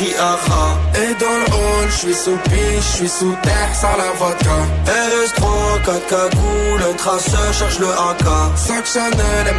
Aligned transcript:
crie 0.00 0.14
aha. 0.18 0.64
Et 1.02 1.12
dans 1.22 1.36
le 1.42 1.48
hall, 1.56 1.86
je 1.90 1.96
suis 2.02 2.18
sous 2.24 2.38
piche, 2.48 2.88
je 2.92 2.96
suis 2.96 3.08
sous 3.18 3.34
terre, 3.42 3.72
sans 3.80 3.96
la 4.02 4.10
vodka. 4.20 4.58
RS3, 5.08 5.42
4 5.84 6.06
cagoules, 6.12 6.82
un 6.90 6.96
traceur, 7.02 7.52
cherche 7.58 7.78
le 7.84 7.90
AK. 8.08 8.26
Sac 8.56 8.84
Chanel, 8.94 9.44
M 9.54 9.58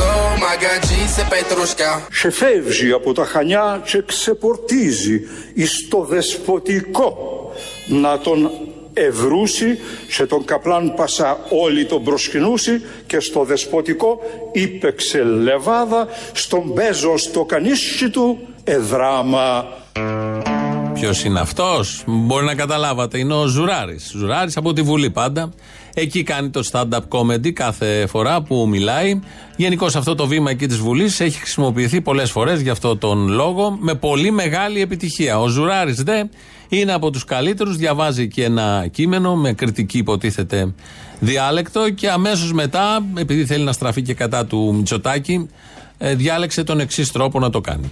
go, 0.00 0.12
Magadji, 0.44 1.00
c'est 1.14 1.28
Petrushka. 1.30 2.02
Ξεφεύγει 2.10 2.92
από 2.92 3.12
τα 3.12 3.24
Χανιά 3.24 3.82
και 3.84 4.02
ξεπορτίζει 4.06 5.20
εις 5.54 5.88
το 5.88 6.04
δεσποτικό 6.04 7.16
να 7.86 8.18
τον 8.18 8.50
ευρούσει 9.07 9.79
σε 10.07 10.25
τον 10.25 10.45
καπλάν 10.45 10.93
Πασά 10.95 11.39
όλοι 11.49 11.85
τον 11.85 12.03
προσκυνούσει 12.03 12.81
και 13.07 13.19
στο 13.19 13.43
δεσποτικό 13.43 14.19
είπεξε 14.51 15.23
λεβάδα 15.23 16.07
στον 16.31 16.61
Μπέζο 16.73 17.17
στο 17.17 17.45
κανίσι 17.45 18.09
του 18.09 18.37
εδράμα. 18.63 19.65
Ποιος 20.93 21.23
είναι 21.23 21.39
αυτός, 21.39 22.03
μπορεί 22.05 22.45
να 22.45 22.55
καταλάβατε. 22.55 23.17
Είναι 23.17 23.33
ο 23.33 23.45
Ζουράρης. 23.45 24.11
Ζουράρης 24.15 24.57
από 24.57 24.73
τη 24.73 24.81
Βουλή 24.81 25.09
πάντα. 25.09 25.53
Εκεί 25.93 26.23
κάνει 26.23 26.49
το 26.49 26.69
stand-up 26.71 26.99
comedy 27.09 27.51
κάθε 27.51 28.07
φορά 28.07 28.41
που 28.41 28.67
μιλάει. 28.67 29.19
Γενικώ 29.55 29.85
αυτό 29.85 30.15
το 30.15 30.27
βήμα 30.27 30.51
εκεί 30.51 30.67
της 30.67 30.77
Βουλής 30.77 31.19
έχει 31.19 31.37
χρησιμοποιηθεί 31.37 32.01
πολλές 32.01 32.31
φορές 32.31 32.61
για 32.61 32.71
αυτό 32.71 32.97
τον 32.97 33.27
λόγο 33.27 33.77
με 33.79 33.93
πολύ 33.93 34.31
μεγάλη 34.31 34.81
επιτυχία. 34.81 35.39
Ο 35.39 35.47
Ζουράρης 35.47 36.03
δε 36.03 36.23
είναι 36.69 36.93
από 36.93 37.09
τους 37.09 37.25
καλύτερους, 37.25 37.75
διαβάζει 37.75 38.27
και 38.27 38.43
ένα 38.43 38.87
κείμενο 38.91 39.35
με 39.35 39.53
κριτική 39.53 39.97
υποτίθεται 39.97 40.73
διάλεκτο 41.19 41.89
και 41.89 42.09
αμέσως 42.09 42.53
μετά, 42.53 43.05
επειδή 43.17 43.45
θέλει 43.45 43.63
να 43.63 43.71
στραφεί 43.71 44.01
και 44.01 44.13
κατά 44.13 44.45
του 44.45 44.73
Μητσοτάκη, 44.75 45.49
ε, 45.97 46.15
διάλεξε 46.15 46.63
τον 46.63 46.79
εξής 46.79 47.11
τρόπο 47.11 47.39
να 47.39 47.49
το 47.49 47.61
κάνει. 47.61 47.91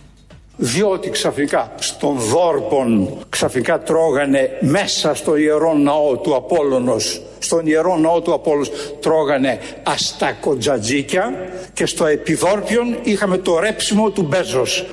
Διότι 0.60 1.10
ξαφνικά 1.10 1.72
στον 1.76 2.18
Δόρπον 2.18 3.18
ξαφνικά 3.30 3.80
τρώγανε 3.80 4.50
μέσα 4.62 5.16
στο 5.16 5.36
ιερό 5.36 5.74
ναό 5.74 6.18
του 6.18 6.36
Απόλλωνος 6.36 7.22
στον 7.40 7.68
ιερό 7.68 7.98
ναό 7.98 8.22
του 8.22 8.34
Απόλλωνος 8.34 8.72
τρώγανε 9.02 9.60
αστακοτζατζίκια 9.84 11.34
και 11.74 11.86
στο 11.86 12.06
επιδόρπιον 12.06 12.98
είχαμε 13.04 13.38
το 13.38 13.60
ρέψιμο 13.60 14.10
του 14.10 14.22
Μπέζος 14.22 14.86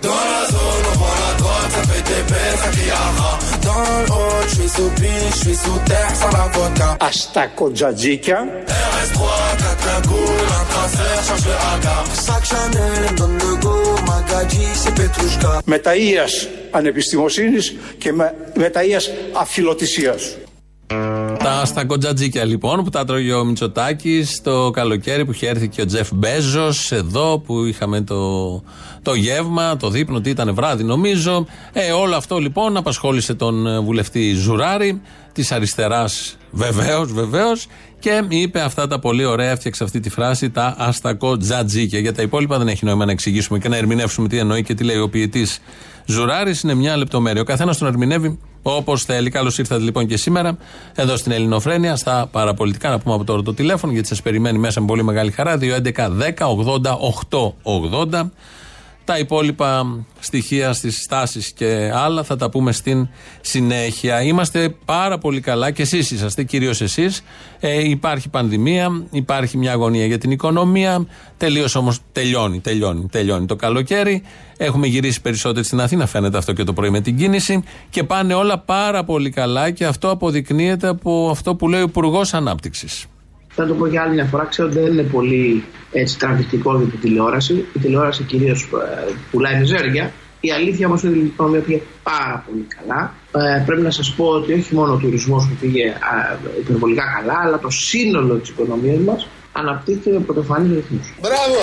Αστακοτζατζίκια 6.99 8.49
Μεταΐας 15.67 16.49
ανεπιστημοσύνης 16.71 17.75
και 17.99 18.13
μεταΐας 18.57 19.11
αφιλοτησίας. 19.33 20.37
Τα 21.39 21.65
στα 21.65 21.85
κοντζατζίκια 21.85 22.45
λοιπόν 22.45 22.85
που 22.85 22.91
τα 22.91 23.05
τρώγει 23.05 23.33
ο 23.33 23.45
Μητσοτάκης 23.45 24.41
το 24.43 24.71
καλοκαίρι 24.71 25.25
που 25.25 25.33
είχε 25.33 25.49
έρθει 25.49 25.69
και 25.69 25.81
ο 25.83 25.87
Τζεφ 25.87 26.09
Μπέζος 26.13 26.93
εδώ 26.93 27.39
που 27.39 27.65
είχαμε 27.65 28.01
το, 28.01 28.63
το 29.03 29.15
γεύμα, 29.15 29.77
το 29.77 29.91
δείπνο, 29.91 30.17
ότι 30.17 30.31
ήταν 30.31 30.55
βράδυ 30.55 30.85
νομίζω. 30.85 31.47
Ε, 31.73 31.91
όλο 31.91 32.17
αυτό 32.17 32.39
λοιπόν 32.39 32.77
απασχόλησε 32.77 33.35
τον 33.35 33.85
βουλευτή 33.85 34.33
Ζουράρη 34.33 35.01
της 35.33 35.53
αριστεράς 35.53 36.37
βεβαίως, 36.51 37.13
βεβαίως 37.13 37.67
και 37.99 38.25
είπε 38.29 38.61
αυτά 38.61 38.87
τα 38.87 38.99
πολύ 38.99 39.25
ωραία, 39.25 39.51
έφτιαξε 39.51 39.85
αυτή 39.85 40.01
τη 40.01 40.11
φράση, 40.11 40.51
τα 40.51 40.75
αστακό 40.79 41.37
τζατζίκια. 41.37 41.99
Για 41.99 42.15
τα 42.15 42.23
υπόλοιπα 42.23 42.59
δεν 42.59 42.69
έχει 42.69 42.85
νόημα 42.85 43.05
να 43.05 43.13
εξηγήσουμε 43.13 43.59
και 43.59 43.69
να 43.69 43.77
ερμηνεύσουμε 43.77 44.29
τι 44.29 44.39
εννοεί 44.39 44.63
και 44.63 44.75
τι 44.75 44.85
λέει 44.85 44.99
ο 44.99 45.09
ποιητής 45.09 45.59
Ζουράρης. 46.07 46.63
Είναι 46.63 46.75
μια 46.75 46.97
λεπτομέρεια. 46.97 47.41
Ο 47.41 47.45
καθένας 47.45 47.79
τον 47.79 47.89
ερμηνεύει 47.89 48.39
όπως 48.67 49.05
θέλει. 49.05 49.31
Καλώς 49.31 49.59
ήρθατε 49.59 49.83
λοιπόν 49.83 50.07
και 50.07 50.17
σήμερα 50.17 50.57
εδώ 50.95 51.17
στην 51.17 51.33
Ελληνοφρένεια, 51.33 51.97
στα 51.97 52.29
παραπολιτικά. 52.31 52.89
Να 52.91 52.99
πούμε 52.99 53.15
από 53.15 53.25
τώρα 53.25 53.43
το 53.43 53.55
τηλέφωνο, 53.55 53.93
γιατί 53.93 54.09
σας 54.09 54.23
περιμένει 54.23 54.59
μέσα 54.59 54.81
με 54.81 54.87
πολύ 54.87 55.05
μεγάλη 55.05 55.31
χαρά. 55.31 55.59
211 55.59 56.11
10 56.37 56.47
80 56.83 56.99
80. 57.63 58.31
Τα 59.05 59.19
υπόλοιπα 59.19 60.05
στοιχεία 60.21 60.73
στις 60.73 61.03
στάσεις 61.03 61.53
και 61.53 61.91
άλλα 61.95 62.23
θα 62.23 62.37
τα 62.37 62.51
πούμε 62.51 62.73
στην 62.73 63.09
συνέχεια. 63.41 64.23
Είμαστε 64.23 64.75
πάρα 64.85 65.19
πολύ 65.19 65.41
καλά 65.41 65.71
και 65.71 65.83
εσείς 65.83 66.11
είσαστε, 66.11 66.45
κυρίως 66.45 66.81
εσείς. 66.81 67.23
Ε, 67.61 67.89
υπάρχει 67.89 68.29
πανδημία, 68.29 69.05
υπάρχει 69.11 69.57
μια 69.57 69.73
αγωνία 69.73 70.07
για 70.07 70.19
την 70.19 70.31
οικονομία. 70.31 71.07
Τελείως 71.37 71.75
όμως 71.75 71.99
τελειώνει, 72.13 72.61
τελειώνει, 72.61 73.07
τελειώνει 73.11 73.47
το 73.47 73.57
καλοκαίρι. 73.57 74.23
Έχουμε 74.57 74.87
γυρίσει 74.87 75.21
περισσότερο 75.21 75.65
στην 75.65 75.81
Αθήνα, 75.81 76.07
φαίνεται 76.07 76.39
αυτό 76.39 76.53
και 76.53 76.65
το 76.65 76.73
πρωί 76.73 76.91
με 76.91 77.01
την 77.01 77.17
κίνηση. 77.17 77.65
Και 77.91 78.05
πάνε 78.05 78.35
όλα 78.35 78.59
πάρα 78.59 79.05
πολύ 79.05 79.31
καλά 79.31 79.71
και 79.71 79.85
αυτό 79.85 80.11
αποδεικνύεται 80.11 80.89
από 80.89 81.29
αυτό 81.31 81.55
που 81.55 81.69
λέει 81.69 81.81
ο 81.81 81.85
Υπουργός 81.85 82.35
Ανάπτυξης. 82.35 83.07
Θα 83.55 83.67
το 83.67 83.75
πω 83.75 83.87
για 83.87 84.03
άλλη 84.03 84.15
μια 84.15 84.25
φορά. 84.25 84.45
Ξέρω 84.45 84.69
ότι 84.69 84.79
δεν 84.79 84.93
είναι 84.93 85.03
πολύ 85.03 85.65
έτσι, 85.93 86.19
τραβηχτικό 86.19 86.77
για 86.77 86.87
την 86.87 87.01
τηλεόραση. 87.01 87.67
Η 87.75 87.79
τηλεόραση 87.79 88.23
κυρίως 88.23 88.63
ε, 88.63 89.13
πουλάει 89.31 89.59
μιζέρια. 89.59 90.13
Η 90.41 90.53
αλήθεια 90.53 90.87
όμως 90.87 91.03
είναι 91.03 91.13
ότι 91.13 91.21
η 91.21 91.27
οικονομία 91.27 91.61
πήγε 91.61 91.81
πάρα 92.03 92.45
πολύ 92.47 92.67
καλά. 92.77 93.15
Ε, 93.33 93.63
πρέπει 93.67 93.83
να 93.83 93.91
σας 93.91 94.15
πω 94.15 94.25
ότι 94.25 94.53
όχι 94.53 94.75
μόνο 94.75 94.93
ο 94.93 94.97
τουρισμός 94.97 95.47
που 95.49 95.55
πήγε 95.61 95.85
ε, 95.85 96.51
υπερβολικά 96.61 97.05
καλά, 97.19 97.39
αλλά 97.43 97.59
το 97.59 97.71
σύνολο 97.71 98.35
της 98.35 98.49
οικονομίας 98.49 98.99
μας 98.99 99.27
αναπτύχθηκε 99.53 100.11
με 100.11 100.21
πρωτοφανείς 100.21 100.75
ρυθμούς. 100.75 101.15
Μπράβο! 101.21 101.59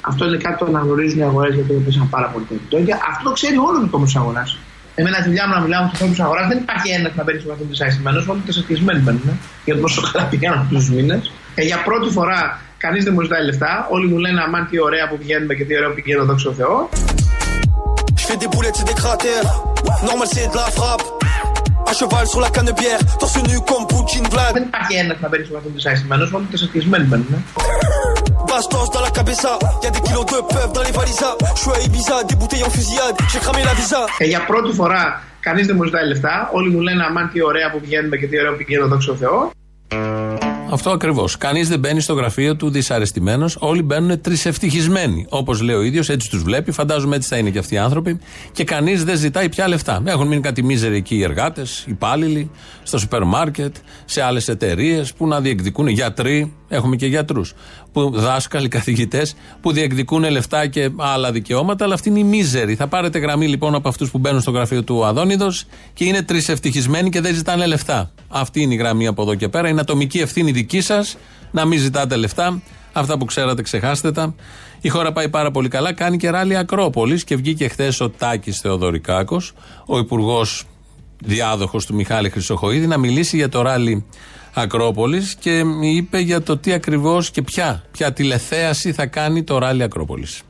Αυτό 0.00 0.24
είναι 0.24 0.36
κάτι 0.36 0.56
που 0.58 0.64
αναγνωρίζουν 0.68 1.18
οι 1.18 1.22
αγορές 1.22 1.54
γιατί 1.54 1.74
έπεσαν 1.74 2.08
πάρα 2.08 2.26
πολύ 2.26 2.44
τα 2.48 2.54
επιτόκια. 2.54 2.98
Αυτό 3.10 3.28
το 3.28 3.32
ξέρει 3.32 3.56
όλο 3.56 3.78
ο 3.84 3.88
κόσμο 3.90 4.04
της 4.04 4.16
αγοράς. 4.16 4.58
Εμένα 5.00 5.16
τη 5.22 5.28
δουλειά 5.28 5.44
μου 5.48 5.54
να 5.54 5.60
μιλάω 5.60 5.82
με 5.82 5.88
τους 5.88 5.94
ανθρώπους 5.96 6.16
τη 6.16 6.22
αγοράς 6.22 6.46
δεν 6.48 6.58
υπάρχει 6.64 6.88
ένας 6.98 7.12
να 7.18 7.22
παίρνει 7.26 7.40
βαθμό 7.48 7.64
δυσαρεστημένο, 7.70 8.18
όλοι 8.32 8.42
τεσσαρτισμένοι 8.46 9.00
μπαίνουν. 9.00 9.28
Για 9.64 9.74
το 9.74 9.80
πόσο 9.80 10.00
καλά 10.12 10.24
πηγαίνουν 10.32 10.58
αυτούς 10.58 10.78
τους 10.78 10.90
μήνες. 10.94 11.32
Και 11.54 11.62
για 11.70 11.78
πρώτη 11.88 12.08
φορά 12.16 12.40
κανείς 12.84 13.04
δεν 13.04 13.12
μου 13.14 13.22
ζητάει 13.22 13.44
λεφτά. 13.44 13.72
Όλοι 13.90 14.06
μου 14.10 14.18
λένε 14.24 14.40
Αμάν 14.46 14.66
τι 14.70 14.76
ωραία 14.88 15.08
που 15.08 15.16
πηγαίνουμε 15.18 15.54
και 15.54 15.64
τι 15.64 15.76
ωραία 15.76 15.88
που 15.88 15.94
πηγαίνω, 15.94 16.24
δόξα 16.24 16.48
τω 16.48 16.54
Θεώ. 16.54 16.88
fais 18.28 18.36
des 18.36 18.50
boulettes, 18.54 18.76
c'est 18.78 18.90
des 18.92 18.98
cratères. 19.04 19.48
Normal, 20.08 20.28
c'est 20.34 20.48
de 20.54 20.56
la 20.62 20.68
frappe. 20.78 21.04
À 21.90 21.92
cheval 21.98 22.26
sur 22.32 22.40
la 22.46 22.50
canne 22.54 22.72
bière, 22.78 23.00
torse 23.20 23.40
nu 23.48 23.56
comme 23.68 23.86
Poutine 23.92 24.28
Vlad. 24.32 24.52
Δεν 24.52 24.62
υπάρχει 24.62 24.94
ένας 24.96 25.16
να 25.20 25.28
παίρνει 25.28 25.46
βαθμό 25.52 25.70
δυσαρεστημένο, 25.74 26.28
όλοι 26.32 26.46
τεσσαρτισμένοι 26.50 27.04
μπαίνουν. 27.04 27.44
Bastos 28.52 28.88
dans 28.94 29.04
la 29.08 29.12
cabeza, 29.18 29.52
y'a 29.82 29.90
des 29.96 30.02
kilos 30.06 30.24
de 30.32 30.38
peuple 30.54 30.72
dans 30.76 30.84
les 30.88 30.94
valisas. 30.98 31.34
Je 31.56 31.60
suis 31.62 31.72
à 31.76 31.78
Ibiza, 31.86 32.16
des 32.30 32.36
bouteilles 32.40 32.66
en 32.68 32.72
fusillade, 32.78 33.16
j'ai 33.30 33.40
cramé 33.44 33.62
la 33.70 33.74
visa. 33.80 34.00
Και 34.18 34.24
για 34.24 34.44
πρώτη 34.46 34.72
φορά 34.74 35.22
κανείς 35.40 35.66
δεν 35.66 35.76
μου 35.76 35.84
ζητάει 35.84 36.06
λεφτά. 36.08 36.50
Όλοι 36.52 36.70
μου 36.70 36.80
λένε 36.80 37.04
Αμάν 37.04 37.30
τι 37.32 37.42
ωραία 37.42 37.70
που 37.70 37.80
πηγαίνουμε 37.80 38.16
και 38.16 38.26
τι 38.26 38.38
ωραία 38.38 38.50
που 38.50 38.56
πηγαίνω, 38.56 38.86
δόξα 38.86 39.10
τω 39.10 39.16
Θεώ. 39.16 39.50
Αυτό 40.70 40.90
ακριβώς. 40.90 41.36
Κανείς 41.36 41.68
δεν 41.68 41.78
μπαίνει 41.78 42.00
στο 42.00 42.14
γραφείο 42.14 42.56
του 42.56 42.70
δυσαρεστημένος. 42.70 43.56
Όλοι 43.60 43.82
μπαίνουν 43.82 44.20
τρισευτυχισμένοι. 44.20 45.26
Όπως 45.28 45.60
λέει 45.60 45.76
ο 45.76 45.82
ίδιος, 45.82 46.08
έτσι 46.08 46.30
τους 46.30 46.42
βλέπει. 46.42 46.72
Φαντάζομαι 46.72 47.16
έτσι 47.16 47.28
θα 47.28 47.36
είναι 47.36 47.50
και 47.50 47.58
αυτοί 47.58 47.74
οι 47.74 47.78
άνθρωποι. 47.78 48.18
Και 48.52 48.64
κανείς 48.64 49.04
δεν 49.04 49.16
ζητάει 49.16 49.48
πια 49.48 49.68
λεφτά. 49.68 50.02
Έχουν 50.04 50.26
μείνει 50.26 50.40
κάτι 50.40 50.62
μίζεροι 50.62 50.96
εκεί 50.96 51.16
οι 51.16 51.22
εργάτες, 51.22 51.84
υπάλληλοι, 51.86 52.50
στο 52.82 52.98
σούπερ 52.98 53.24
μάρκετ, 53.24 53.74
σε 54.04 54.22
άλλες 54.22 54.48
εταιρείες 54.48 55.12
που 55.12 55.26
να 55.26 55.40
διεκδικούν 55.40 55.86
γιατροί. 55.86 56.52
Έχουμε 56.68 56.96
και 56.96 57.06
γιατρούς. 57.06 57.54
Δάσκαλοι, 58.00 58.68
καθηγητές 58.68 59.34
που 59.60 59.72
διεκδικούν 59.72 60.30
λεφτά 60.30 60.66
και 60.66 60.90
άλλα 60.96 61.32
δικαιώματα. 61.32 61.84
Αλλά 61.84 61.94
αυτοί 61.94 62.08
είναι 62.08 62.18
οι 62.18 62.24
μίζεροι. 62.24 62.74
Θα 62.74 62.86
πάρετε 62.86 63.18
γραμμή 63.18 63.48
λοιπόν 63.48 63.74
από 63.74 63.88
αυτούς 63.88 64.10
που 64.10 64.18
μπαίνουν 64.18 64.40
στο 64.40 64.50
γραφείο 64.50 64.82
του 64.82 65.04
Αδόνιδος 65.04 65.64
και 65.92 66.04
είναι 66.04 66.22
τρισευτυχισμένοι 66.22 67.10
και 67.10 67.20
δεν 67.20 67.34
ζητάνε 67.34 67.66
λεφτά. 67.66 68.10
Αυτή 68.28 68.60
είναι 68.60 68.74
η 68.74 68.76
γραμμή 68.76 69.06
από 69.06 69.22
εδώ 69.22 69.34
και 69.34 69.48
πέρα. 69.48 69.68
Είναι 69.68 69.80
ατομική 69.80 70.18
ευθύνη 70.18 70.50
δική 70.50 70.80
σας 70.80 71.16
να 71.50 71.64
μην 71.64 71.78
ζητάτε 71.78 72.16
λεφτά. 72.16 72.62
Αυτά 72.92 73.18
που 73.18 73.24
ξέρατε, 73.24 73.62
ξεχάστε 73.62 74.12
τα. 74.12 74.34
Η 74.80 74.88
χώρα 74.88 75.12
πάει 75.12 75.28
πάρα 75.28 75.50
πολύ 75.50 75.68
καλά. 75.68 75.92
Κάνει 75.92 76.16
και 76.16 76.30
ράλι 76.30 76.56
Ακρόπολης 76.56 77.24
και 77.24 77.36
βγήκε 77.36 77.68
χθες 77.68 78.00
ο 78.00 78.10
Τάκης 78.10 78.60
Θεοδωρικάκος, 78.60 79.52
ο 79.86 79.98
υπουργός 79.98 80.64
διάδοχος 81.24 81.86
του 81.86 81.94
Μιχάλη 81.94 82.30
Χρυσοχοίδη, 82.30 82.86
να 82.86 82.98
μιλήσει 82.98 83.36
για 83.36 83.48
το 83.48 83.62
ράλι 83.62 84.04
Ακρόπολης 84.54 85.34
και 85.40 85.62
είπε 85.80 86.18
για 86.18 86.42
το 86.42 86.58
τι 86.58 86.72
ακριβώς 86.72 87.30
και 87.30 87.42
ποια, 87.42 87.84
ποια 87.92 88.12
τηλεθέαση 88.12 88.92
θα 88.92 89.06
κάνει 89.06 89.42
το 89.42 89.58
ράλι 89.58 89.82
Ακρόπολης. 89.82 90.42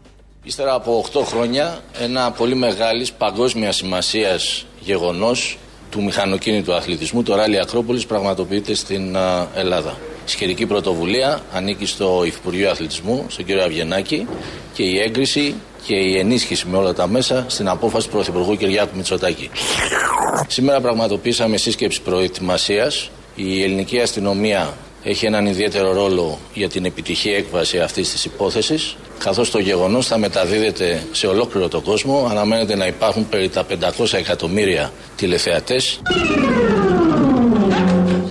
Ύστερα 0.43 0.75
από 0.75 1.05
8 1.13 1.23
χρόνια, 1.25 1.79
ένα 2.01 2.31
πολύ 2.31 2.55
μεγάλης 2.55 3.13
παγκόσμιας 3.13 3.77
σημασίας 3.77 4.67
γεγονός 4.81 5.59
του 5.91 6.03
μηχανοκίνητου 6.03 6.75
αθλητισμού, 6.75 7.23
το 7.23 7.35
Ράλι 7.35 7.61
Ακρόπολης, 7.61 8.07
πραγματοποιείται 8.07 8.75
στην 8.75 9.17
Ελλάδα. 9.55 9.97
Η 10.27 10.31
σχετική 10.31 10.67
πρωτοβουλία 10.67 11.41
ανήκει 11.53 11.87
στο 11.87 12.23
Υφυπουργείο 12.27 12.71
Αθλητισμού, 12.71 13.25
στον 13.29 13.45
κύριο 13.45 13.63
Αυγενάκη 13.63 14.27
και 14.73 14.83
η 14.83 14.99
έγκριση 14.99 15.55
και 15.87 15.95
η 15.95 16.19
ενίσχυση 16.19 16.67
με 16.67 16.77
όλα 16.77 16.93
τα 16.93 17.07
μέσα 17.07 17.45
στην 17.49 17.69
απόφαση 17.69 18.07
του 18.07 18.13
Πρωθυπουργού 18.13 18.57
Κυριάκου 18.57 18.97
Μητσοτάκη. 18.97 19.51
Σήμερα 20.47 20.81
πραγματοποιήσαμε 20.81 21.57
σύσκεψη 21.57 22.01
προετοιμασίας. 22.03 23.11
Η 23.41 23.63
ελληνική 23.63 24.01
αστυνομία 24.01 24.77
έχει 25.03 25.27
έναν 25.27 25.47
ιδιαίτερο 25.47 25.93
ρόλο 25.93 26.39
για 26.55 26.69
την 26.69 26.85
επιτυχή 26.85 27.31
έκβαση 27.31 27.79
αυτής 27.79 28.11
της 28.11 28.25
υπόθεσης 28.25 28.97
καθώς 29.19 29.51
το 29.51 29.59
γεγονός 29.59 30.07
θα 30.07 30.19
μεταδίδεται 30.19 31.03
σε 31.13 31.27
ολόκληρο 31.27 31.69
τον 31.69 31.83
κόσμο. 31.83 32.27
Αναμένεται 32.31 32.77
να 32.77 32.87
υπάρχουν 32.87 33.29
περί 33.29 33.49
τα 33.49 33.67
500 33.99 34.13
εκατομμύρια 34.13 34.93
τηλεθεατές. 35.17 36.01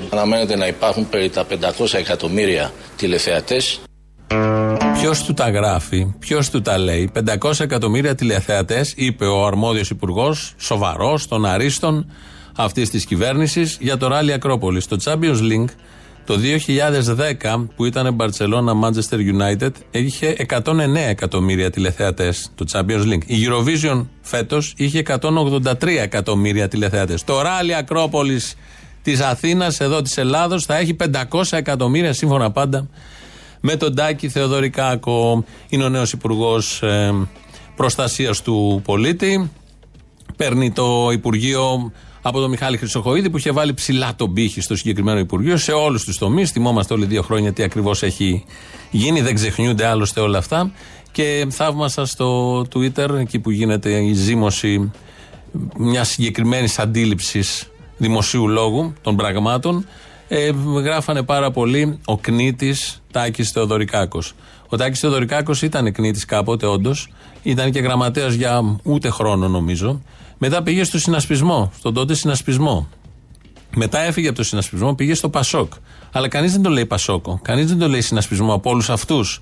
Αναμένεται 0.10 0.56
να 0.56 0.68
υπάρχουν 0.68 1.10
περί 1.10 1.30
τα 1.30 1.46
500 1.46 1.94
εκατομμύρια 1.94 2.72
τηλεθεατές. 2.96 3.80
Ποιος 4.94 5.24
του 5.24 5.34
τα 5.34 5.50
γράφει, 5.50 6.16
ποιος 6.20 6.50
του 6.50 6.62
τα 6.62 6.78
λέει. 6.78 7.12
500 7.42 7.60
εκατομμύρια 7.60 8.16
τηλεθεατές, 8.16 8.94
είπε 8.96 9.26
ο 9.26 9.46
αρμόδιος 9.46 9.90
υπουργός, 9.90 10.54
σοβαρός, 10.58 11.28
των 11.28 11.46
αρίστων 11.46 12.12
αυτής 12.58 12.90
της 12.90 13.06
κυβέρνησης, 13.06 13.78
για 13.80 13.98
το 13.98 14.08
ράλι 14.08 14.34
Ακρόπολη. 14.34 14.84
Το 14.84 14.98
Champions 15.04 15.42
League 15.42 15.70
το 16.28 16.38
2010 17.44 17.68
που 17.76 17.86
ήταν 17.86 18.16
Barcelona 18.20 18.72
Manchester 18.84 19.18
United 19.18 19.72
είχε 19.92 20.36
109 20.48 21.08
εκατομμύρια 21.08 21.70
τηλεθεατές 21.70 22.52
το 22.56 22.66
Champions 22.72 23.04
League. 23.04 23.26
Η 23.26 23.36
Eurovision 23.48 24.06
φέτος 24.22 24.74
είχε 24.78 25.00
183 25.00 26.02
εκατομμύρια 26.02 26.68
τηλεθεατές. 26.68 27.24
Το 27.24 27.42
ράλι 27.42 27.76
Ακρόπολη 27.76 28.42
της 29.02 29.22
Αθήνας, 29.22 29.80
εδώ 29.80 30.02
της 30.02 30.18
Ελλάδος, 30.18 30.66
θα 30.66 30.78
έχει 30.78 30.94
500 30.94 31.58
εκατομμύρια 31.58 32.14
σύμφωνα 32.14 32.52
πάντα 32.52 32.88
με 33.62 33.76
τον 33.76 33.96
Τάκη 33.96 34.30
Θεοδωρικάκο. 34.30 35.44
Είναι 35.70 35.84
ο 35.84 35.90
νέος 35.90 36.12
Υπουργός 36.12 36.82
ε, 36.82 37.14
Προστασίας 37.76 38.42
του 38.42 38.82
Πολίτη. 38.84 39.52
Παίρνει 40.36 40.72
το 40.72 41.10
Υπουργείο 41.12 41.92
από 42.28 42.40
τον 42.40 42.50
Μιχάλη 42.50 42.78
Χρυσοχοίδη 42.78 43.30
που 43.30 43.38
είχε 43.38 43.52
βάλει 43.52 43.74
ψηλά 43.74 44.16
τον 44.16 44.34
πύχη 44.34 44.62
στο 44.62 44.76
συγκεκριμένο 44.76 45.20
Υπουργείο 45.20 45.58
σε 45.58 45.72
όλους 45.72 46.04
τους 46.04 46.18
τομείς. 46.18 46.52
Θυμόμαστε 46.52 46.94
όλοι 46.94 47.06
δύο 47.06 47.22
χρόνια 47.22 47.54
τι 47.54 47.64
ακριβώς 47.64 48.04
έχει 48.04 48.44
γίνει. 48.92 49.22
Δεν 49.22 49.36
ξεχνιούνται 49.36 49.86
άλλωστε 49.86 50.20
όλα 50.20 50.38
αυτά. 50.38 50.72
Και 51.12 51.48
θαύμασα 51.50 52.06
στο 52.06 52.60
Twitter, 52.74 53.10
εκεί 53.20 53.40
που 53.40 53.52
γίνεται 53.52 53.90
η 53.90 54.14
ζήμωση 54.14 54.92
μιας 55.78 56.10
συγκεκριμένης 56.10 56.80
αντίληψης 56.80 57.72
δημοσίου 57.98 58.48
λόγου 58.48 58.94
των 59.02 59.16
πραγμάτων, 59.16 59.86
ε, 60.28 60.52
γράφανε 60.84 61.24
πάρα 61.24 61.52
πολύ 61.52 62.00
ο 62.06 62.18
κνήτης 62.18 63.02
Τάκης 63.12 63.52
Θεοδωρικάκος. 63.52 64.34
Ο 64.70 64.78
Τάκης 64.78 65.00
Θεοδωρικάκος 65.00 65.62
ήταν 65.62 65.92
κνήτης 65.92 66.26
κάποτε, 66.26 66.66
όντως. 66.66 67.10
Ήταν 67.44 67.72
και 67.72 67.80
γραμματέας 67.80 68.34
για 68.34 68.80
ούτε 68.84 69.10
χρόνο, 69.10 69.48
νομίζω. 69.48 70.02
Μετά 70.38 70.64
πήγε 70.64 70.84
στο 70.84 71.00
συνασπισμό, 71.00 71.72
στον 71.78 71.94
τότε 71.94 72.14
συνασπισμό. 72.14 72.88
Μετά 73.76 74.00
έφυγε 74.00 74.28
από 74.28 74.38
το 74.38 74.44
συνασπισμό, 74.44 74.96
πήγε 74.96 75.14
στο 75.14 75.30
Πασόκ. 75.30 75.74
Αλλά 76.12 76.28
κανείς 76.28 76.52
δεν 76.52 76.62
το 76.62 76.70
λέει 76.70 76.86
Πασόκο. 76.86 77.40
Κανείς 77.44 77.68
δεν 77.68 77.78
το 77.78 77.88
λέει 77.88 78.02
συνασπισμό 78.02 78.54
από 78.54 78.70
όλους 78.70 78.90
αυτούς 78.90 79.42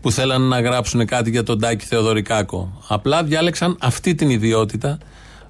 που 0.00 0.10
θέλαν 0.10 0.42
να 0.42 0.60
γράψουν 0.60 1.06
κάτι 1.06 1.30
για 1.30 1.42
τον 1.42 1.60
Τάκη 1.60 1.84
Θεοδωρικάκο. 1.84 2.80
Απλά 2.88 3.24
διάλεξαν 3.24 3.76
αυτή 3.80 4.14
την 4.14 4.30
ιδιότητα, 4.30 4.98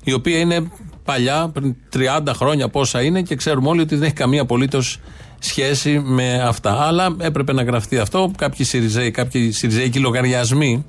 η 0.04 0.12
οποία 0.12 0.38
είναι 0.38 0.70
παλιά, 1.04 1.50
πριν 1.52 1.76
30 1.92 2.32
χρόνια 2.34 2.68
πόσα 2.68 3.02
είναι 3.02 3.22
και 3.22 3.34
ξέρουμε 3.34 3.68
όλοι 3.68 3.80
ότι 3.80 3.94
δεν 3.94 4.04
έχει 4.04 4.14
καμία 4.14 4.42
απολύτως 4.42 4.98
σχέση 5.38 5.98
με 5.98 6.42
αυτά. 6.42 6.86
Αλλά 6.86 7.16
έπρεπε 7.18 7.52
να 7.52 7.62
γραφτεί 7.62 7.98
αυτό. 7.98 8.30
Κάποιοι 8.36 8.66
Σιριζέοι, 8.66 9.10
κάποιοι 9.10 9.52
Σιριζέικοι 9.52 9.98
λογαριασμοί 9.98 10.84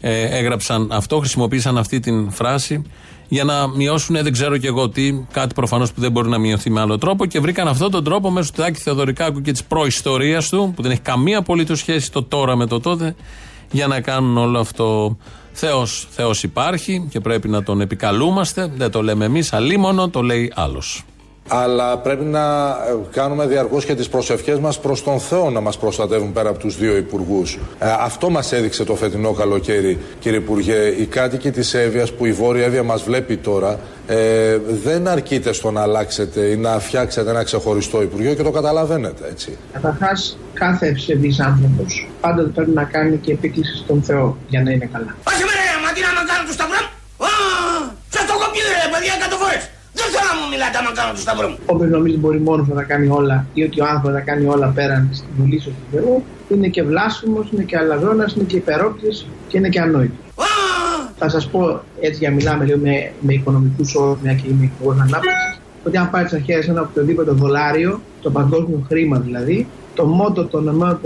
ε, 0.00 0.38
έγραψαν 0.38 0.88
αυτό, 0.92 1.18
χρησιμοποίησαν 1.18 1.78
αυτή 1.78 2.00
την 2.00 2.30
φράση 2.30 2.82
για 3.28 3.44
να 3.44 3.68
μειώσουν 3.68 4.16
δεν 4.22 4.32
ξέρω 4.32 4.56
και 4.56 4.66
εγώ 4.66 4.88
τι, 4.88 5.24
κάτι 5.32 5.54
προφανώς 5.54 5.92
που 5.92 6.00
δεν 6.00 6.12
μπορεί 6.12 6.28
να 6.28 6.38
μειωθεί 6.38 6.70
με 6.70 6.80
άλλο 6.80 6.98
τρόπο 6.98 7.26
και 7.26 7.40
βρήκαν 7.40 7.68
αυτόν 7.68 7.90
τον 7.90 8.04
τρόπο 8.04 8.30
μέσω 8.30 8.52
του 8.52 8.62
Τάκη 8.62 8.80
Θεοδωρικάκου 8.80 9.40
και 9.40 9.52
της 9.52 9.64
προϊστορίας 9.64 10.48
του, 10.48 10.72
που 10.76 10.82
δεν 10.82 10.90
έχει 10.90 11.00
καμία 11.00 11.38
απολύτως 11.38 11.78
σχέση 11.78 12.12
το 12.12 12.22
τώρα 12.22 12.56
με 12.56 12.66
το 12.66 12.80
τότε, 12.80 13.14
για 13.70 13.86
να 13.86 14.00
κάνουν 14.00 14.36
όλο 14.36 14.58
αυτό. 14.58 15.16
Θεός, 15.52 16.08
Θεός 16.10 16.42
υπάρχει 16.42 17.06
και 17.10 17.20
πρέπει 17.20 17.48
να 17.48 17.62
τον 17.62 17.80
επικαλούμαστε. 17.80 18.72
Δεν 18.76 18.90
το 18.90 19.02
λέμε 19.02 19.24
εμείς, 19.24 19.52
αλίμονο, 19.52 20.08
το 20.08 20.22
λέει 20.22 20.52
άλλος 20.54 21.04
αλλά 21.48 21.98
πρέπει 21.98 22.24
να 22.24 22.68
ε, 22.68 22.96
κάνουμε 23.10 23.46
διαρκώς 23.46 23.84
και 23.84 23.94
τις 23.94 24.08
προσευχές 24.08 24.58
μας 24.58 24.80
προς 24.80 25.02
τον 25.02 25.20
Θεό 25.20 25.50
να 25.50 25.60
μας 25.60 25.78
προστατεύουν 25.78 26.32
πέρα 26.32 26.48
από 26.48 26.58
τους 26.58 26.76
δύο 26.76 26.96
υπουργούς. 26.96 27.58
Ε, 27.78 27.86
αυτό 28.00 28.30
μας 28.30 28.52
έδειξε 28.52 28.84
το 28.84 28.94
φετινό 28.94 29.32
καλοκαίρι, 29.32 29.98
κύριε 30.18 30.38
Υπουργέ. 30.38 30.94
Οι 30.98 31.06
κάτοικοι 31.06 31.50
της 31.50 31.74
Εύβοιας 31.74 32.12
που 32.12 32.26
η 32.26 32.32
Βόρεια 32.32 32.64
Εύβοια 32.64 32.82
μας 32.82 33.02
βλέπει 33.02 33.36
τώρα 33.36 33.78
ε, 34.06 34.58
δεν 34.84 35.08
αρκείται 35.08 35.52
στο 35.52 35.70
να 35.70 35.82
αλλάξετε 35.82 36.40
ή 36.40 36.56
να 36.56 36.78
φτιάξετε 36.78 37.30
ένα 37.30 37.42
ξεχωριστό 37.42 38.02
Υπουργείο 38.02 38.34
και 38.34 38.42
το 38.42 38.50
καταλαβαίνετε 38.50 39.28
έτσι. 39.30 39.58
Καταρχάς, 39.72 40.38
κάθε 40.52 40.86
ευσεβής 40.86 41.40
άνθρωπος 41.40 42.08
πάντα 42.20 42.42
πρέπει 42.54 42.70
να 42.70 42.84
κάνει 42.84 43.16
και 43.16 43.32
επίκληση 43.32 43.76
στον 43.76 44.02
Θεό 44.02 44.36
για 44.48 44.62
να 44.62 44.70
είναι 44.70 44.88
καλά. 44.92 45.16
Όχι, 45.28 45.42
με 45.48 45.52
ρε, 45.58 45.66
μα 45.84 45.92
τι 45.92 46.00
να 46.00 46.24
κάνω 46.30 46.44
τους 46.46 46.54
σταυρό. 46.54 46.82
Σα 48.14 48.20
το 48.30 48.34
κοπεί, 48.42 48.60
ρε, 48.72 48.86
παιδιά, 48.92 49.14
κάτω 49.22 49.36
φορέ. 49.42 49.58
Δεν 49.98 50.06
θέλω 50.12 50.28
να 50.32 50.36
μου 50.38 50.47
μιλάτε 50.58 50.78
άμα 50.78 50.92
κάνω 50.98 51.12
το 51.12 51.20
σταυρό 51.26 51.48
μου. 51.48 51.58
Όποιος 51.66 51.90
νομίζει 51.90 52.16
μπορεί 52.16 52.40
μόνος 52.40 52.68
να 52.68 52.82
κάνει 52.82 53.08
όλα 53.08 53.46
ή 53.54 53.62
ότι 53.62 53.80
ο 53.80 53.84
άνθρωπος 53.84 54.12
θα 54.12 54.20
κάνει 54.20 54.46
όλα 54.46 54.66
πέραν 54.76 55.08
της 55.10 55.24
βουλής 55.38 55.62
του 55.64 55.72
Θεού, 55.92 56.24
είναι 56.48 56.68
και 56.68 56.82
βλάσφημος, 56.82 57.50
είναι 57.52 57.62
και 57.62 57.76
αλαζόνας, 57.76 58.34
είναι 58.34 58.44
και 58.44 58.56
υπερόπτη 58.56 59.08
και 59.48 59.58
είναι 59.58 59.68
και 59.68 59.80
ανόητος. 59.80 60.16
Θα 61.20 61.28
σας 61.28 61.48
πω 61.48 61.80
έτσι 62.00 62.18
για 62.18 62.30
μιλάμε 62.30 62.64
λίγο 62.64 62.78
με, 62.78 63.12
με 63.20 63.32
οικονομικούς 63.32 63.94
όρους, 63.94 64.18
μια 64.22 64.34
και 64.34 64.48
είμαι 64.50 64.64
υπουργός 64.64 64.96
ανάπτυξης, 65.00 65.60
ότι 65.86 65.96
αν 65.96 66.10
πάρεις 66.10 66.28
στα 66.30 66.38
χέρια 66.38 66.72
ένα 66.72 66.80
οποιοδήποτε 66.80 67.30
δολάριο, 67.30 68.00
το 68.22 68.30
παγκόσμιο 68.30 68.84
χρήμα 68.88 69.18
δηλαδή, 69.18 69.66
το 69.94 70.04
μότο 70.04 70.44
των 70.44 70.66
ΗΠΑ 70.66 71.00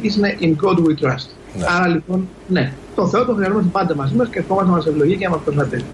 είναι 0.00 0.36
In 0.40 0.64
God 0.64 0.76
we 0.76 1.04
trust. 1.04 1.28
Ναι. 1.58 1.64
Άρα 1.76 1.88
λοιπόν, 1.88 2.28
ναι, 2.48 2.72
το 2.94 3.06
Θεό 3.06 3.24
το 3.24 3.34
χρειαζόμαστε 3.34 3.68
πάντα 3.72 3.94
μαζί 3.94 4.14
μας 4.14 4.28
και 4.28 4.38
ευχόμαστε 4.38 4.70
να 4.70 4.76
μας 4.76 4.86
ευλογεί 4.86 5.16
και 5.16 5.24
να 5.24 5.30
μας 5.30 5.40
προστατεύει. 5.44 5.84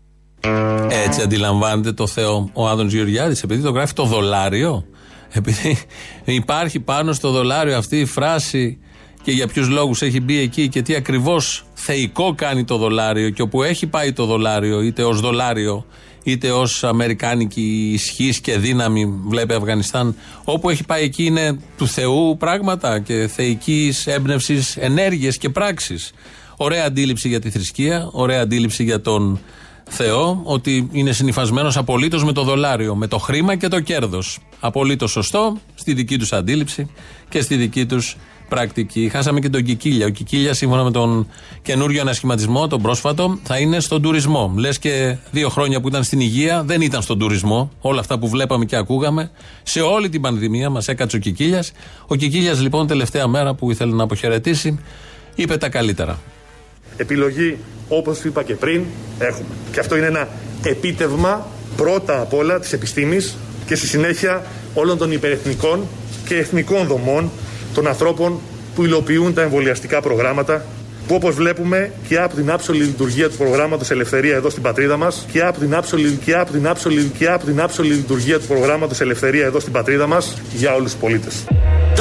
Έτσι 0.89 1.21
αντιλαμβάνεται 1.23 1.93
το 1.93 2.07
Θεό 2.07 2.51
ο 2.53 2.69
Άδων 2.69 2.89
Γεωργιάδης, 2.89 3.43
επειδή 3.43 3.63
το 3.63 3.71
γράφει 3.71 3.93
το 3.93 4.05
δολάριο. 4.05 4.85
Επειδή 5.33 5.79
υπάρχει 6.25 6.81
πάνω 6.81 7.13
στο 7.13 7.31
δολάριο 7.31 7.77
αυτή 7.77 8.01
η 8.01 8.05
φράση 8.05 8.79
και 9.23 9.31
για 9.31 9.47
ποιους 9.47 9.69
λόγους 9.69 10.03
έχει 10.03 10.21
μπει 10.21 10.39
εκεί 10.39 10.69
και 10.69 10.83
τι 10.83 10.95
ακριβώς 10.95 11.67
θεϊκό 11.75 12.35
κάνει 12.35 12.65
το 12.65 12.77
δολάριο 12.77 13.31
και 13.31 13.43
όπου 13.43 13.63
έχει 13.63 13.87
πάει 13.87 14.13
το 14.13 14.25
δολάριο, 14.25 14.81
είτε 14.81 15.05
ως 15.05 15.21
δολάριο 15.21 15.87
είτε 16.27 16.51
ως 16.51 16.85
αμερικάνικη 16.85 17.91
ισχύς 17.93 18.41
και 18.41 18.59
δύναμη, 18.59 19.21
βλέπει 19.27 19.55
Αφγανιστάν, 19.55 20.17
όπου 20.45 20.71
έχει 20.71 20.85
πάει 20.85 21.05
εκεί 21.05 21.25
είναι 21.25 21.59
του 21.77 21.89
Θεού 21.89 22.37
πράγματα 22.39 22.99
και 22.99 23.31
θεϊκής 23.35 24.07
έμπνευσης 24.07 24.77
ενέργειες 24.77 25.39
και 25.39 25.49
πράξεις. 25.49 26.13
Ωραία 26.57 26.85
αντίληψη 26.85 27.29
για 27.29 27.41
τη 27.41 27.51
θρησκεία, 27.51 28.09
ωραία 28.13 28.41
αντίληψη 28.41 28.85
για 28.85 29.01
τον 29.01 29.41
Θεό 29.89 30.41
ότι 30.45 30.89
είναι 30.93 31.13
συνυφασμένος 31.13 31.77
απολύτως 31.77 32.25
με 32.25 32.33
το 32.33 32.43
δολάριο, 32.43 32.95
με 32.95 33.07
το 33.07 33.19
χρήμα 33.19 33.57
και 33.57 33.69
το 33.69 33.81
κέρδος. 33.81 34.39
Απολύτως 34.61 35.11
σωστό 35.11 35.57
στη 35.75 35.93
δική 35.93 36.19
τους 36.19 36.33
αντίληψη 36.33 36.91
και 37.29 37.41
στη 37.41 37.57
δική 37.57 37.87
τους 37.87 38.17
πρακτική. 38.49 39.09
Χάσαμε 39.09 39.41
και 39.41 39.49
τον 39.49 39.63
Κικίλια. 39.63 40.07
Ο 40.07 40.09
Κικίλια, 40.09 40.55
σύμφωνα 40.55 40.83
με 40.83 40.91
τον 40.91 41.27
καινούριο 41.63 42.01
ανασχηματισμό, 42.01 42.67
τον 42.67 42.83
πρόσφατο, 42.83 43.39
θα 43.43 43.59
είναι 43.59 43.81
στον 43.81 44.03
τουρισμό. 44.03 44.53
Λες 44.57 44.79
και 44.79 45.17
δύο 45.31 45.49
χρόνια 45.49 45.81
που 45.81 45.89
ήταν 45.89 46.05
στην 46.05 46.21
υγεία 46.21 46.63
δεν 46.63 46.81
ήταν 46.81 47.03
στον 47.03 47.19
τουρισμό. 47.19 47.71
Όλα 47.81 48.01
αυτά 48.01 48.19
που 48.19 48.29
βλέπαμε 48.29 48.65
και 48.65 48.77
ακούγαμε. 48.77 49.31
Σε 49.63 49.81
όλη 49.81 50.09
την 50.09 50.21
πανδημία 50.21 50.71
μας 50.71 50.89
έκατσε 50.89 51.17
ο 51.17 51.19
Κικίλιας. 51.19 51.73
Ο 52.07 52.15
Κικίλιας, 52.15 52.61
λοιπόν, 52.61 52.87
τελευταία 52.87 53.27
μέρα 53.27 53.55
που 53.55 53.71
ήθελε 53.71 53.95
να 53.95 54.03
αποχαιρετήσει, 54.03 54.81
είπε 55.35 55.57
τα 55.57 55.69
καλύτερα. 55.69 56.19
Επιλογή, 56.97 57.59
όπως 57.89 58.25
είπα 58.25 58.43
και 58.43 58.55
πριν, 58.55 58.85
έχουμε. 59.19 59.49
Και 59.73 59.81
αυτό 59.81 59.97
είναι 59.97 60.07
ένα 60.07 60.29
επίτευγμα 60.65 61.47
πρώτα 61.77 62.21
απ' 62.21 62.35
όλα 62.35 62.61
της 62.61 62.73
επιστήμης 62.73 63.37
και 63.67 63.75
στη 63.75 63.87
συνέχεια 63.87 64.45
όλων 64.75 64.99
των 64.99 65.13
υπερεθνικών 65.13 65.87
και 66.29 66.37
εθνικών 66.37 66.87
δομών 66.87 67.31
των 67.75 67.87
ανθρώπων 67.87 68.41
που 68.75 68.85
υλοποιούν 68.85 69.35
τα 69.35 69.43
εμβολιαστικά 69.43 70.01
προγράμματα 70.01 70.65
που 71.07 71.15
όπως 71.15 71.35
βλέπουμε 71.35 71.93
και 72.09 72.19
από 72.19 72.35
την 72.35 72.51
άψολη 72.51 72.83
λειτουργία 72.83 73.29
του 73.31 73.37
προγράμματος 73.37 73.91
Ελευθερία 73.91 74.35
εδώ 74.37 74.51
στην 74.51 74.63
πατρίδα 74.63 74.97
μας 74.97 75.27
και 75.33 75.43
από 75.43 75.59
την 75.59 75.75
άψολη, 75.75 76.19
και 76.25 76.35
από 76.35 76.53
την 76.53 76.69
άψολη, 76.69 77.13
και 77.19 77.29
από 77.29 77.45
την 77.45 77.61
άψολη 77.61 77.93
λειτουργία 77.93 78.39
του 78.41 78.47
προγράμματος 78.47 79.01
Ελευθερία 79.01 79.45
εδώ 79.45 79.61
στην 79.61 79.73
πατρίδα 79.73 80.07
μας 80.07 80.37
για 80.53 80.75
όλους 80.75 80.91
τους 80.91 81.01
πολίτες. 81.01 81.45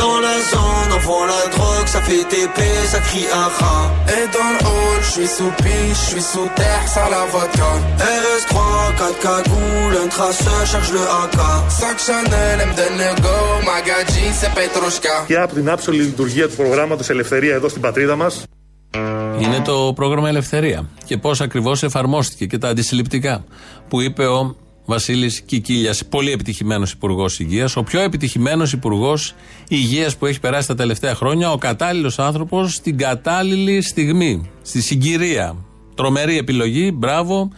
Dans 0.04 0.20
la 0.28 0.38
zone, 0.54 0.90
on 0.98 1.02
vend 1.08 1.26
la 1.36 1.44
drogue, 1.56 1.88
ça 1.96 2.02
fait 2.08 2.26
TP, 2.34 2.60
ça 2.94 3.00
crie 3.08 3.30
aha. 3.44 3.76
Et 4.16 4.26
dans 4.36 4.52
le 4.56 4.60
hall, 4.68 5.00
je 5.08 5.12
suis 5.16 5.32
sous 5.38 5.54
piche, 5.64 6.02
je 6.04 6.10
suis 6.12 6.26
sous 6.34 6.50
terre, 6.60 6.86
ça 6.96 7.04
la 7.16 7.24
vodka. 7.34 7.70
RS3, 8.22 8.56
4 9.04 9.20
cagoules, 9.28 9.96
un 10.04 10.10
traceur, 10.16 10.62
charge 10.72 10.92
le 10.98 11.04
AK. 11.22 11.38
5 11.70 12.00
Chanel, 12.08 12.58
M 12.70 12.72
de 12.80 12.88
Nego, 13.00 13.38
Magadji, 13.70 14.26
c'est 14.40 14.54
Petrushka. 14.58 15.16
Και 15.28 15.38
από 15.40 15.54
την 15.54 15.70
άψολη 15.70 16.02
λειτουργία 16.02 16.48
του 16.48 16.56
προγράμματος 16.56 17.10
Ελευθερία 17.10 17.54
εδώ 17.54 17.70
στην 17.70 17.82
πατρίδα 17.82 18.16
μας. 18.16 18.44
Είναι 19.42 19.62
το 19.66 19.92
πρόγραμμα 19.96 20.30
Ελευθερία. 20.30 20.90
Και 21.06 21.18
πώς 21.18 21.42
ακριβώς 21.42 21.84
εφαρμόστηκε 21.84 22.46
και 22.46 22.58
τα 22.58 22.68
αντισυλληπτικά 22.68 23.44
που 23.90 24.02
είπε 24.02 24.26
ο 24.26 24.56
Βασίλης 24.86 25.42
Κικίλιας. 25.42 26.06
Πολύ 26.06 26.32
επιτυχημένος 26.32 26.92
Υπουργός 26.92 27.40
Υγείας. 27.40 27.76
Ο 27.76 27.84
πιο 27.84 28.00
επιτυχημένος 28.00 28.74
Υπουργός 28.74 29.34
Υγείας 29.68 30.16
που 30.16 30.26
έχει 30.26 30.40
περάσει 30.40 30.68
τα 30.68 30.76
τελευταία 30.76 31.16
χρόνια. 31.16 31.52
Ο 31.52 31.58
κατάλληλος 31.58 32.20
άνθρωπος 32.20 32.74
στην 32.74 32.98
κατάλληλη 32.98 33.82
στιγμή. 33.82 34.50
Στη 34.62 34.82
συγκυρία. 34.82 35.56
Τρομερή 35.96 36.38
επιλογή. 36.38 36.92
Μπράβο. 36.94 37.50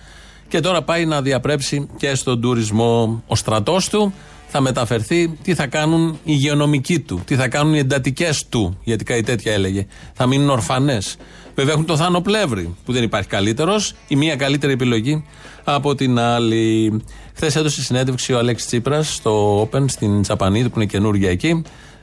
Και 0.47 0.59
τώρα 0.59 0.81
πάει 0.83 1.05
να 1.05 1.21
διαπρέψει 1.21 1.87
και 1.97 2.15
στον 2.15 2.41
τουρισμό. 2.41 3.23
Ο 3.27 3.35
στρατός 3.35 3.89
του 3.89 4.13
θα 4.47 4.61
μεταφερθεί. 4.61 5.37
Τι 5.43 5.53
θα 5.53 5.67
κάνουν 5.67 6.09
οι 6.09 6.17
υγειονομικοί 6.23 6.99
του. 6.99 7.21
Τι 7.25 7.35
θα 7.35 7.47
κάνουν 7.47 7.73
οι 7.73 7.79
εντατικές 7.79 8.45
του. 8.49 8.77
Γιατί 8.83 9.03
κάτι 9.03 9.23
τέτοια 9.23 9.53
έλεγε. 9.53 9.85
Θα 10.13 10.25
μείνουν 10.25 10.49
ορφανές. 10.49 11.17
Βέβαια 11.55 11.73
έχουν 11.73 11.85
το 11.85 11.97
Θάνο 11.97 12.21
Πλεύρη 12.21 12.75
που 12.85 12.93
δεν 12.93 13.03
υπάρχει 13.03 13.27
καλύτερος. 13.27 13.93
Η 14.07 14.15
μία 14.15 14.35
καλύτερη 14.35 14.73
επιλογή 14.73 15.25
από 15.63 15.95
την 15.95 16.19
άλλη. 16.19 16.91
Χθες 17.35 17.55
έδωσε 17.55 17.81
συνέντευξη 17.81 18.33
ο 18.33 18.37
Αλέξης 18.37 18.67
Τσίπρας 18.67 19.13
στο 19.13 19.61
Open 19.61 19.89
στην 19.89 20.21
Τσαπανίδη 20.21 20.69
που 20.69 20.79
είναι 20.79 20.89
καινούργια 20.89 21.29
εκεί. 21.29 21.61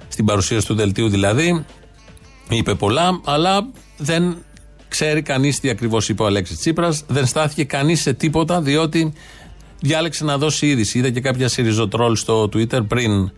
Στην 0.08 0.24
παρουσίαση 0.24 0.66
του 0.66 0.74
δελτίου 0.74 1.08
δηλαδή. 1.08 1.64
Είπε 2.48 2.74
πολλά, 2.74 3.20
αλλά 3.24 3.68
δεν 3.96 4.36
ξέρει 4.88 5.22
κανείς 5.22 5.60
τι 5.60 5.68
ακριβώς 5.68 6.08
είπε 6.08 6.22
ο 6.22 6.26
Αλέξης 6.26 6.58
Τσίπρας. 6.58 7.04
Δεν 7.06 7.26
στάθηκε 7.26 7.64
κανείς 7.64 8.00
σε 8.00 8.12
τίποτα, 8.12 8.60
διότι 8.60 9.12
διάλεξε 9.84 10.24
να 10.24 10.38
δώσει 10.38 10.66
είδηση. 10.66 10.98
Είδα 10.98 11.10
και 11.10 11.20
κάποια 11.20 11.48
σιριζοτρόλ 11.48 12.16
στο 12.16 12.42
Twitter 12.42 12.80
πριν 12.88 13.30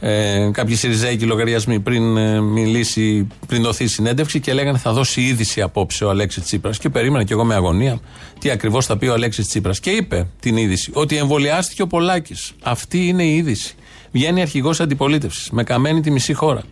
ε, 0.00 0.50
κάποιοι 0.52 0.74
Σιριζέικοι 0.74 1.24
λογαριασμοί 1.24 1.80
πριν 1.80 2.16
ε, 2.16 2.40
μιλήσει, 2.40 3.26
πριν 3.46 3.62
δοθεί 3.62 3.86
συνέντευξη 3.86 4.40
και 4.40 4.52
λέγανε 4.52 4.78
θα 4.78 4.92
δώσει 4.92 5.20
είδηση 5.20 5.60
απόψε 5.60 6.04
ο 6.04 6.10
Αλέξης 6.10 6.42
Τσίπρας. 6.42 6.78
Και 6.78 6.88
περίμενα 6.88 7.24
και 7.24 7.32
εγώ 7.32 7.44
με 7.44 7.54
αγωνία 7.54 8.00
τι 8.38 8.50
ακριβώς 8.50 8.86
θα 8.86 8.96
πει 8.96 9.06
ο 9.06 9.12
Αλέξης 9.12 9.46
Τσίπρας. 9.46 9.80
Και 9.80 9.90
είπε 9.90 10.28
την 10.40 10.56
είδηση 10.56 10.90
ότι 10.94 11.16
εμβολιάστηκε 11.16 11.82
ο 11.82 11.86
Πολάκης. 11.86 12.52
Αυτή 12.62 13.06
είναι 13.06 13.24
η 13.24 13.36
είδηση. 13.36 13.74
Βγαίνει 14.12 14.40
αρχηγός 14.40 14.80
αντιπολίτευσης 14.80 15.50
με 15.50 15.62
καμένη 15.62 16.00
τη 16.00 16.10
μισή 16.10 16.32
χώρα. 16.32 16.62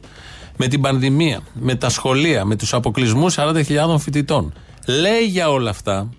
Με 0.57 0.67
την 0.67 0.81
πανδημία, 0.81 1.41
με 1.53 1.75
τα 1.75 1.89
σχολεία, 1.89 2.45
με 2.45 2.57
τους 2.57 2.75
αποκλεισμούς 2.75 3.35
40.000 3.39 3.99
φοιτητών. 3.99 4.53
Λέει 4.87 5.27
για 5.27 5.51
όλα 5.51 5.71
αυτά 5.71 6.11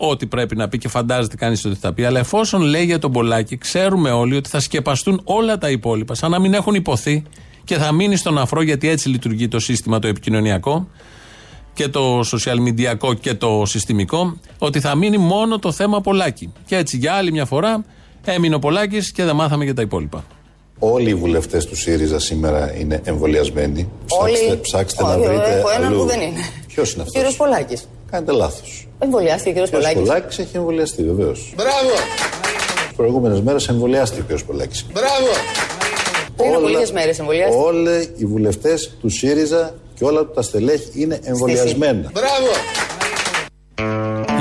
ό,τι 0.00 0.26
πρέπει 0.26 0.56
να 0.56 0.68
πει 0.68 0.78
και 0.78 0.88
φαντάζεται 0.88 1.36
κανείς 1.36 1.64
ότι 1.64 1.76
θα 1.80 1.92
πει. 1.92 2.04
Αλλά 2.04 2.18
εφόσον 2.18 2.60
λέει 2.62 2.84
για 2.84 2.98
τον 2.98 3.12
Πολάκη, 3.12 3.58
ξέρουμε 3.58 4.10
όλοι 4.10 4.36
ότι 4.36 4.48
θα 4.48 4.60
σκεπαστούν 4.60 5.20
όλα 5.24 5.58
τα 5.58 5.70
υπόλοιπα, 5.70 6.14
σαν 6.14 6.30
να 6.30 6.38
μην 6.40 6.54
έχουν 6.54 6.74
υποθεί 6.74 7.22
και 7.64 7.76
θα 7.76 7.92
μείνει 7.92 8.16
στον 8.16 8.38
αφρό, 8.38 8.62
γιατί 8.62 8.88
έτσι 8.88 9.08
λειτουργεί 9.08 9.48
το 9.48 9.58
σύστημα 9.58 9.98
το 9.98 10.06
επικοινωνιακό 10.06 10.88
και 11.72 11.88
το 11.88 12.20
social 12.20 12.56
media 12.68 13.16
και 13.20 13.34
το 13.34 13.62
συστημικό, 13.66 14.38
ότι 14.58 14.80
θα 14.80 14.94
μείνει 14.94 15.18
μόνο 15.18 15.58
το 15.58 15.72
θέμα 15.72 16.00
Πολάκη. 16.00 16.52
Και 16.66 16.76
έτσι 16.76 16.96
για 16.96 17.12
άλλη 17.12 17.32
μια 17.32 17.44
φορά 17.44 17.84
έμεινε 18.24 18.54
ο 18.54 18.58
Πολάκης 18.58 19.12
και 19.12 19.24
δεν 19.24 19.34
μάθαμε 19.34 19.64
για 19.64 19.74
τα 19.74 19.82
υπόλοιπα. 19.82 20.24
Όλοι 20.78 21.10
οι 21.10 21.14
βουλευτές 21.14 21.66
του 21.66 21.76
ΣΥΡΙΖΑ 21.76 22.18
σήμερα 22.18 22.74
είναι 22.78 23.00
εμβολιασμένοι. 23.04 23.88
Όλοι... 24.22 24.32
Ψάξτε, 24.32 24.56
ψάξτε 24.56 25.02
να 25.02 25.18
βρείτε. 25.18 25.58
Έχω 25.58 25.70
ένα 25.76 25.86
αλλού. 25.86 25.98
που 25.98 26.06
δεν 26.06 26.20
είναι. 26.20 26.40
Ποιος 26.66 26.92
είναι 26.92 27.02
αυτός; 27.02 27.16
Κύριος 27.16 27.36
Πολάκης. 27.36 27.88
Κάνετε 28.10 28.32
λάθος. 28.32 28.88
Εμβολιάστηκε 28.98 29.48
ο 29.50 29.52
κύριος 29.52 29.68
Ο 29.68 29.72
Πολάκης. 29.72 30.00
Πολάκης 30.00 30.38
έχει 30.38 30.56
εμβολιαστεί, 30.56 31.02
βεβαίως. 31.02 31.52
Μπράβο! 31.56 31.90
Τις 32.86 32.96
προηγούμενες 32.96 33.40
μέρες 33.40 33.68
εμβολιάστηκε 33.68 34.32
ο 34.32 34.36
κ. 34.36 34.40
Πολάκης. 34.40 34.86
Μπράβο! 34.92 35.32
Πριν 36.36 36.54
από 36.54 36.66
λίγες 36.68 36.92
μέρες 36.92 37.18
εμβολιάστηκε. 37.18 37.62
Όλοι 37.62 38.14
οι 38.16 38.26
βουλευτές 38.26 38.90
του 39.00 39.08
ΣΥΡΙΖΑ 39.08 39.74
και 39.94 40.04
όλα 40.04 40.20
του 40.20 40.30
τα 40.34 40.42
στελέχη 40.42 40.90
είναι 40.94 41.20
εμβολιασμένα. 41.22 42.10
Μπράβο! 42.12 42.50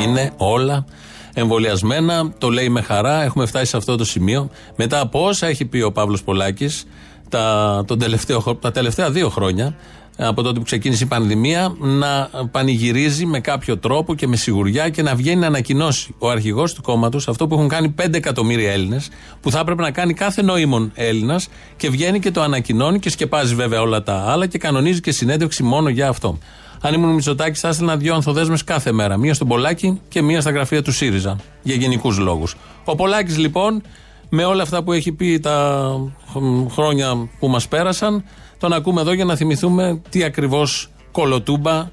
Είναι 0.02 0.32
όλα 0.38 0.86
εμβολιασμένα. 1.34 2.34
Το 2.38 2.50
λέει 2.50 2.70
με 2.70 2.82
χαρά. 2.82 3.24
Έχουμε 3.24 3.46
φτάσει 3.46 3.66
σε 3.66 3.78
αυτό 3.78 3.96
το 3.96 4.06
σημείο. 4.06 4.50
Μετά 4.76 5.00
από 5.00 5.26
όσα 5.28 5.48
έχει 5.48 5.66
πει 5.66 5.82
ο 5.82 5.92
Παύλος 5.92 6.24
Πολάκης 6.24 6.86
τα, 7.30 7.84
τον 7.88 8.00
τελευταίο, 8.00 8.40
χρο- 8.40 8.60
τα 8.60 8.72
τελευταία 8.72 9.12
δύο 9.12 9.30
χρόνια, 9.30 9.76
από 10.22 10.42
τότε 10.42 10.60
που 10.60 10.66
ξεκίνησε 10.66 11.04
η 11.04 11.08
πανδημία, 11.08 11.76
να 11.80 12.30
πανηγυρίζει 12.52 13.26
με 13.26 13.40
κάποιο 13.40 13.78
τρόπο 13.78 14.16
και 14.16 14.28
με 14.28 14.36
σιγουριά 14.36 14.90
και 14.90 15.02
να 15.02 15.16
βγαίνει 15.16 15.40
να 15.40 15.48
ανακοινώσει 15.48 16.16
ο 16.18 16.30
αρχηγός 16.30 16.74
του 16.74 16.82
κόμματος 16.82 17.28
αυτό 17.28 17.48
που 17.48 17.56
έχουν 17.56 17.68
κάνει 17.68 17.96
5 18.02 18.14
εκατομμύρια 18.14 18.72
Έλληνες, 18.72 19.10
που 19.42 19.52
θα 19.52 19.60
έπρεπε 19.60 19.82
να 19.82 19.92
κάνει 19.92 20.14
κάθε 20.14 20.42
νοήμων 20.42 20.92
Έλληνας 20.96 21.48
και 21.78 21.90
βγαίνει 21.90 22.20
και 22.20 22.32
το 22.32 22.42
ανακοινώνει 22.42 23.00
και 23.00 23.10
σκεπάζει 23.10 23.56
βέβαια 23.56 23.82
όλα 23.82 24.04
τα 24.04 24.14
άλλα 24.28 24.48
και 24.48 24.58
κανονίζει 24.58 25.00
και 25.00 25.12
συνέντευξη 25.12 25.64
μόνο 25.64 25.90
για 25.90 26.08
αυτό. 26.08 26.38
Αν 26.82 26.94
ήμουν 26.94 27.14
Μητσοτάκης, 27.14 27.60
θα 27.60 27.68
έστελνα 27.68 27.98
δύο 27.98 28.16
ανθοδέσμες 28.16 28.64
κάθε 28.64 28.92
μέρα. 28.92 29.18
Μία 29.18 29.34
στον 29.34 29.48
Πολάκη 29.48 30.00
και 30.10 30.22
μία 30.22 30.42
στα 30.42 30.52
γραφεία 30.52 30.82
του 30.82 30.92
ΣΥΡΙΖΑ. 30.92 31.36
Για 31.64 31.76
γενικούς 31.76 32.18
λόγους. 32.18 32.56
Ο 32.86 32.96
Πολάκης 32.96 33.38
λοιπόν, 33.38 33.82
με 34.30 34.44
όλα 34.44 34.64
αυτά 34.64 34.84
που 34.84 34.92
έχει 34.92 35.12
πει 35.12 35.40
τα 35.40 35.92
χ- 36.32 36.72
χρόνια 36.72 37.30
που 37.40 37.48
μας 37.48 37.68
πέρασαν, 37.68 38.24
τον 38.60 38.74
ακούμε 38.74 39.02
εδώ 39.02 39.14
για 39.14 39.26
να 39.26 39.36
θυμηθούμε 39.36 40.02
τι 40.10 40.24
ακριβώς 40.24 40.90
κολοτούμπα 41.12 41.88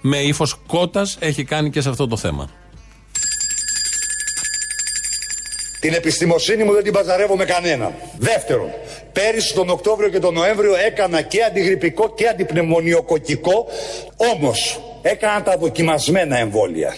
με 0.00 0.16
ύφος 0.16 0.60
κότας 0.66 1.16
έχει 1.20 1.44
κάνει 1.44 1.70
και 1.70 1.80
σε 1.80 1.88
αυτό 1.88 2.06
το 2.06 2.16
θέμα. 2.16 2.50
Την 5.80 5.94
επιστημοσύνη 5.94 6.64
μου 6.64 6.72
δεν 6.72 6.82
την 6.82 6.92
παζαρεύω 6.92 7.36
με 7.36 7.44
κανέναν. 7.44 7.94
Δεύτερον, 8.18 8.70
πέρυσι 9.12 9.54
τον 9.54 9.68
Οκτώβριο 9.68 10.08
και 10.08 10.18
τον 10.18 10.34
Νοέμβριο 10.34 10.74
έκανα 10.86 11.22
και 11.22 11.42
αντιγρυπικό 11.42 12.14
και 12.14 12.28
αντιπνευμονιοκοκικό, 12.28 13.66
όμως 14.34 14.80
έκανα 15.02 15.42
τα 15.42 15.56
δοκιμασμένα 15.58 16.38
εμβόλια. 16.38 16.96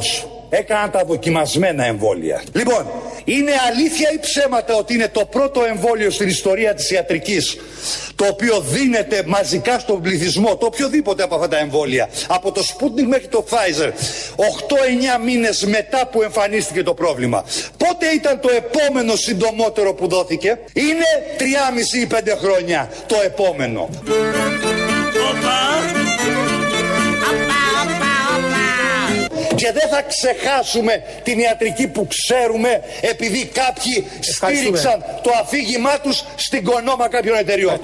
Όμως 0.00 0.26
έκανα 0.48 0.90
τα 0.90 1.04
δοκιμασμένα 1.04 1.84
εμβόλια. 1.84 2.42
Λοιπόν, 2.52 2.86
είναι 3.24 3.52
αλήθεια 3.70 4.12
ή 4.14 4.18
ψέματα 4.18 4.74
ότι 4.74 4.94
είναι 4.94 5.08
το 5.08 5.24
πρώτο 5.24 5.64
εμβόλιο 5.64 6.10
στην 6.10 6.28
ιστορία 6.28 6.74
της 6.74 6.90
ιατρικής 6.90 7.56
το 8.14 8.26
οποίο 8.30 8.60
δίνεται 8.60 9.22
μαζικά 9.26 9.78
στον 9.78 10.02
πληθυσμό, 10.02 10.56
το 10.56 10.66
οποιοδήποτε 10.66 11.22
από 11.22 11.34
αυτά 11.34 11.48
τα 11.48 11.58
εμβόλια, 11.58 12.08
από 12.28 12.52
το 12.52 12.60
Sputnik 12.60 13.06
μέχρι 13.06 13.26
το 13.26 13.44
Pfizer, 13.50 13.88
8-9 13.88 15.24
μήνες 15.24 15.64
μετά 15.64 16.06
που 16.06 16.22
εμφανίστηκε 16.22 16.82
το 16.82 16.94
πρόβλημα. 16.94 17.44
Πότε 17.76 18.06
ήταν 18.06 18.40
το 18.40 18.48
επόμενο 18.56 19.16
συντομότερο 19.16 19.94
που 19.94 20.08
δόθηκε; 20.08 20.58
Είναι 20.72 21.08
3,5 21.38 21.98
ή 22.02 22.06
5 22.06 22.36
χρόνια 22.36 22.88
το 23.06 23.16
επόμενο. 23.24 23.88
Και 29.60 29.72
δεν 29.72 29.88
θα 29.88 30.02
ξεχάσουμε 30.02 31.02
την 31.22 31.38
ιατρική 31.38 31.86
που 31.88 32.06
ξέρουμε 32.06 32.80
επειδή 33.00 33.46
κάποιοι 33.46 34.06
στήριξαν 34.20 35.04
το 35.22 35.30
αφήγημά 35.40 36.00
τους 36.00 36.24
στην 36.36 36.64
κονόμα 36.64 37.08
κάποιων 37.08 37.36
εταιριών. 37.36 37.80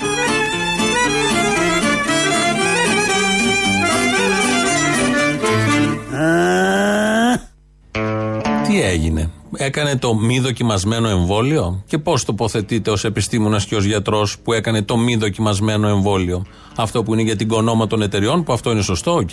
Τι 8.67 8.83
έγινε; 8.83 9.31
Έκανε 9.59 9.97
το 9.97 10.15
μη 10.15 10.39
δοκιμασμένο 10.41 11.09
εμβόλιο; 11.09 11.83
Και 11.87 11.99
πώς 11.99 12.25
τοποθετείται 12.25 12.91
ως 12.91 13.05
επιστήμονας 13.05 13.67
και 13.67 13.77
ως 13.77 13.85
γιατρός 13.85 14.39
που 14.39 14.53
έκανε 14.53 14.83
το 14.83 14.97
μη 14.97 15.17
δοκιμασμένο 15.17 15.89
εμβόλιο; 15.89 16.45
Αυτό 16.77 17.03
που 17.03 17.13
είναι 17.13 17.23
για 17.23 17.37
την 17.37 17.49
κονόμα 17.49 17.87
των 17.87 18.03
εταιριών, 18.03 18.43
που 18.43 18.53
αυτό 18.53 18.71
είναι 18.71 18.83
σωστό, 18.83 19.15
οκ, 19.15 19.29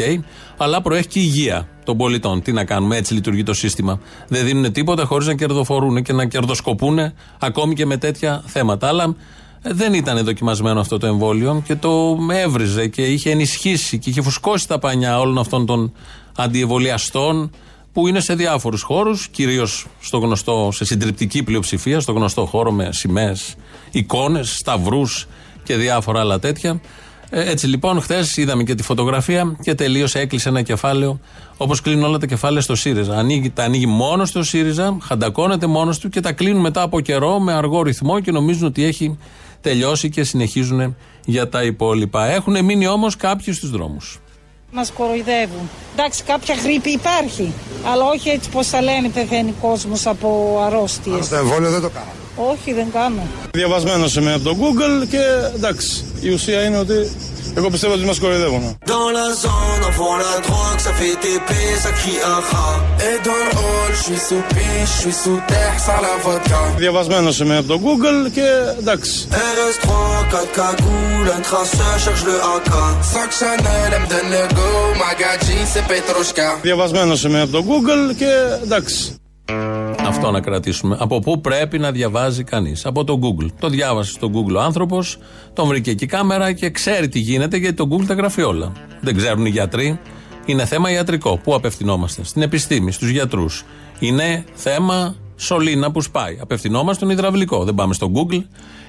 αλλά 0.57 0.81
προέχει 0.81 1.07
και 1.07 1.19
η 1.19 1.23
υγεία 1.25 1.67
των 1.83 1.97
πολιτών. 1.97 2.41
Τι 2.41 2.51
να 2.51 2.63
κάνουμε, 2.63 2.97
έτσι 2.97 3.13
λειτουργεί 3.13 3.43
το 3.43 3.53
σύστημα. 3.53 3.99
Δεν 4.27 4.45
δίνουν 4.45 4.71
τίποτα 4.71 5.05
χωρίς 5.05 5.27
να 5.27 5.33
κερδοφορούν 5.33 6.03
και 6.03 6.13
να 6.13 6.25
κερδοσκοπούν 6.25 6.99
ακόμη 7.39 7.73
και 7.73 7.85
με 7.85 7.97
τέτοια 7.97 8.43
θέματα. 8.45 8.87
Αλλά 8.87 9.15
ε, 9.61 9.73
δεν 9.73 9.93
ήταν 9.93 10.23
δοκιμασμένο 10.23 10.79
αυτό 10.79 10.97
το 10.97 11.07
εμβόλιο 11.07 11.61
και 11.65 11.75
το 11.75 12.17
έβριζε 12.31 12.87
και 12.87 13.01
είχε 13.01 13.31
ενισχύσει 13.31 13.97
και 13.97 14.09
είχε 14.09 14.21
φουσκώσει 14.21 14.67
τα 14.67 14.79
πανιά 14.79 15.19
όλων 15.19 15.37
αυτών 15.37 15.65
των 15.65 15.93
αντιεμβολιαστών 16.35 17.51
που 17.93 18.07
είναι 18.07 18.19
σε 18.19 18.35
διάφορους 18.35 18.81
χώρους, 18.81 19.27
κυρίως 19.27 19.85
στο 19.99 20.17
γνωστό, 20.17 20.69
σε 20.73 20.85
συντριπτική 20.85 21.43
πλειοψηφία, 21.43 21.99
στο 21.99 22.11
γνωστό 22.11 22.45
χώρο 22.45 22.71
με 22.71 22.89
σημαίες, 22.91 23.55
εικόνες, 23.91 24.55
σταυρούς 24.55 25.27
και 25.63 25.75
διάφορα 25.75 26.19
άλλα 26.19 26.39
τέτοια. 26.39 26.81
Ε, 27.29 27.49
έτσι 27.49 27.67
λοιπόν, 27.67 28.01
χθες 28.01 28.37
είδαμε 28.37 28.63
και 28.63 28.75
τη 28.75 28.83
φωτογραφία 28.83 29.55
και 29.61 29.75
τελείωσε, 29.75 30.19
έκλεισε 30.19 30.49
ένα 30.49 30.61
κεφάλαιο 30.61 31.19
όπως 31.57 31.81
κλείνουν 31.81 32.03
όλα 32.03 32.17
τα 32.17 32.25
κεφάλαια 32.25 32.61
στο 32.61 32.75
ΣΥΡΙΖΑ. 32.75 33.17
Ανοίγει, 33.17 33.49
τα 33.49 33.63
ανοίγει 33.63 33.85
μόνος 33.85 34.29
στο 34.29 34.43
ΣΥΡΙΖΑ, 34.43 34.97
χαντακώνεται 35.01 35.67
μόνος 35.67 35.99
του 35.99 36.09
και 36.09 36.19
τα 36.19 36.31
κλείνουν 36.31 36.61
μετά 36.61 36.81
από 36.81 36.99
καιρό 36.99 37.39
με 37.39 37.53
αργό 37.53 37.81
ρυθμό 37.81 38.19
και 38.19 38.31
νομίζουν 38.31 38.67
ότι 38.67 38.83
έχει 38.83 39.17
τελειώσει 39.61 40.09
και 40.09 40.23
συνεχίζουν 40.23 40.95
για 41.25 41.49
τα 41.49 41.63
υπόλοιπα. 41.63 42.25
Έχουν 42.25 42.65
μείνει 42.65 42.87
όμως 42.87 43.15
κάποιοι 43.15 43.53
στους 43.53 43.69
δρόμους. 43.69 44.22
Μας 44.75 44.91
κοροϊδεύουν. 44.91 45.69
Εντάξει, 45.95 46.23
κάποια 46.23 46.55
γρήπη 46.63 46.89
υπάρχει, 46.91 47.53
αλλά 47.91 48.05
όχι 48.05 48.29
έτσι 48.29 48.49
πως 48.49 48.67
θα 48.67 48.81
λένε 48.81 49.09
πεθαίνει 49.09 49.53
κόσμος 49.61 50.05
από 50.05 50.59
αρρώστιες. 50.65 51.29
Το 51.29 51.35
εμβόλιο 51.35 51.69
δεν 51.69 51.81
το 51.81 51.89
κάναμε. 51.89 52.51
Όχι, 52.51 52.73
δεν 52.73 52.87
κάνω. 52.93 53.21
Διαβασμένο 53.51 54.05
είμαι 54.17 54.33
από 54.33 54.43
το 54.43 54.55
Google 54.59 55.07
και 55.09 55.21
εντάξει, 55.55 56.05
η 56.21 56.29
ουσία 56.29 56.63
είναι 56.63 56.77
ότι 56.77 57.11
εγώ 57.57 57.69
πιστεύω 57.69 57.93
ότι 57.93 58.03
μα 58.05 58.13
κοροϊδεύουν. 58.19 58.77
Dans 58.85 59.09
la 59.19 59.27
zone, 59.43 59.81
on 59.89 59.93
vend 59.99 60.17
la 60.27 60.35
drogue, 60.47 60.79
ça 60.85 60.91
fait 60.99 61.15
TP, 61.23 61.49
ça 61.83 61.91
crie 61.99 62.19
aha. 62.35 62.67
Et 63.07 63.17
dans 63.27 63.41
le 63.47 63.51
hall, 63.61 63.91
je 63.97 64.01
suis 64.07 64.21
sous 64.27 64.43
piche, 64.53 64.93
je 64.95 65.01
suis 65.03 65.17
sous 65.23 65.39
terre, 65.51 65.75
sans 65.85 65.99
la 66.05 66.13
vodka. 66.23 66.61
Διαβασμένο 66.77 67.29
είμαι 67.41 67.57
από 67.57 67.67
το 67.67 67.79
Google 67.83 68.29
και 68.33 68.47
εντάξει. 68.79 69.27
RS3, 69.31 69.87
4 70.31 70.51
cagoules, 70.59 71.29
un 71.37 71.41
traceur 71.49 71.95
cherche 72.03 72.23
le 72.29 72.35
AK. 72.55 72.71
5 73.13 73.31
Chanel, 73.39 73.89
elle 73.95 74.01
me 74.03 74.07
donne 74.13 74.29
le 74.35 74.43
go, 74.57 74.69
Magadji, 75.01 75.57
c'est 75.73 75.85
Petrushka. 75.91 76.59
Διαβασμένο 76.61 77.13
είμαι 77.25 77.41
από 77.41 77.51
το 77.51 77.63
Google 77.67 78.15
και 78.17 78.31
εντάξει. 78.63 79.15
Αυτό 79.99 80.31
να 80.31 80.39
κρατήσουμε. 80.39 80.97
Από 80.99 81.19
πού 81.19 81.41
πρέπει 81.41 81.79
να 81.79 81.91
διαβάζει 81.91 82.43
κανείς; 82.43 82.85
Από 82.85 83.03
το 83.03 83.19
Google. 83.21 83.47
Το 83.59 83.69
διάβασε 83.69 84.11
στο 84.11 84.31
Google 84.33 84.55
ο 84.55 84.59
άνθρωπος, 84.59 85.17
τον 85.53 85.67
βρήκε 85.67 85.91
εκεί 85.91 86.05
κάμερα 86.05 86.51
και 86.51 86.69
ξέρει 86.69 87.07
τι 87.07 87.19
γίνεται 87.19 87.57
γιατί 87.57 87.75
το 87.75 87.87
Google 87.91 88.05
τα 88.05 88.13
γράφει 88.13 88.41
όλα. 88.41 88.71
Δεν 89.01 89.15
ξέρουν 89.15 89.45
οι 89.45 89.49
γιατροί. 89.49 89.99
Είναι 90.45 90.65
θέμα 90.65 90.91
ιατρικό. 90.91 91.37
Πού 91.37 91.55
απευθυνόμαστε; 91.55 92.23
Στην 92.23 92.41
επιστήμη, 92.41 92.91
στους 92.91 93.09
γιατρούς. 93.09 93.65
Είναι 93.99 94.45
θέμα 94.53 95.15
σωλήνα 95.35 95.91
που 95.91 96.01
σπάει. 96.01 96.37
Απευθυνόμαστε 96.41 96.93
στον 96.93 97.09
υδραυλικό. 97.09 97.63
Δεν 97.63 97.75
πάμε 97.75 97.93
στο 97.93 98.11
Google. 98.13 98.41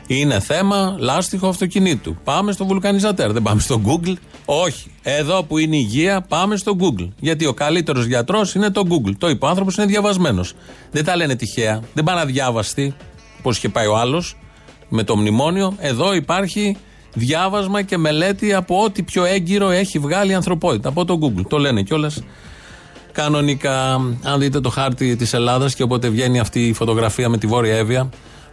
Είναι 0.07 0.41
θέμα 0.41 0.97
λάστιχο 0.99 1.49
αυτοκινήτου. 1.49 2.17
Πάμε 2.25 2.53
στο 2.53 2.67
βουλκανιζατέρ. 2.67 3.33
Δεν 3.33 3.43
πάμε 3.43 3.61
στο 3.61 3.81
Google. 3.87 4.15
Όχι. 4.45 4.91
Εδώ 5.03 5.43
που 5.43 5.59
είναι 5.59 5.77
η 5.77 5.87
υγεία, 5.89 6.21
πάμε 6.21 6.57
στο 6.57 6.77
Google. 6.81 7.09
Γιατί 7.19 7.47
ο 7.47 7.55
καλύτερος 7.55 8.05
γιατρός 8.05 8.55
είναι 8.55 8.71
το 8.71 8.83
Google. 8.89 9.13
Το 9.19 9.29
είπε 9.29 9.45
ο 9.45 9.49
άνθρωπος 9.49 9.77
είναι 9.77 9.87
διαβασμένος. 9.87 10.55
Δεν 10.91 11.05
τα 11.05 11.17
λένε 11.17 11.35
τυχαία. 11.35 11.81
Δεν 11.95 12.05
πάνε 12.05 12.21
αδιάβαστοι, 12.21 12.95
όπω 13.39 13.51
είχε 13.51 13.69
πάει 13.69 13.87
ο 13.87 13.97
άλλος 13.97 14.37
με 14.89 15.03
το 15.03 15.17
μνημόνιο. 15.17 15.75
Εδώ 15.79 16.15
υπάρχει 16.15 16.77
διάβασμα 17.15 17.83
και 17.83 17.99
μελέτη 17.99 18.55
από 18.55 18.83
ό,τι 18.83 19.03
πιο 19.03 19.25
έγκυρο 19.25 19.71
έχει 19.71 19.99
βγάλει 19.99 20.31
η 20.31 20.35
ανθρωπότητα. 20.35 20.89
Από 20.89 21.05
το 21.05 21.19
Google. 21.23 21.43
Το 21.49 21.59
λένε 21.59 21.83
κιόλας. 21.83 22.23
Κανονικά, 23.13 23.93
αν 24.23 24.39
δείτε 24.39 24.61
το 24.61 24.69
χάρτη 24.69 25.17
της 25.17 25.33
Ελλάδας 25.33 25.75
και 25.75 25.83
όποτε 25.83 26.09
βγαίνει 26.09 26.39
αυτή 26.39 26.67
η 26.67 26.73
φωτογραφία 26.73 27.29
με 27.29 27.39
τη 27.39 27.47
Βόρεια 27.47 27.77
Εύβοια, 27.77 28.09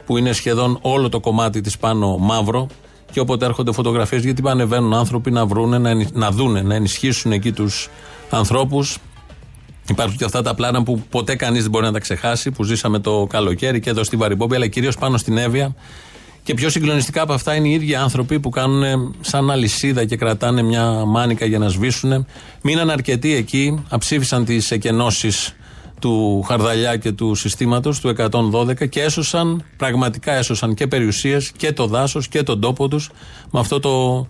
που 0.06 0.18
είναι 0.18 0.32
σχεδόν 0.32 0.78
όλο 0.82 1.10
το 1.10 1.20
κομμάτι 1.20 1.62
της 1.62 1.78
πάνω 1.78 2.18
μαύρο, 2.18 2.68
και 3.12 3.20
όποτε 3.20 3.46
έρχονται 3.46 3.72
φωτογραφίες, 3.72 4.24
γιατί 4.24 4.42
πανεβαίνουν 4.42 4.94
άνθρωποι 4.94 5.32
να 5.32 5.46
βρούνε, 5.46 5.78
να, 5.78 5.90
ενι- 5.90 6.16
να 6.16 6.32
δούνε, 6.32 6.62
να 6.62 6.76
ενισχύσουν 6.76 7.32
εκεί 7.32 7.52
τους 7.52 7.90
ανθρώπους. 8.30 8.98
Υπάρχουν 9.90 10.18
και 10.18 10.24
αυτά 10.24 10.42
τα 10.42 10.56
πλάνα 10.56 10.84
που 10.84 11.04
ποτέ 11.10 11.36
κανείς 11.36 11.62
δεν 11.62 11.72
μπορεί 11.72 11.86
να 11.86 11.92
τα 11.92 12.00
ξεχάσει, 12.00 12.52
που 12.52 12.64
ζήσαμε 12.64 13.00
το 13.00 13.28
καλοκαίρι 13.30 13.80
και 13.80 13.90
εδώ 13.90 14.04
στη 14.04 14.16
Βαρυμπόμπη, 14.16 14.56
αλλά 14.56 14.68
κυρίως 14.68 14.98
πάνω 14.98 15.18
στην 15.18 15.38
Εύβοια. 15.38 15.76
Και 16.44 16.54
πιο 16.54 16.70
συγκλονιστικά 16.70 17.22
από 17.22 17.34
αυτά 17.34 17.56
είναι 17.56 17.68
οι 17.68 17.72
ίδιοι 17.72 17.96
άνθρωποι 17.96 18.40
που 18.40 18.50
κάνουν 18.50 19.16
σαν 19.22 19.52
αλυσίδα 19.52 20.06
και 20.06 20.16
κρατάνε 20.16 20.62
μια 20.62 21.06
μάνικα 21.06 21.46
για 21.46 21.60
να 21.60 21.68
σβήσουν. 21.68 22.26
Μείναν 22.62 22.90
αρκετοί 22.90 23.36
εκεί, 23.36 23.84
αψήφισαν 23.90 24.46
τις 24.46 24.72
εκενώσεις 24.72 25.56
του 26.02 26.42
Χαρδαλιά 26.42 26.98
και 26.98 27.12
του 27.12 27.36
συστήματος 27.36 28.00
του 28.00 28.16
112 28.18 28.90
και 28.90 29.02
έσωσαν, 29.02 29.64
πραγματικά 29.78 30.34
έσωσαν 30.34 30.74
και 30.74 30.88
περιουσίες 30.88 31.52
και 31.58 31.74
το 31.74 31.88
δάσος 31.88 32.28
και 32.28 32.44
τον 32.44 32.60
τόπο 32.60 32.88
τους 32.88 33.10
με 33.52 33.60
αυτό 33.60 33.80
το, 33.80 34.28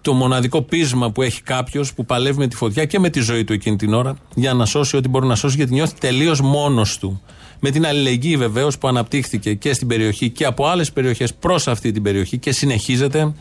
το 0.00 0.12
μοναδικό 0.12 0.62
πείσμα 0.62 1.10
που 1.10 1.22
έχει 1.22 1.42
κάποιος 1.42 1.94
που 1.94 2.04
παλεύει 2.04 2.38
με 2.38 2.46
τη 2.46 2.56
φωτιά 2.56 2.84
και 2.84 2.98
με 2.98 3.10
τη 3.10 3.20
ζωή 3.20 3.44
του 3.44 3.52
εκείνη 3.52 3.76
την 3.76 3.94
ώρα 3.94 4.16
για 4.34 4.54
να 4.54 4.64
σώσει 4.66 4.96
ό,τι 4.96 5.08
μπορεί 5.08 5.26
να 5.26 5.34
σώσει 5.34 5.56
γιατί 5.56 5.72
νιώθει 5.72 5.94
τελείως 5.98 6.40
μόνος 6.40 6.98
του. 6.98 7.22
Με 7.60 7.70
την 7.70 7.86
αλληλεγγύη 7.86 8.36
βεβαίως 8.36 8.78
που 8.78 8.88
αναπτύχθηκε 8.88 9.54
και 9.54 9.72
στην 9.72 9.88
περιοχή 9.88 10.30
και 10.30 10.44
από 10.44 10.66
άλλες 10.66 10.92
περιοχές 10.92 11.34
προς 11.34 11.68
αυτή 11.68 11.92
την 11.92 12.02
περιοχή 12.02 12.38
και 12.38 12.52
συνεχίζεται. 12.52 13.32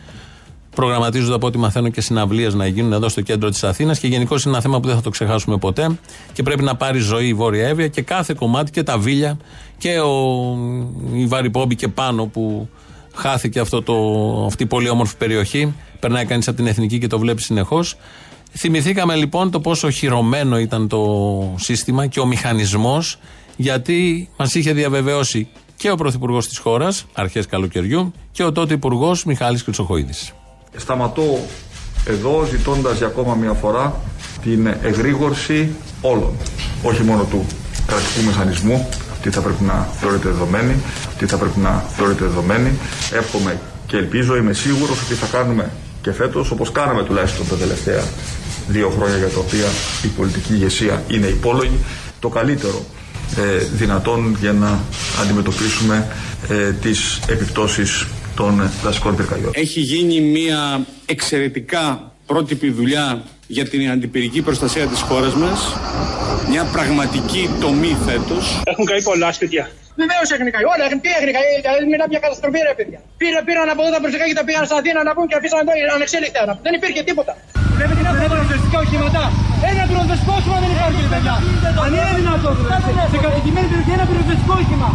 Προγραμματίζονται 0.79 1.33
από 1.33 1.47
ό,τι 1.47 1.57
μαθαίνω 1.57 1.89
και 1.89 2.01
συναυλίες 2.01 2.53
να 2.53 2.67
γίνουν 2.67 2.93
εδώ 2.93 3.09
στο 3.09 3.21
κέντρο 3.21 3.49
της 3.49 3.63
Αθήνας 3.63 3.99
και 3.99 4.07
γενικώ 4.07 4.35
είναι 4.35 4.49
ένα 4.49 4.61
θέμα 4.61 4.79
που 4.79 4.87
δεν 4.87 4.95
θα 4.95 5.01
το 5.01 5.09
ξεχάσουμε 5.09 5.57
ποτέ 5.57 5.99
και 6.33 6.43
πρέπει 6.43 6.63
να 6.63 6.75
πάρει 6.75 6.99
ζωή 6.99 7.27
η 7.27 7.33
Βόρεια 7.33 7.67
Εύβοια 7.67 7.87
και 7.87 8.01
κάθε 8.01 8.33
κομμάτι 8.37 8.71
και 8.71 8.83
τα 8.83 8.97
βίλια 8.97 9.37
και 9.77 9.99
ο, 9.99 10.11
η 11.13 11.25
Βαρυπόμπη 11.25 11.75
και 11.75 11.87
πάνω 11.87 12.25
που 12.25 12.69
χάθηκε 13.13 13.59
αυτό 13.59 13.81
το, 13.81 13.95
αυτή 14.45 14.63
η 14.63 14.65
πολύ 14.65 14.89
όμορφη 14.89 15.17
περιοχή. 15.17 15.73
Περνάει 15.99 16.25
κανείς 16.25 16.47
από 16.47 16.57
την 16.57 16.67
εθνική 16.67 16.99
και 16.99 17.07
το 17.07 17.19
βλέπει 17.19 17.41
συνεχώς. 17.41 17.95
Θυμηθήκαμε 18.51 19.15
λοιπόν 19.15 19.51
το 19.51 19.59
πόσο 19.59 19.89
χειρωμένο 19.89 20.59
ήταν 20.59 20.87
το 20.87 21.53
σύστημα 21.57 22.07
και 22.07 22.19
ο 22.19 22.25
μηχανισμός, 22.25 23.19
γιατί 23.55 24.29
μας 24.37 24.55
είχε 24.55 24.73
διαβεβαιώσει 24.73 25.47
και 25.75 25.91
ο 25.91 25.95
Πρωθυπουργός 25.95 26.47
της 26.47 26.57
χώρας, 26.57 27.05
αρχές 27.13 27.45
καλοκαιριού, 27.45 28.13
και 28.31 28.43
ο 28.43 28.51
τότε 28.51 28.73
Υπουργός 28.73 29.23
Μιχάλης 29.25 29.61
Χρυσοχοίδη. 29.61 30.13
Σταματώ 30.77 31.39
εδώ 32.05 32.47
ζητώντας 32.49 32.97
για 32.97 33.07
ακόμα 33.07 33.35
μια 33.35 33.53
φορά 33.53 33.95
την 34.43 34.67
εγρήγορση 34.83 35.69
όλων, 36.01 36.31
όχι 36.83 37.03
μόνο 37.03 37.23
του 37.23 37.45
κρατικού 37.87 38.23
μηχανισμού, 38.25 38.89
αυτή 39.11 39.29
θα 39.29 39.41
πρέπει 39.41 39.63
να 39.63 39.87
θεωρείται 39.99 40.29
δεδομένη, 40.29 40.75
αυτή 41.07 41.25
θα 41.25 41.37
πρέπει 41.37 41.59
να 41.59 41.83
θεωρείται 41.95 42.25
δεδομένη. 42.25 42.71
Εύχομαι 43.13 43.59
και 43.87 43.97
ελπίζω, 43.97 44.35
είμαι 44.35 44.53
σίγουρος 44.53 45.01
ότι 45.01 45.13
θα 45.13 45.25
κάνουμε 45.37 45.71
και 46.01 46.11
φέτος, 46.11 46.51
όπως 46.51 46.71
κάναμε 46.71 47.03
τουλάχιστον 47.03 47.47
τα 47.47 47.55
τελευταία 47.55 48.03
δύο 48.67 48.89
χρόνια 48.89 49.17
για 49.17 49.27
τα 49.27 49.39
οποία 49.39 49.65
η 50.03 50.07
πολιτική 50.07 50.53
ηγεσία 50.53 51.03
είναι 51.07 51.27
υπόλογη, 51.27 51.79
το 52.19 52.29
καλύτερο 52.29 52.85
ε, 53.37 53.57
δυνατόν 53.57 54.37
για 54.39 54.53
να 54.53 54.79
αντιμετωπίσουμε 55.21 56.07
ε, 56.49 56.71
τις 56.71 57.19
επιπτώσεις 57.27 58.05
των 58.39 58.53
δασικών 58.85 59.13
πυρκαγιών. 59.17 59.51
Έχει 59.65 59.79
γίνει 59.91 60.17
μια 60.37 60.61
εξαιρετικά 61.15 61.83
πρότυπη 62.29 62.67
δουλειά 62.79 63.07
για 63.55 63.65
την 63.71 63.81
αντιπυρική 63.95 64.41
προστασία 64.47 64.85
της 64.91 65.01
χώρας 65.07 65.33
μας. 65.41 65.59
Μια 66.51 66.63
πραγματική 66.75 67.43
τομή 67.63 67.93
φέτος. 68.07 68.43
Έχουν 68.71 68.85
καεί 68.89 69.01
πολλά 69.09 69.29
σπίτια. 69.37 69.63
Βεβαίως 70.01 70.27
έχουν 70.35 70.47
καεί. 70.53 70.65
Όλα 70.73 70.83
έχουν, 70.87 70.99
τι 71.03 71.09
έχουν 71.17 71.29
καεί; 71.37 71.49
Δηλαδή 71.65 71.85
μιλά 71.93 72.05
μια 72.13 72.21
καταστροφή, 72.25 72.59
ρε 72.69 72.73
παιδιά. 72.79 72.99
Πήρα, 73.21 73.39
πήραν 73.47 73.67
από 73.73 73.81
εδώ 73.83 73.91
τα 73.95 74.01
προσεχά 74.03 74.25
και 74.29 74.37
τα 74.39 74.45
πήγαν 74.47 74.63
στην 74.69 74.77
Αθήνα 74.81 74.99
να 75.07 75.11
μπουν 75.13 75.25
και 75.29 75.37
αφήσαν 75.39 75.59
εδώ 75.61 75.93
ανεξέλεκτα. 75.99 76.41
Δεν 76.65 76.73
υπήρχε 76.79 77.01
τίποτα. 77.09 77.33
Βλέπετε 77.77 78.01
να 78.05 78.09
έχουν 78.15 78.29
πυροσβεστικά 78.31 78.77
οχήματα. 78.85 79.21
Ένα 79.69 79.83
πυροσβεστικό 79.89 80.33
όχημα 80.39 80.57
δεν 80.63 80.69
υπάρχει, 80.75 80.99
ρε 81.05 81.09
παιδιά. 81.13 81.35
Αν 81.83 81.89
είναι 81.95 82.13
δυνατόν, 82.19 82.55
σε 83.11 83.17
κατοικημένη 83.25 83.67
περιοχή 83.71 83.91
ένα 83.97 84.05
πυροσβεστικό 84.09 84.53
όχημα. 84.61 84.89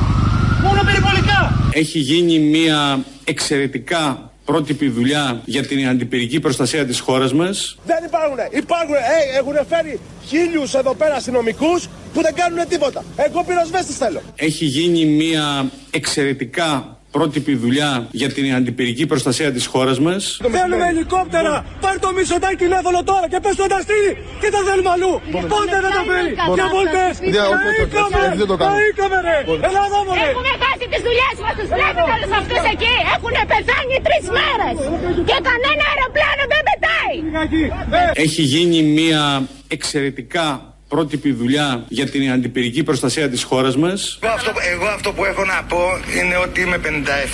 Μόνο 0.67 0.81
περιπολικά. 0.89 1.41
Έχει 1.77 1.99
γίνει 1.99 2.39
μια 2.39 3.05
εξαιρετικά 3.25 4.33
πρότυπη 4.45 4.89
δουλειά 4.89 5.43
για 5.45 5.67
την 5.67 5.89
αντιπυρική 5.89 6.41
προστασία 6.41 6.87
της 6.87 7.01
χώρας 7.01 7.33
μας. 7.33 7.79
Δεν 7.87 8.05
υπάρχουν. 8.07 8.39
Υπάρχουν. 8.51 8.95
Ε, 8.95 9.39
έχουν 9.39 9.55
φέρει 9.69 10.01
χίλιους 10.27 10.75
εδώ 10.75 10.95
πέρα 10.95 11.15
αστυνομικούς 11.15 11.89
που 12.13 12.23
δεν 12.23 12.35
κάνουν 12.35 12.69
τίποτα. 12.69 13.05
Εγώ 13.17 13.45
πυροσβέστης 13.45 13.97
θέλω. 13.97 14.21
Έχει 14.35 14.65
γίνει 14.65 15.05
μια 15.05 15.71
εξαιρετικά 15.91 16.99
πρότυπη 17.17 17.53
δουλειά 17.65 17.93
για 18.21 18.29
την 18.37 18.45
αντιπυρική 18.59 19.05
προστασία 19.13 19.49
της 19.57 19.65
χώρας 19.73 19.99
μας. 20.07 20.23
Θέλουμε 20.57 20.87
ελικόπτερα. 20.95 21.55
Πάρ 21.85 21.95
το 22.05 22.11
μισοτάκι 22.17 22.57
τηλέφωνο 22.65 22.99
τώρα 23.11 23.27
και 23.33 23.39
πες 23.45 23.55
το 23.59 23.65
ανταστήρι 23.69 24.13
και 24.43 24.49
τα 24.55 24.61
θέλουμε 24.67 24.91
αλλού. 24.97 25.13
Πότε 25.53 25.77
δεν 25.85 25.93
το 25.99 26.03
φέρει. 26.09 26.33
Για 26.59 26.67
βολτές. 26.75 27.15
Καήκαμε. 27.37 28.23
Καήκαμε 28.75 29.19
ρε. 29.29 29.37
Ελλάδα 29.69 29.99
μου 30.05 30.13
ρε. 30.19 30.29
Έχουμε 30.31 30.53
χάσει 30.63 30.85
τις 30.93 31.03
δουλειές 31.09 31.37
μας, 31.43 31.55
τους 31.59 31.69
βλέπετε 31.75 32.11
όλους 32.17 32.33
αυτούς 32.41 32.63
εκεί. 32.75 32.95
Έχουν 33.15 33.35
πεθάνει 33.53 33.97
τρεις 34.07 34.25
μέρες 34.39 34.77
και 35.29 35.37
κανένα 35.49 35.83
αεροπλάνο 35.91 36.43
δεν 36.53 36.63
πετάει. 36.69 37.17
Έχει 38.25 38.43
γίνει 38.53 38.79
μια 38.99 39.23
εξαιρετικά 39.69 40.74
πρότυπη 40.89 41.33
δουλειά 41.33 41.85
για 41.89 42.07
την 42.11 42.31
αντιπυρική 42.31 42.83
προστασία 42.83 43.29
της 43.29 43.43
χώρας 43.43 43.77
μας. 43.77 44.19
Εγώ 44.23 44.33
αυτό, 44.33 44.51
εγώ 44.75 44.87
αυτό 44.87 45.13
που 45.13 45.25
έχω 45.25 45.45
να 45.45 45.63
πω 45.69 45.79
είναι 46.21 46.37
ότι 46.37 46.61
είμαι 46.61 46.79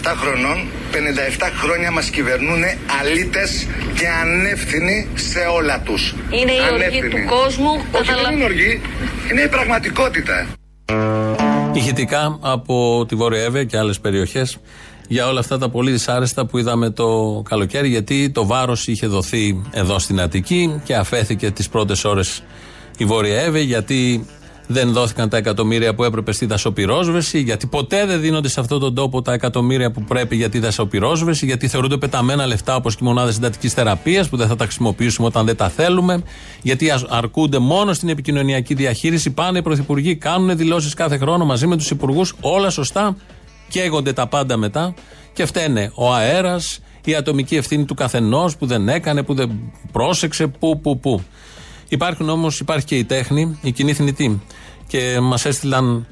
57 0.03 0.15
χρονών. 0.17 0.67
57 0.93 1.51
χρόνια 1.63 1.91
μας 1.91 2.11
κυβερνούν 2.11 2.63
αλήτες 3.01 3.67
και 3.99 4.07
ανεύθυνοι 4.23 5.09
σε 5.15 5.39
όλα 5.39 5.81
τους. 5.81 6.15
Είναι 6.31 6.53
η 6.53 6.59
οργή 6.73 6.85
Ανεύθυνοι. 6.85 7.09
του 7.11 7.29
κόσμου. 7.29 7.71
Όχι, 7.93 8.11
δεν 8.25 8.33
είναι 8.35 8.45
οργή. 8.45 8.81
Είναι 9.31 9.41
η 9.43 9.49
πραγματικότητα. 9.49 10.47
Ηχητικά 11.73 12.39
από 12.41 13.05
τη 13.09 13.15
Βόρεια 13.15 13.43
Εύβοια 13.43 13.65
και 13.65 13.79
άλλες 13.79 14.01
περιοχές 14.01 14.59
για 15.09 15.29
όλα 15.29 15.41
αυτά 15.41 15.59
τα 15.59 15.69
πολύ 15.69 15.91
δυσάρεστα 15.91 16.47
που 16.47 16.59
είδαμε 16.59 16.91
το 16.91 17.43
καλοκαίρι, 17.49 17.89
γιατί 17.89 18.31
το 18.31 18.47
βάρος 18.47 18.87
είχε 18.87 19.07
δοθεί 19.07 19.63
εδώ 19.71 19.99
στην 19.99 20.21
Αττική 20.21 20.81
και 20.85 20.95
αφέθηκε 20.95 21.51
τις 21.51 21.69
πρώτες 21.69 22.05
ώρες 22.05 22.43
η 23.01 23.05
Βόρεια 23.05 23.41
Εύβοια, 23.41 23.63
γιατί 23.63 24.27
δεν 24.67 24.93
δόθηκαν 24.93 25.29
τα 25.29 25.37
εκατομμύρια 25.37 25.95
που 25.95 26.05
έπρεπε 26.05 26.33
στη 26.33 26.47
δασοπυρόσβεση, 26.47 27.41
γιατί 27.41 27.67
ποτέ 27.67 28.07
δεν 28.07 28.21
δίνονται 28.21 28.49
σε 28.49 28.61
αυτόν 28.61 28.81
τον 28.81 28.95
τόπο 28.95 29.23
τα 29.23 29.33
εκατομμύρια 29.33 29.91
που 29.91 30.03
πρέπει 30.05 30.37
για 30.37 30.49
τη 30.49 30.59
δασοπυρόσβεση, 30.59 31.47
γιατί 31.47 31.69
θεωρούνται 31.69 31.97
πεταμένα 31.97 32.47
λεφτά 32.47 32.75
όπως 32.75 32.97
και 32.97 33.05
οι 33.05 33.07
μονάδες 33.07 33.35
συντατικής 33.35 33.73
θεραπείας 33.73 34.29
που 34.29 34.37
δεν 34.37 34.49
θα 34.49 34.57
τα 34.57 34.65
χρησιμοποιήσουμε 34.65 35.27
όταν 35.27 35.47
δεν 35.47 35.57
τα 35.57 35.69
θέλουμε, 35.69 36.23
γιατί 36.63 36.91
α- 36.91 37.01
αρκούνται 37.09 37.59
μόνο 37.59 37.93
στην 37.93 38.09
επικοινωνιακή 38.09 38.75
διαχείριση. 38.75 39.31
Πάνε 39.31 39.59
οι 39.59 39.63
πρωθυπουργοί, 39.63 40.17
κάνουν 40.17 40.57
δηλώσεις 40.57 40.95
κάθε 40.95 41.19
χρόνο 41.19 41.45
μαζί 41.45 41.67
με 41.67 41.77
τους 41.77 41.91
υπουργούς, 41.91 42.35
όλα 42.41 42.71
σωστά. 42.71 43.17
Καίγονται 43.69 44.13
τα 44.13 44.27
πάντα 44.27 44.57
μετά 44.57 44.95
και 45.33 45.47
φταίνε 45.47 45.91
ο 45.95 46.13
αέρας, 46.15 46.81
η 47.05 47.15
ατομική 47.15 47.57
ευθύνη 47.57 47.85
του 47.85 47.95
καθενός 47.95 48.57
που 48.57 48.67
δεν 48.67 48.89
έκανε, 48.89 49.23
που 49.23 49.35
δεν 49.35 49.51
πρόσεξε, 49.93 50.47
που, 50.47 50.81
που, 50.81 50.99
που. 50.99 51.23
Υπάρχουν 51.91 52.29
όμως, 52.29 52.61
υπάρχει 52.61 52.87
και 52.87 52.97
η 52.97 53.05
τέχνη, 53.05 53.59
η 53.63 53.73
κοινή 53.73 53.93
θνητή. 53.93 54.43
Και 54.87 55.19
μας 55.21 55.45
έστειλαν 55.45 56.07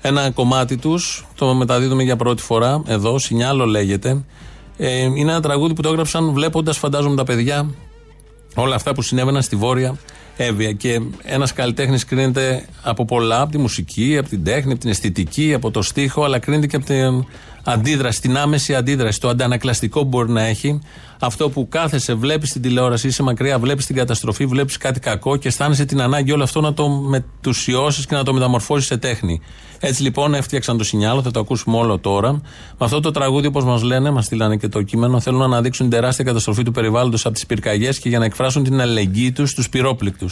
ένα 0.00 0.30
κομμάτι 0.30 0.76
τους, 0.76 1.26
το 1.34 1.54
μεταδίδουμε 1.54 2.02
για 2.02 2.16
πρώτη 2.16 2.42
φορά 2.42 2.82
εδώ, 2.86 3.18
Σινιάλο 3.18 3.64
λέγεται. 3.64 4.24
Ε, 4.76 5.02
είναι 5.02 5.30
ένα 5.30 5.40
τραγούδι 5.40 5.74
που 5.74 5.82
το 5.82 5.88
έγραψαν 5.88 6.32
βλέποντας, 6.32 6.78
φαντάζομαι, 6.78 7.16
τα 7.16 7.24
παιδιά 7.24 7.70
όλα 8.54 8.74
αυτά 8.74 8.94
που 8.94 9.02
συνέβαιναν 9.02 9.42
στη 9.42 9.56
Βόρεια 9.56 9.98
Εύβοια. 10.42 10.72
Και 10.72 11.00
ένας 11.22 11.52
καλλιτέχνης 11.52 12.04
κρίνεται 12.04 12.64
από 12.82 13.04
πολλά, 13.04 13.40
από 13.40 13.50
τη 13.50 13.58
μουσική, 13.58 14.16
από 14.18 14.28
την 14.28 14.44
τέχνη, 14.44 14.72
από 14.72 14.80
την 14.80 14.90
αισθητική, 14.90 15.54
από 15.54 15.70
το 15.70 15.82
στίχο, 15.82 16.24
αλλά 16.24 16.38
κρίνεται 16.38 16.66
και 16.66 16.76
από 16.76 16.84
την 16.84 17.24
αντίδραση, 17.64 18.20
την 18.20 18.36
άμεση 18.36 18.74
αντίδραση, 18.74 19.20
το 19.20 19.28
αντανακλαστικό 19.28 20.00
που 20.00 20.08
μπορεί 20.08 20.30
να 20.30 20.42
έχει. 20.42 20.80
Αυτό 21.20 21.50
που 21.50 21.68
κάθεσαι, 21.68 22.14
βλέπεις 22.14 22.52
την 22.52 22.62
τηλεόραση, 22.62 23.06
είσαι 23.06 23.22
μακριά, 23.22 23.58
βλέπεις 23.58 23.86
την 23.86 23.96
καταστροφή, 23.96 24.46
βλέπεις 24.46 24.76
κάτι 24.76 25.00
κακό 25.00 25.36
και 25.36 25.48
αισθάνεσαι 25.48 25.84
την 25.84 26.00
ανάγκη 26.00 26.32
όλο 26.32 26.42
αυτό 26.42 26.60
να 26.60 26.74
το 26.74 26.88
μετουσιώσεις 26.88 28.06
και 28.06 28.14
να 28.14 28.24
το 28.24 28.32
μεταμορφώσεις 28.32 28.86
σε 28.86 28.96
τέχνη. 28.96 29.40
Έτσι 29.82 30.02
λοιπόν 30.02 30.34
έφτιαξαν 30.34 30.78
το 30.78 30.84
σινιάλο, 30.84 31.22
θα 31.22 31.30
το 31.30 31.40
ακούσουμε 31.40 31.76
όλο 31.76 31.98
τώρα. 31.98 32.32
Με 32.32 32.40
αυτό 32.78 33.00
το 33.00 33.10
τραγούδι, 33.10 33.46
όπως 33.46 33.64
μας 33.64 33.82
λένε, 33.82 34.10
μας 34.10 34.24
στείλανε 34.24 34.56
και 34.56 34.68
το 34.68 34.82
κείμενο, 34.82 35.20
θέλουν 35.20 35.38
να 35.38 35.44
αναδείξουν 35.44 35.88
την 35.88 35.98
τεράστια 35.98 36.24
καταστροφή 36.24 36.62
του 36.62 36.72
περιβάλλοντος 36.72 37.24
από 37.24 37.34
τις 37.34 37.46
πυρκαγιές 37.46 37.98
και 37.98 38.08
για 38.08 38.18
να 38.18 38.24
εκφράσουν 38.24 38.64
την 38.64 38.80
αλληλεγγύη 38.80 39.32
τους 39.32 39.50
στους 39.50 39.68
πυρόπληκτους. 39.68 40.29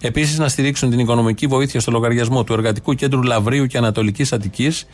Επίσης 0.00 0.38
να 0.38 0.48
στηρίξουν 0.48 0.90
την 0.90 0.98
οικονομική 0.98 1.46
βοήθεια 1.46 1.80
στο 1.80 1.90
λογαριασμό 1.90 2.44
του 2.44 2.52
Εργατικού 2.52 2.94
Κέντρου 2.94 3.22
Λαβρίου 3.22 3.66
και 3.66 3.78
Ανατολικής 3.78 4.32
Αττικής, 4.32 4.86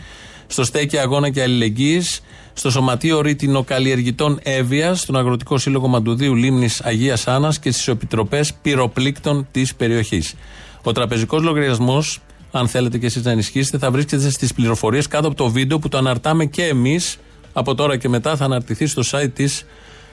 στο 0.47 0.65
Στέκι 0.65 0.99
Αγώνα 0.99 1.31
και 1.31 1.43
Αλληλεγγύης, 1.43 2.21
στο 2.53 2.71
Σωματείο 2.71 3.21
Ρήτινο-Καλλιεργητών 3.21 4.39
Εύβοιας, 4.43 5.01
στον 5.01 5.17
Αγροτικό 5.17 5.59
Σύλλογο 5.59 5.89
Μαντουδίου 5.89 6.35
Λίμνης 6.35 6.81
Αγίας 6.81 7.27
Άννα 7.27 7.55
και 7.61 7.73
στις 7.73 7.89
επιτροπές 7.89 8.55
πυροπλήκτων 8.63 9.49
της 9.51 9.75
περιοχής. 9.75 10.35
Ο 10.83 10.93
τραπεζικός 10.93 11.43
λογαριασμός 11.43 12.21
αν 12.53 12.69
θέλετε 12.69 12.99
και 12.99 13.07
εσείς 13.07 13.25
να 13.25 13.31
ενισχύσετε, 13.31 13.79
θα 13.79 13.91
βρίσκεται 13.91 14.31
στις 14.31 14.55
πληροφορίες 14.55 15.07
κάτω 15.07 15.27
από 15.27 15.37
το 15.37 15.49
βίντεο 15.49 15.79
που 15.79 15.89
το 15.89 15.99
αναρτάμε 15.99 16.45
και 16.45 16.67
εμείς. 16.67 17.19
Από 17.53 17.75
τώρα 17.75 17.97
και 17.97 18.09
μετά 18.09 18.37
θα 18.37 18.45
αναρτηθεί 18.45 18.87
στο 18.87 19.03
site 19.11 19.33
της 19.35 19.65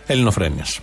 Ελληνοφρένειας. 0.06 0.80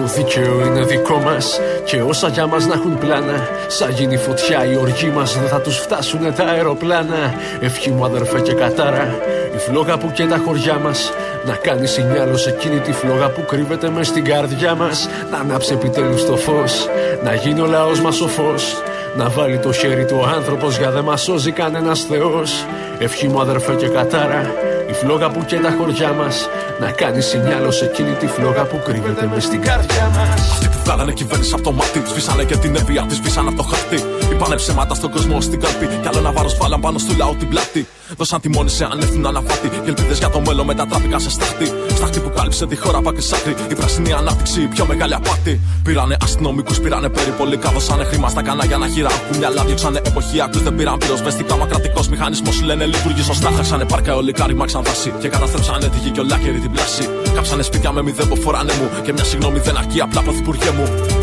Το 0.00 0.06
δίκαιο 0.06 0.60
είναι 0.66 0.84
δικό 0.84 1.18
μας 1.18 1.60
και 1.84 2.02
όσα 2.02 2.28
για 2.28 2.46
μας 2.46 2.66
να 2.66 2.74
έχουν 2.74 2.98
πλάνα. 2.98 3.48
Σαν 3.66 3.90
γίνει 3.90 4.16
φωτιά 4.16 4.64
η 4.72 4.76
οργή 4.76 5.08
μας 5.08 5.38
δεν 5.38 5.48
θα 5.48 5.60
τους 5.60 5.78
φτάσουν 5.78 6.34
τα 6.34 6.44
αεροπλάνα. 6.44 7.34
Ευχή 7.60 7.90
μου 7.90 8.04
αδερφέ 8.04 8.40
και 8.40 8.52
κατάρα, 8.52 9.18
η 9.54 9.58
φλόγα 9.58 9.98
που 9.98 10.10
και 10.12 10.24
τα 10.24 10.40
χωριά 10.44 10.78
μας 10.78 11.12
να 11.46 11.54
κάνει 11.54 11.86
σινιάλο 11.86 12.36
σε 12.36 12.48
εκείνη 12.48 12.78
τη 12.78 12.92
φλόγα 12.92 13.28
που 13.30 13.44
κρύβεται 13.44 13.90
μες 13.90 14.06
στην 14.06 14.24
καρδιά 14.24 14.74
μας. 14.74 15.08
Να 15.30 15.38
ανάψει 15.38 15.72
επιτέλους 15.72 16.26
το 16.26 16.36
φως, 16.36 16.88
να 17.24 17.34
γίνει 17.34 17.60
ο 17.60 17.66
λαός 17.66 18.00
μας 18.00 18.20
ο 18.20 18.28
φως. 18.28 18.82
Να 19.16 19.28
βάλει 19.28 19.58
το 19.58 19.72
χέρι 19.72 20.04
του 20.04 20.18
ο 20.20 20.26
άνθρωπος 20.26 20.78
για 20.78 20.90
δεν 20.90 21.04
μας 21.04 21.22
σώζει 21.22 21.50
κανένας 21.50 22.00
Θεός. 22.00 22.66
Ευχή 22.98 23.28
μου 23.28 23.40
αδερφέ 23.40 23.74
και 23.74 23.88
κατάρα, 23.88 24.54
η 24.90 24.92
φλόγα 24.92 25.30
που 25.30 25.44
και 25.44 25.58
τα 25.58 25.70
χωριά 25.78 26.12
μας. 26.12 26.48
Να 26.80 26.90
κάνεις 26.90 27.26
σινιάλο 27.26 27.70
σε 27.70 27.84
εκείνη 27.84 28.12
τη 28.12 28.26
φλόγα 28.26 28.64
που 28.64 28.80
κρύβεται 28.84 29.26
μες 29.32 29.44
στην 29.44 29.60
καρδιά 29.60 30.10
μας. 30.16 30.50
Αυτοί 30.50 30.68
που 30.68 30.78
βγάλανε 30.84 31.12
κυβέρνηση 31.12 31.52
από 31.54 31.62
το 31.62 31.72
μάτι, 31.72 32.02
σβήσανε 32.06 32.44
και 32.44 32.56
την 32.56 32.74
ευεία 32.76 33.04
της, 33.08 33.16
σβήσανε 33.16 33.48
από 33.48 33.56
το 33.56 33.62
χαρτί. 33.62 34.00
Είπανε 34.32 34.54
ψέματα 34.54 34.94
στον 34.94 35.10
κόσμο 35.10 35.40
στην 35.40 35.60
καρπή, 35.60 35.86
κι 35.86 36.08
άλλο 36.08 36.18
ένα 36.18 36.32
βάρος 36.32 36.56
βάλαν 36.56 36.80
πάνω 36.80 36.98
στο 36.98 37.12
λαό 37.18 37.34
την 37.34 37.48
πλάτη. 37.48 37.88
Δώσαν 38.16 38.40
τη 38.40 38.48
μόνη 38.48 38.70
σε 38.70 38.84
ανεύθυνο 38.92 39.28
αναβάτη. 39.28 39.68
Και 39.68 39.78
ελπίδες 39.84 40.18
για 40.18 40.30
το 40.30 40.40
μέλλον 40.40 40.66
μετατράπηκαν 40.66 41.20
σε 41.20 41.30
στάχτη. 41.30 41.72
Στάχτη 41.94 42.20
που 42.20 42.30
κάλυψε 42.36 42.66
τη 42.66 42.76
χώρα 42.76 43.00
πά 43.00 43.12
και 43.14 43.20
σάκρη. 43.20 43.54
Η 43.70 43.74
πράσινη 43.74 44.12
ανάπτυξη, 44.12 44.62
η 44.62 44.66
πιο 44.66 44.86
μεγάλη 44.86 45.14
απάτη. 45.14 45.60
Πήρανε 45.84 46.16
αστυνομικούς, 46.22 46.80
πήρανε 46.80 47.08
περιπολικά. 47.08 47.70
Δώσανε 47.70 48.04
χρήμα 48.04 48.28
στα 48.28 48.42
κανάλια 48.42 48.76
να 48.76 48.88
χειράγουν 48.88 49.36
μυαλά. 49.38 49.64
Διώξανε 49.64 50.00
εποχιακού, 50.04 50.58
δεν 50.58 50.74
πήραν 50.74 50.98
πυροσβεστικά. 50.98 51.56
Μα 51.56 51.66
κρατικός 51.66 52.08
μηχανισμός 52.08 52.62
λένε 52.62 52.84
λειτουργεί 52.84 53.22
σωστά. 53.22 53.50
Χάξανε 53.50 53.84
πάρκα 53.84 54.14
ολικά, 54.14 54.46
ρημάξαν 54.46 54.82
δάση. 54.82 55.12
Και 55.20 55.28
καταστρέψανε 55.28 55.88
τη 55.88 55.98
γη 55.98 56.10
και 56.10 56.20
ολάκερη 56.20 56.58
την 56.58 56.70
πλάση. 56.70 57.08
Κάψανε 57.34 57.62
σπίτια 57.62 57.92
με 57.92 58.02
μηδέν 58.02 58.28
που 58.28 58.36
φοράνε 58.36 58.72
μου. 58.78 59.02
Και 59.02 59.12
μια 59.12 59.24
συγγνώμη 59.24 59.58
δεν 59.58 59.76
αρκεί 59.76 60.00
απλά 60.00 60.22
πρωθυπουργέ 60.22 60.70
μου. 60.70 61.19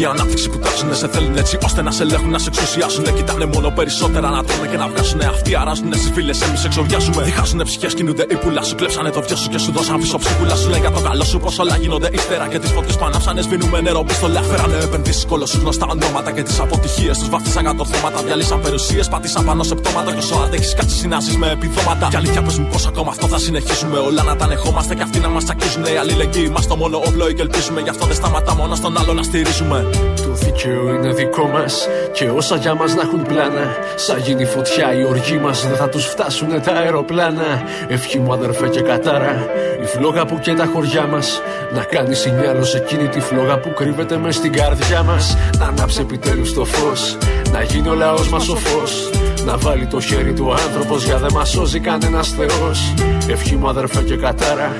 Η 0.00 0.04
ανάπτυξη 0.04 0.48
που 0.50 0.58
τάζουνε 0.58 0.94
σε 0.94 1.08
θέλουν 1.08 1.36
έτσι 1.36 1.58
ώστε 1.64 1.82
να 1.82 1.90
σε 1.90 2.02
ελέγχουν, 2.02 2.30
να 2.30 2.38
σε 2.38 2.48
εξουσιάσουν. 2.52 3.04
Κοιτάνε 3.14 3.46
μόνο 3.54 3.70
περισσότερα 3.70 4.30
να 4.30 4.44
τρώνε 4.44 4.66
και 4.70 4.76
να 4.76 4.88
βγάζουν. 4.88 5.20
Αυτοί 5.20 5.56
αράζουν 5.56 5.92
στις 5.94 6.10
φίλες, 6.14 6.40
εμείς 6.42 6.64
εξοδιάζουμε. 6.64 7.22
Διχάζουν 7.22 7.60
ψυχές, 7.62 7.94
κινούνται 7.94 8.26
οι 8.30 8.34
πουλά 8.34 8.62
σου. 8.62 8.74
Κλέψανε 8.74 9.10
το 9.10 9.22
βιό 9.22 9.36
σου 9.36 9.48
και 9.48 9.58
σου 9.58 9.72
δώσαν 9.72 9.98
πίσω 10.00 10.18
ψυχούλα 10.18 10.54
σου. 10.54 10.68
Λέει 10.68 10.80
για 10.80 10.90
το 10.90 11.00
καλό 11.00 11.24
σου 11.24 11.38
πω 11.38 11.50
όλα 11.62 11.76
γίνονται 11.76 12.08
ύστερα 12.12 12.46
και 12.48 12.58
τις 12.58 12.70
φωτιές 12.70 12.96
πανάψανε. 12.96 13.40
Σβήνουμε 13.42 13.80
νερό 13.80 14.02
πιστολιά. 14.04 14.42
Φέρανε 14.42 14.76
επενδύσεις 14.82 15.24
κολοσσούς 15.24 15.60
γνωστά 15.60 15.86
ονόματα 15.88 16.30
και 16.30 16.42
τις 16.42 16.60
αποτυχίες 16.60 17.18
τους. 17.18 17.28
Βάφτισαν 17.28 17.64
κατορθώματα, 17.64 18.22
διαλύσαν 18.22 18.60
περιουσίες, 18.60 19.08
πατήσαν 19.08 19.44
πάνω 19.44 19.62
σε 19.62 19.74
πτώματα. 19.74 20.12
Και 20.12 20.18
όσο 20.18 20.34
αντέχεις 20.34 20.74
κάτι 20.74 20.92
συνάζει 20.92 21.36
με 21.36 21.50
επιδόματα. 21.50 22.08
Και 22.10 22.16
αλήθεια 22.16 22.42
πες 22.42 22.58
μου 22.58 22.68
πώ 22.72 22.78
ακόμα 22.88 23.10
αυτό 23.10 23.26
θα 23.26 23.38
συνεχίσουμε. 23.38 23.98
Όλα 23.98 24.22
να 24.22 24.36
τα 24.36 24.44
ανεχόμαστε 24.44 24.94
και 24.94 25.02
αυτοί 25.02 25.18
να 25.18 25.28
μας 25.28 25.44
τσακίζουν. 25.44 25.84
Οι 25.84 25.96
αλληλεγγύοι 25.96 26.50
μας 26.54 26.66
το 26.66 26.76
μόνο 26.76 26.96
όπλο 27.06 27.32
και 27.32 27.42
ελπίζουμε. 27.42 27.80
Γι' 27.80 27.90
αυτό 27.90 28.06
δεν 28.06 28.16
σταματά 28.16 28.54
μόνο 28.54 28.74
στον 28.74 28.98
άλλο 28.98 29.12
να 29.12 29.22
στηρίζουμε. 29.22 29.86
Το 30.22 30.32
δίκαιο 30.34 30.94
είναι 30.94 31.12
δικό 31.12 31.46
μας 31.46 31.88
και 32.12 32.28
όσα 32.28 32.56
για 32.56 32.74
μας 32.74 32.94
να 32.94 33.02
έχουν 33.02 33.22
πλάνα. 33.22 33.76
Σαν 33.94 34.18
γίνει 34.18 34.44
φωτιά 34.44 34.94
η 34.98 35.04
οργή 35.04 35.38
μας 35.38 35.66
δεν 35.66 35.76
θα 35.76 35.88
τους 35.88 36.06
φτάσουν 36.06 36.62
τα 36.62 36.72
αεροπλάνα. 36.72 37.62
Ευχή 37.88 38.18
μου 38.18 38.32
αδερφέ 38.32 38.68
και 38.68 38.80
κατάρα, 38.80 39.46
η 39.82 39.84
φλόγα 39.84 40.26
που 40.26 40.38
και 40.38 40.54
τα 40.54 40.68
χωριά 40.72 41.06
μας. 41.06 41.40
Να 41.74 41.82
κάνει 41.82 42.14
σινιάλο 42.14 42.64
σε 42.64 42.76
εκείνη 42.76 43.08
τη 43.08 43.20
φλόγα 43.20 43.58
που 43.58 43.72
κρύβεται 43.74 44.16
μες 44.16 44.34
στην 44.34 44.52
καρδιά 44.52 45.02
μας. 45.02 45.36
Να 45.58 45.66
ανάψει 45.66 46.00
επιτέλους 46.00 46.54
το 46.54 46.64
φως, 46.64 47.16
να 47.52 47.62
γίνει 47.62 47.88
ο 47.88 47.94
λαός 47.94 48.28
μας 48.28 48.48
ο 48.48 48.56
φως. 48.56 49.10
Να 49.44 49.56
βάλει 49.56 49.86
το 49.86 50.00
χέρι 50.00 50.32
του 50.32 50.52
άνθρωπος 50.52 51.04
για 51.04 51.16
δεν 51.16 51.30
μας 51.34 51.48
σώζει 51.48 51.80
κανένας 51.80 52.28
Θεός. 52.28 52.94
Ευχή 53.30 53.56
μου 53.56 53.68
αδερφέ 53.68 54.02
και 54.02 54.16
κατάρα, 54.16 54.72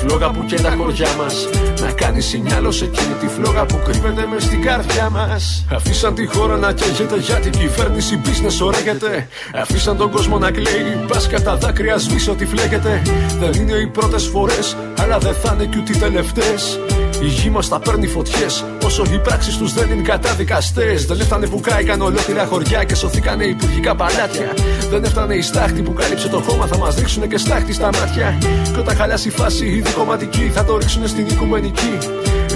φλόγα 0.00 0.30
που 0.30 0.44
και 0.44 0.60
τα 0.60 0.70
χωριά 0.70 1.08
μας. 1.18 1.48
Να 1.80 1.90
κάνεις 1.92 2.26
σινιάλο 2.26 2.70
σε 2.70 2.84
εκείνη 2.84 3.14
τη 3.20 3.26
φλόγα 3.26 3.66
που 3.66 3.80
κρύβεται 3.84 4.26
μες 4.26 4.42
στην 4.42 4.62
καρδιά 4.62 5.10
μας. 5.10 5.64
Αφήσαν 5.72 6.14
τη 6.14 6.26
χώρα 6.26 6.56
να 6.56 6.72
καίγεται 6.72 7.18
γιατί 7.18 7.48
η 7.48 7.50
κυβέρνηση 7.50 8.20
business 8.24 8.66
ωραίγεται. 8.66 9.28
Αφήσαν 9.54 9.96
τον 9.96 10.10
κόσμο 10.10 10.38
να 10.38 10.50
κλαίει, 10.50 11.04
πας 11.08 11.28
τα 11.44 11.56
δάκρυα 11.56 11.96
σβήσει 11.96 12.30
ό,τι 12.30 12.46
φλέγεται. 12.46 13.02
Δεν 13.40 13.52
είναι 13.52 13.72
οι 13.72 13.86
πρώτες 13.86 14.26
φορές, 14.26 14.76
αλλά 14.98 15.18
δεν 15.18 15.34
θα 15.34 15.52
είναι 15.54 15.64
και 15.64 15.78
ούτε 15.78 15.92
οι 15.92 15.96
τελευταίες. 15.96 16.78
Η 17.20 17.26
γη 17.26 17.50
μας 17.50 17.68
τα 17.68 17.78
παίρνει 17.78 18.06
φωτιές. 18.06 18.64
Όσο 18.84 19.04
οι 19.12 19.18
πράξεις 19.18 19.56
τους 19.56 19.72
δεν 19.72 19.90
είναι 19.90 20.02
καταδικαστές. 20.02 21.06
Δεν 21.06 21.20
έφτανε 21.20 21.46
που 21.46 21.60
κάηκαν 21.60 22.00
ολόκληρα 22.00 22.46
χωριά 22.46 22.84
και 22.84 22.94
σωθήκανε 22.94 23.44
υπουργικά 23.44 23.94
παλάτια. 23.94 24.54
Δεν 24.90 25.04
έφτανε 25.04 25.34
η 25.34 25.42
στάχτη 25.42 25.82
που 25.82 25.92
κάλυψε 25.92 26.28
το 26.28 26.40
χώμα. 26.40 26.66
Θα 26.66 26.78
μας 26.78 26.94
ρίξουν 26.94 27.28
και 27.28 27.38
στάχτη 27.38 27.72
στα 27.72 27.90
μάτια. 27.98 28.38
Και 28.72 28.78
όταν 28.78 28.96
χαλάσει 28.96 29.28
η 29.28 29.30
φάση, 29.30 29.66
η 29.66 29.80
δικοματική 29.80 30.50
θα 30.54 30.64
το 30.64 30.78
ρίξουν 30.78 31.08
στην 31.08 31.26
οικουμενική. 31.26 31.98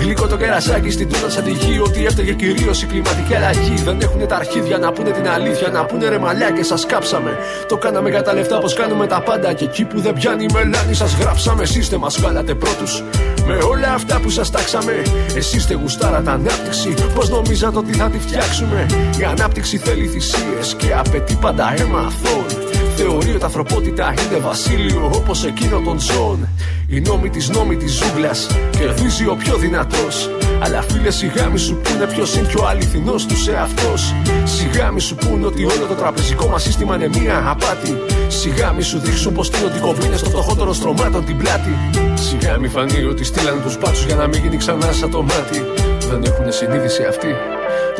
Γλυκό 0.04 0.26
το 0.26 0.36
κερασάκι 0.36 0.90
στην 0.90 1.08
τούτα 1.08 1.30
σαν 1.30 1.44
τη 1.44 1.50
γη. 1.50 1.78
Ότι 1.78 2.04
έφταιγε 2.04 2.32
κυρίως 2.32 2.82
η 2.82 2.86
κλιματική 2.86 3.34
αλλαγή. 3.34 3.74
Δεν 3.84 3.98
έχουν 4.00 4.26
τα 4.28 4.36
αρχίδια 4.36 4.78
να 4.78 4.92
πούνε 4.92 5.10
την 5.10 5.28
αλήθεια. 5.28 5.68
Να 5.68 5.84
πούνε 5.84 6.08
ρε 6.08 6.18
μαλλιά 6.18 6.50
και 6.50 6.62
σας 6.62 6.86
κάψαμε. 6.86 7.38
Το 7.68 7.76
κάναμε 7.76 8.10
για 8.10 8.22
τα 8.22 8.34
λεφτά 8.34 8.58
πω 8.58 8.68
κάνουμε 8.68 9.06
τα 9.06 9.20
πάντα. 9.20 9.52
Και 9.52 9.64
εκεί 9.64 9.84
που 9.84 10.00
δεν 10.00 10.14
πιάνει 10.14 10.44
η 10.44 10.52
μελάνη 10.52 10.94
σας 10.94 11.14
γράψαμε. 11.20 11.62
Εσείς 11.62 11.88
δεν 11.88 11.98
μας 11.98 12.18
βγάλατε 12.18 12.54
πρώτους. 12.54 13.02
Με 13.46 13.54
όλα 13.54 13.92
αυτά 13.92 14.20
που 14.20 14.30
σας 14.30 14.50
τάξαμε. 14.50 15.02
Εσείς 15.34 15.66
δεν 15.66 15.78
γουστάρατε 15.80 16.30
ανάπτυξη. 16.30 16.94
Πώς 17.14 17.28
νομίζατε 17.28 17.78
ότι 17.78 17.92
θα 17.92 18.10
τη 18.10 18.18
φτιάξουμε. 18.18 18.86
Η 19.20 19.24
ανάπτυξη 19.24 19.78
θέλει 19.78 20.06
θυσίες 20.06 20.74
και 20.76 20.94
απαιτεί 20.94 21.38
πάντα 21.40 21.74
αίμα 21.78 21.98
αθώων. 21.98 22.83
Θεωρεί 22.96 23.30
ότι 23.34 23.44
ανθρωπότητα 23.44 24.14
είναι 24.26 24.38
βασίλειο 24.38 25.10
όπως 25.14 25.44
εκείνο 25.44 25.80
των 25.80 26.00
ζώων. 26.00 26.48
Η 26.88 27.00
νόμη 27.00 27.30
της 27.30 27.48
νόμη 27.48 27.76
της 27.76 27.92
ζούγκλας 27.92 28.46
κερδίζει 28.70 29.26
ο 29.26 29.36
πιο 29.36 29.56
δυνατός. 29.56 30.30
Αλλά 30.62 30.82
φίλε, 30.82 31.10
σιγά 31.10 31.48
μη 31.48 31.58
σου 31.58 31.76
πούνε 31.76 32.06
ποιος 32.06 32.36
είναι 32.36 32.46
πιο 32.46 32.64
αληθινός 32.64 33.26
τους 33.26 33.48
εαυτός. 33.48 34.14
Σιγά 34.44 34.90
μη 34.90 35.00
σου 35.00 35.14
πούνε 35.14 35.46
ότι 35.46 35.64
όλο 35.64 35.86
το 35.88 35.94
τραπεζικό 35.94 36.48
μας 36.48 36.62
σύστημα 36.62 36.94
είναι 36.94 37.08
μία 37.18 37.44
απάτη. 37.48 37.96
Σιγά 38.28 38.72
μη 38.72 38.82
σου 38.82 38.98
δείξουν 38.98 39.32
πως 39.32 39.50
ότι 39.64 39.78
κομπίνε 39.78 40.16
στο 40.16 40.28
φτωχότερο 40.28 40.72
στρωμάτων 40.72 41.24
την 41.24 41.36
πλάτη. 41.36 41.78
Σιγά 42.14 42.58
μη 42.58 42.68
φανεί 42.68 43.02
ότι 43.04 43.24
στείλανε 43.24 43.60
τους 43.60 43.78
μπάτσους 43.78 44.04
για 44.04 44.14
να 44.14 44.26
μην 44.26 44.42
γίνει 44.42 44.56
ξανά 44.56 44.92
σαν 44.92 45.10
το 45.10 45.22
μάτι. 45.22 45.64
Δεν 46.10 46.22
έχουν 46.24 46.52
συνείδηση 46.52 47.04
αυτοί. 47.04 47.28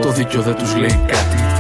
Το 0.03 0.11
δίκιο 0.11 0.43
δεν 0.43 0.55
τους 0.55 0.77
λέει 0.77 1.01
κάτι 1.07 1.54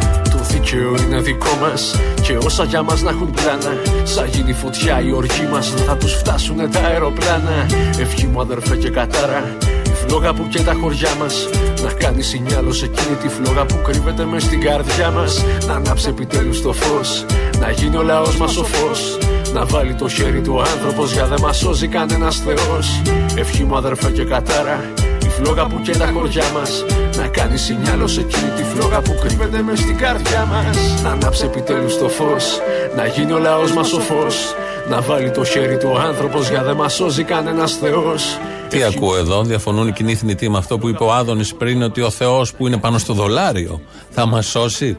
δικαίωμα 0.64 1.00
είναι 1.06 1.20
δικό 1.20 1.58
μας. 1.60 1.94
Και 2.22 2.38
όσα 2.44 2.64
για 2.64 2.82
μας 2.82 3.02
να 3.02 3.10
έχουν 3.10 3.30
πλάνα. 3.30 3.80
Σαν 4.04 4.28
γίνει 4.28 4.52
φωτιά 4.52 5.00
η 5.00 5.12
οργή 5.12 5.46
μας, 5.52 5.74
δεν 5.74 5.84
θα 5.84 5.96
τους 5.96 6.12
φτάσουν 6.12 6.70
τα 6.70 6.80
αεροπλάνα. 6.80 7.66
Ευχή 7.98 8.26
μου 8.26 8.40
αδερφέ 8.40 8.76
και 8.76 8.90
κατάρα. 8.90 9.56
Η 9.86 9.90
φλόγα 10.06 10.34
που 10.34 10.48
και 10.48 10.60
τα 10.60 10.74
χωριά 10.80 11.14
μας. 11.18 11.48
Να 11.82 11.92
κάνει 11.92 12.22
σινιάλο 12.22 12.72
σε 12.72 12.84
εκείνη 12.84 13.16
τη 13.22 13.28
φλόγα 13.28 13.64
που 13.66 13.80
κρύβεται 13.84 14.24
μες 14.24 14.42
στην 14.42 14.60
καρδιά 14.60 15.10
μας. 15.10 15.44
Να 15.66 15.74
ανάψει 15.74 16.08
επιτέλους 16.08 16.62
το 16.62 16.72
φως. 16.72 17.24
Να 17.60 17.70
γίνει 17.70 17.96
ο 17.96 18.02
λαός 18.02 18.36
μας 18.36 18.56
ο 18.56 18.64
φως. 18.64 19.18
Να 19.52 19.64
βάλει 19.64 19.94
το 19.94 20.08
χέρι 20.08 20.40
του 20.40 20.60
άνθρωπος 20.60 21.12
για 21.12 21.26
δεν 21.26 21.38
μας 21.40 21.56
σώζει 21.56 21.88
κανένας 21.88 22.36
Θεός. 22.36 23.02
Ευχή 23.36 23.64
μου 23.64 23.76
αδερφέ 23.76 24.10
και 24.10 24.24
κατάρα. 24.24 25.03
Η 25.34 25.42
φλόγα 25.42 25.66
που 25.66 25.80
και 25.80 25.96
τα 25.96 26.10
χωριά 26.14 26.44
μας. 26.52 26.84
Να 27.16 27.28
κάνει 27.28 27.56
σινιάλο 27.56 28.06
σε 28.06 28.20
εκείνη 28.20 28.50
τη 28.56 28.62
φλόγα 28.62 29.00
που 29.00 29.14
κρύβεται 29.20 29.62
μες 29.62 29.78
στην 29.78 29.96
καρδιά 29.96 30.44
μας. 30.44 31.02
Να 31.02 31.10
ανάψει 31.10 31.44
επιτέλους 31.44 31.98
το 31.98 32.08
φως. 32.08 32.58
Να 32.96 33.06
γίνει 33.06 33.32
ο 33.32 33.38
λαός 33.38 33.72
μας 33.72 33.92
ο 33.92 34.00
φως. 34.00 34.54
Να 34.88 35.00
βάλει 35.00 35.30
το 35.30 35.44
χέρι 35.44 35.78
του 35.78 35.98
άνθρωπος 35.98 36.48
για 36.48 36.62
δεν 36.62 36.76
μας 36.76 36.94
σώζει 36.94 37.22
κανένας 37.22 37.72
Θεός. 37.72 38.38
Τι 38.68 38.82
ακούω 38.82 39.16
εδώ, 39.16 39.42
διαφωνούν 39.42 39.88
οι 39.88 39.92
κοινοί 39.92 40.14
θνητοί 40.14 40.48
με 40.50 40.58
αυτό 40.58 40.78
που 40.78 40.88
είπε 40.88 41.04
ο 41.04 41.12
Άδωνης 41.12 41.54
πριν, 41.54 41.82
ότι 41.82 42.00
ο 42.00 42.10
Θεός 42.10 42.54
που 42.54 42.66
είναι 42.66 42.76
πάνω 42.76 42.98
στο 42.98 43.12
δολάριο 43.12 43.80
θα 44.10 44.26
μας 44.26 44.46
σώσει. 44.46 44.96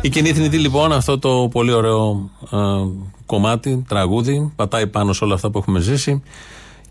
Οι 0.00 0.08
κοινοί 0.08 0.32
θνητοί 0.32 0.58
λοιπόν, 0.58 0.92
αυτό 0.92 1.18
το 1.18 1.48
πολύ 1.50 1.72
ωραίο 1.72 2.30
ε, 2.52 2.56
κομμάτι, 3.26 3.84
τραγούδι, 3.88 4.52
πατάει 4.56 4.86
πάνω 4.86 5.12
σε 5.12 5.24
όλα 5.24 5.34
αυτά 5.34 5.50
που 5.50 5.58
έχουμε 5.58 5.80
ζήσει 5.80 6.22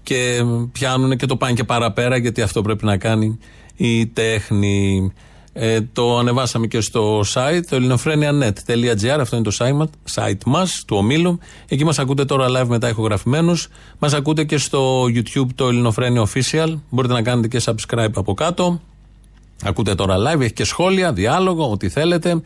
και 0.07 0.43
πιάνουν 0.71 1.17
και 1.17 1.25
το 1.25 1.35
πάνε 1.35 1.53
και 1.53 1.63
παραπέρα 1.63 2.17
γιατί 2.17 2.41
αυτό 2.41 2.61
πρέπει 2.61 2.85
να 2.85 2.97
κάνει 2.97 3.37
η 3.75 4.07
τέχνη. 4.07 5.11
Ε, 5.53 5.81
το 5.93 6.17
ανεβάσαμε 6.17 6.67
και 6.67 6.81
στο 6.81 7.19
site, 7.33 7.61
το 7.69 7.75
ελληνοφρένια.net.gr. 7.75 9.17
Αυτό 9.19 9.35
είναι 9.35 9.45
το 9.45 9.55
site, 9.59 10.21
site 10.21 10.43
μας, 10.45 10.83
του 10.87 10.97
ομίλου. 10.97 11.39
Εκεί 11.67 11.85
μας 11.85 11.99
ακούτε 11.99 12.25
τώρα 12.25 12.45
live 12.49 12.67
μετά 12.67 12.89
ηχογραφημένους. 12.89 13.67
Μας 13.99 14.13
ακούτε 14.13 14.43
και 14.43 14.57
στο 14.57 15.03
YouTube 15.03 15.47
το 15.55 15.67
Ελληνοφρένια 15.67 16.27
Official. 16.27 16.79
Μπορείτε 16.89 17.13
να 17.13 17.21
κάνετε 17.21 17.47
και 17.47 17.61
subscribe 17.65 18.13
από 18.15 18.33
κάτω. 18.33 18.81
Ακούτε 19.63 19.95
τώρα 19.95 20.15
live, 20.17 20.41
έχει 20.41 20.53
και 20.53 20.63
σχόλια, 20.63 21.13
διάλογο, 21.13 21.71
ό,τι 21.71 21.89
θέλετε. 21.89 22.41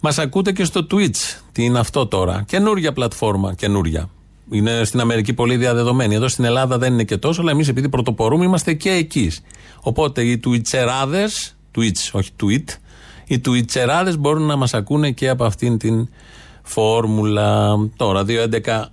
Μας 0.00 0.18
ακούτε 0.18 0.52
και 0.52 0.64
στο 0.64 0.86
Twitch. 0.90 1.40
Τι 1.52 1.64
είναι 1.64 1.78
αυτό 1.78 2.06
τώρα. 2.06 2.44
Καινούρια 2.46 2.92
πλατφόρμα, 2.92 3.54
καινούρια. 3.54 4.10
Είναι 4.50 4.84
στην 4.84 5.00
Αμερική 5.00 5.32
πολύ 5.32 5.56
διαδεδομένη. 5.56 6.14
Εδώ 6.14 6.28
στην 6.28 6.44
Ελλάδα 6.44 6.78
δεν 6.78 6.92
είναι 6.92 7.04
και 7.04 7.16
τόσο, 7.16 7.40
αλλά 7.40 7.50
εμείς 7.50 7.68
επειδή 7.68 7.88
πρωτοπορούμε 7.88 8.44
είμαστε 8.44 8.74
και 8.74 8.90
εκεί. 8.90 9.32
Οπότε 9.80 10.22
οι 10.22 10.40
Twitcherάδε, 10.44 11.24
Twitch, 11.76 12.10
όχι 12.12 12.30
Tweet, 12.42 12.74
οι 13.26 13.40
Twitcherάδε 13.46 14.18
μπορούν 14.18 14.42
να 14.42 14.56
μας 14.56 14.74
ακούνε 14.74 15.10
και 15.10 15.28
από 15.28 15.44
αυτήν 15.44 15.78
την 15.78 16.08
φόρμουλα. 16.62 17.76
Τώρα, 17.96 18.24
2.11 18.24 18.90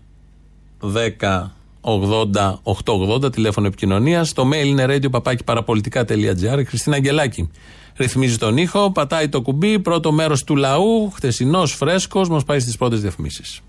10 1.19 1.51
80 1.81 2.59
880 2.63 3.31
τηλέφωνο 3.31 3.67
επικοινωνίας. 3.67 4.33
Το 4.33 4.49
mail 4.53 4.65
είναι 4.65 4.85
radio 4.89 5.35
παραπολιτικά.gr. 5.45 6.59
Η 6.59 6.63
Χριστίνα 6.63 6.95
Αγγελάκη 6.95 7.49
ρυθμίζει 7.95 8.37
τον 8.37 8.57
ήχο, 8.57 8.91
πατάει 8.91 9.29
το 9.29 9.41
κουμπί. 9.41 9.79
Πρώτο 9.79 10.11
μέρος 10.11 10.43
του 10.43 10.55
λαού, 10.55 11.11
χτεσινό, 11.15 11.65
φρέσκος, 11.65 12.29
μας 12.29 12.43
πάει 12.43 12.59
στις 12.59 12.77
πρώτες 12.77 13.01
διαφημίσεις. 13.01 13.61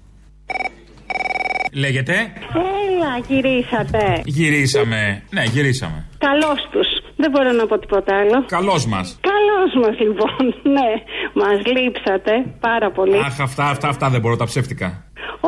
Λέγεται; 1.74 2.12
Έλα, 2.54 3.12
γυρίσατε. 3.28 4.20
Γυρίσαμε. 4.24 5.22
Ναι, 5.30 5.42
γυρίσαμε. 5.42 6.04
Καλώ 6.18 6.54
τους. 6.70 6.88
Δεν 7.16 7.30
μπορώ 7.30 7.52
να 7.52 7.66
πω 7.66 7.78
τίποτα 7.78 8.16
άλλο. 8.16 8.44
Καλώ 8.46 8.84
μας. 8.88 9.18
Καλώ 9.32 9.86
μας, 9.86 9.98
λοιπόν. 9.98 10.36
Ναι, 10.76 10.90
μας 11.42 11.58
λείψατε 11.66 12.32
πάρα 12.60 12.90
πολύ. 12.90 13.16
Αχ, 13.18 13.40
αυτά, 13.40 13.64
αυτά, 13.64 13.88
αυτά 13.88 14.08
δεν 14.08 14.20
μπορώ, 14.20 14.36
τα 14.36 14.44
ψεύτικα. 14.44 15.04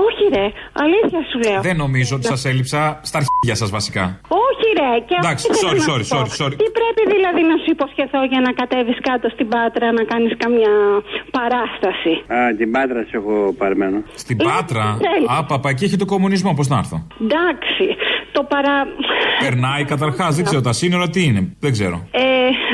Όχι, 0.06 0.24
ρε, 0.36 0.46
αλήθεια 0.84 1.20
σου 1.30 1.38
λέω. 1.46 1.60
Δεν 1.68 1.76
νομίζω 1.84 2.12
ότι 2.16 2.26
σας 2.34 2.44
έλειψα 2.50 2.80
στα 3.08 3.16
αρχίδια 3.20 3.54
σας 3.62 3.70
βασικά. 3.78 4.04
Όχι, 4.46 4.66
ρε, 4.80 4.90
και 5.08 5.14
Εντάξει, 5.22 5.44
αυτό 5.50 5.68
sorry, 5.68 5.78
θέλω 5.78 5.82
να 5.86 5.92
sorry, 5.94 6.04
σου 6.04 6.14
πω. 6.14 6.18
sorry, 6.18 6.32
sorry. 6.42 6.56
Τι 6.62 6.68
πρέπει 6.78 7.02
δηλαδή 7.14 7.42
να 7.50 7.56
σου 7.62 7.68
υποσχεθώ 7.76 8.20
για 8.32 8.40
να 8.46 8.50
κατέβεις 8.60 8.98
κάτω 9.08 9.26
στην 9.34 9.46
πάτρα 9.52 9.86
να 9.98 10.02
κάνεις 10.12 10.32
καμιά 10.42 10.74
παράσταση; 11.36 12.12
Α, 12.36 12.38
την 12.58 12.68
πάτρα 12.74 13.00
σου 13.08 13.16
έχω 13.20 13.34
παρμένο. 13.62 13.98
Στην 14.24 14.36
Πάτρα; 14.48 14.86
Α, 15.34 15.44
παπα, 15.50 15.68
εκεί 15.72 15.84
έχει 15.88 15.96
το 15.96 16.08
κομμουνισμό, 16.14 16.50
πώς 16.58 16.68
να 16.72 16.76
έρθω; 16.82 16.96
Εντάξει, 17.24 17.86
το 18.36 18.42
παρα. 18.52 18.74
Περνάει 19.44 19.84
καταρχάς, 19.84 20.36
δεν 20.36 20.44
ξέρω 20.44 20.60
τα 20.60 20.72
σύνορα 20.72 21.06
τι 21.08 21.20
είναι. 21.24 21.56
Δεν 21.60 21.72
ξέρω. 21.72 21.96
Ε, 22.10 22.22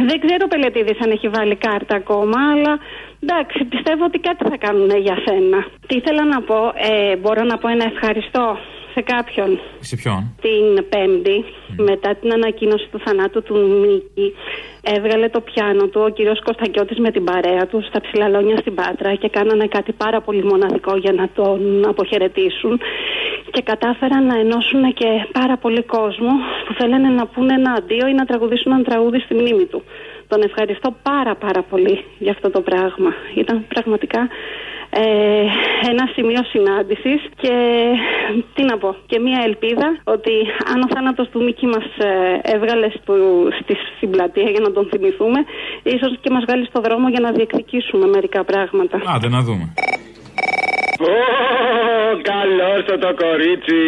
δεν 0.09 0.19
ξέρω 0.25 0.47
Πελετήδης 0.53 0.99
αν 1.05 1.11
έχει 1.11 1.29
βάλει 1.29 1.57
κάρτα 1.57 1.95
ακόμα, 1.97 2.39
αλλά 2.53 2.73
εντάξει, 3.23 3.65
πιστεύω 3.65 4.05
ότι 4.05 4.19
κάτι 4.19 4.43
θα 4.51 4.57
κάνουν 4.57 4.91
για 5.07 5.17
σένα. 5.27 5.59
Τι 5.87 5.97
ήθελα 5.97 6.25
να 6.25 6.43
πω, 6.43 6.59
ε, 6.91 7.17
μπορώ 7.17 7.43
να 7.43 7.59
πω 7.59 7.69
ένα 7.69 7.85
ευχαριστώ 7.93 8.59
σε 8.95 9.01
κάποιον 9.01 9.61
Σε 9.81 9.97
ποιον; 9.97 10.21
την 10.41 10.89
Πέμπτη, 10.89 11.45
μετά 11.77 12.15
την 12.21 12.33
ανακοίνωση 12.33 12.89
του 12.91 13.01
θανάτου 13.05 13.43
του 13.43 13.57
Μίκη, 13.83 14.35
έβγαλε 14.83 15.29
το 15.29 15.41
πιάνο 15.41 15.87
του 15.87 16.01
ο 16.07 16.09
κύριος 16.09 16.41
Κωνσταντιώτης 16.43 16.99
με 16.99 17.11
την 17.11 17.25
παρέα 17.25 17.67
του 17.67 17.83
στα 17.89 18.01
ψηλαλόνια 18.01 18.57
στην 18.57 18.75
Πάτρα 18.75 19.15
και 19.15 19.29
κάνανε 19.29 19.67
κάτι 19.67 19.93
πάρα 19.93 20.21
πολύ 20.21 20.45
μοναδικό 20.45 20.97
για 20.97 21.13
να 21.13 21.29
τον 21.35 21.85
αποχαιρετήσουν 21.89 22.81
και 23.51 23.63
κατάφεραν 23.63 24.27
να 24.27 24.39
ενώσουν 24.39 24.93
και 24.95 25.09
πάρα 25.33 25.57
πολύ 25.57 25.83
κόσμο 25.83 26.33
που 26.67 26.73
θέλανε 26.79 27.09
να 27.09 27.27
πούνε 27.27 27.55
ένα 27.55 27.73
αντίο 27.73 28.07
ή 28.09 28.13
να 28.13 28.25
τραγουδήσουν 28.25 28.73
ένα 28.73 28.83
τραγούδι 28.83 29.19
στη 29.19 29.35
μνήμη 29.35 29.65
του. 29.65 29.83
Τον 30.33 30.43
ευχαριστώ 30.43 30.95
πάρα 31.03 31.35
πάρα 31.35 31.63
πολύ 31.63 32.05
για 32.19 32.33
αυτό 32.33 32.51
το 32.51 32.61
πράγμα. 32.61 33.11
Ήταν 33.35 33.67
πραγματικά 33.69 34.29
ε, 34.91 35.03
ένα 35.91 36.05
σημείο 36.15 36.43
συνάντησης 36.53 37.21
και 37.37 37.55
τι 38.55 38.63
να 38.63 38.79
πω, 38.79 38.97
και 39.07 39.19
μια 39.19 39.41
ελπίδα 39.45 39.87
ότι 40.05 40.33
αν 40.73 40.83
ο 40.83 40.89
θάνατος 40.95 41.29
του 41.29 41.43
Μίκη 41.43 41.67
μας 41.67 41.87
ε, 41.99 42.41
έβγαλε 42.55 42.89
στο, 43.01 43.15
στη, 43.61 43.77
στην 43.97 44.11
πλατεία 44.11 44.51
για 44.51 44.61
να 44.61 44.73
τον 44.73 44.89
θυμηθούμε, 44.91 45.41
ίσως 45.83 46.19
και 46.21 46.31
μας 46.31 46.45
βγάλει 46.47 46.67
στο 46.67 46.81
δρόμο 46.81 47.09
για 47.09 47.21
να 47.21 47.31
διεκδικήσουμε 47.33 48.07
μερικά 48.07 48.45
πράγματα. 48.45 49.01
Άντε 49.15 49.29
να 49.29 49.41
δούμε. 49.43 49.75
Καλό 52.33 52.71
το 53.05 53.11
κορίτσι. 53.25 53.81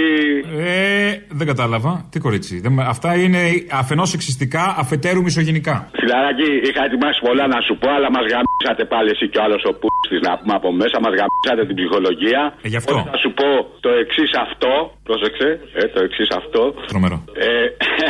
Ε, 0.58 1.10
δεν 1.38 1.46
κατάλαβα. 1.46 1.92
Τι 2.10 2.18
κορίτσι. 2.26 2.60
Δεν, 2.60 2.72
με- 2.72 2.86
αυτά 2.94 3.10
είναι 3.22 3.40
αφενός 3.80 4.14
εξιστικά, 4.14 4.64
αφετέρου 4.82 5.22
μισογενικά. 5.22 5.76
Φιλαράκι, 6.00 6.48
είχα 6.68 6.82
ετοιμάσει 6.88 7.20
πολλά 7.26 7.44
να 7.54 7.60
σου 7.66 7.74
πω, 7.80 7.88
αλλά 7.96 8.08
μας 8.16 8.24
γαμίσατε 8.32 8.84
πάλι 8.92 9.08
εσύ 9.14 9.26
και 9.30 9.38
ο 9.40 9.42
άλλος 9.46 9.62
ο 9.70 9.72
πούστης 9.80 10.20
να 10.28 10.32
πούμε 10.38 10.54
από 10.60 10.68
μέσα. 10.80 10.96
Μας 11.04 11.14
γαμίσατε 11.20 11.62
την 11.68 11.76
ψυχολογία. 11.80 12.40
Ε, 12.64 12.68
γι' 12.72 12.76
αυτό. 12.82 12.94
Οπότε 12.94 13.10
Θα 13.10 13.18
σου 13.22 13.30
πω 13.40 13.48
το 13.84 13.90
εξής 14.02 14.30
αυτό. 14.46 14.72
Πρόσεξε, 15.08 15.48
ε, 15.80 15.82
το 15.94 15.98
εξής 16.06 16.28
αυτό. 16.40 16.62
Τρομερό. 16.92 17.18
Ε, 17.32 17.48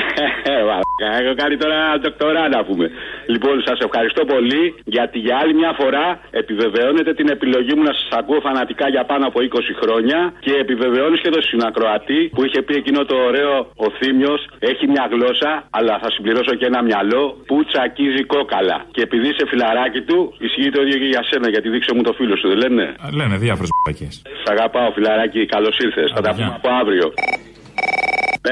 μαλάκα, 0.69 1.09
έχω 1.21 1.35
κάνει 1.43 1.57
τώρα 1.63 1.79
ντοκτορά 2.01 2.45
να 2.49 2.61
πούμε. 2.65 2.87
Λοιπόν, 3.33 3.55
σας 3.69 3.79
ευχαριστώ 3.87 4.23
πολύ 4.25 4.65
γιατί 4.97 5.19
για 5.27 5.37
άλλη 5.43 5.55
μια 5.61 5.73
φορά 5.81 6.07
επιβεβαιώνετε 6.31 7.11
την 7.15 7.29
επιλογή 7.37 7.73
μου 7.77 7.85
να 7.89 7.93
σας 7.99 8.09
ακούω 8.21 8.41
φανατικά 8.47 8.87
για 8.95 9.05
πάνω 9.11 9.25
από 9.31 9.39
20 9.41 9.45
χρόνια 9.81 10.19
και 10.45 10.53
επιβεβαιώνεις 10.65 11.21
και 11.21 11.31
το 11.37 11.41
συνακροατή 11.51 12.21
που 12.35 12.45
είχε 12.47 12.61
πει 12.67 12.75
εκείνο 12.83 13.01
το 13.11 13.17
ωραίο 13.29 13.55
ο 13.85 13.87
Θήμιος 13.99 14.41
έχει 14.71 14.85
μια 14.95 15.05
γλώσσα, 15.13 15.51
αλλά 15.79 15.95
θα 16.03 16.09
συμπληρώσω 16.15 16.55
και 16.61 16.67
ένα 16.73 16.81
μυαλό 16.89 17.25
που 17.49 17.57
τσακίζει 17.69 18.23
κόκαλα. 18.35 18.79
Και 18.95 19.03
επειδή 19.07 19.27
είσαι 19.33 19.45
φιλαράκι 19.51 20.01
του, 20.09 20.19
ισχύει 20.47 20.71
το 20.77 20.81
ίδιο 20.85 20.99
και 21.03 21.09
για 21.15 21.23
σένα, 21.29 21.49
γιατί 21.55 21.69
δείξε 21.75 21.93
μου 21.97 22.03
το 22.09 22.13
φίλο 22.19 22.37
σου, 22.41 22.49
δεν 22.53 22.59
λένε; 22.63 22.85
Α, 23.05 23.07
Λένε 23.19 23.37
διάφορες 23.47 23.71
μπακέ. 23.83 24.09
Σ' 24.43 24.51
αγαπάω, 24.55 24.89
φιλαράκι, 24.97 25.41
καλώς 25.55 25.77
ήρθες. 25.87 26.09
Θα 26.15 26.21
τα 26.27 26.31
πούμε 26.35 26.53
από 26.59 26.84
αύριο. 26.85 27.07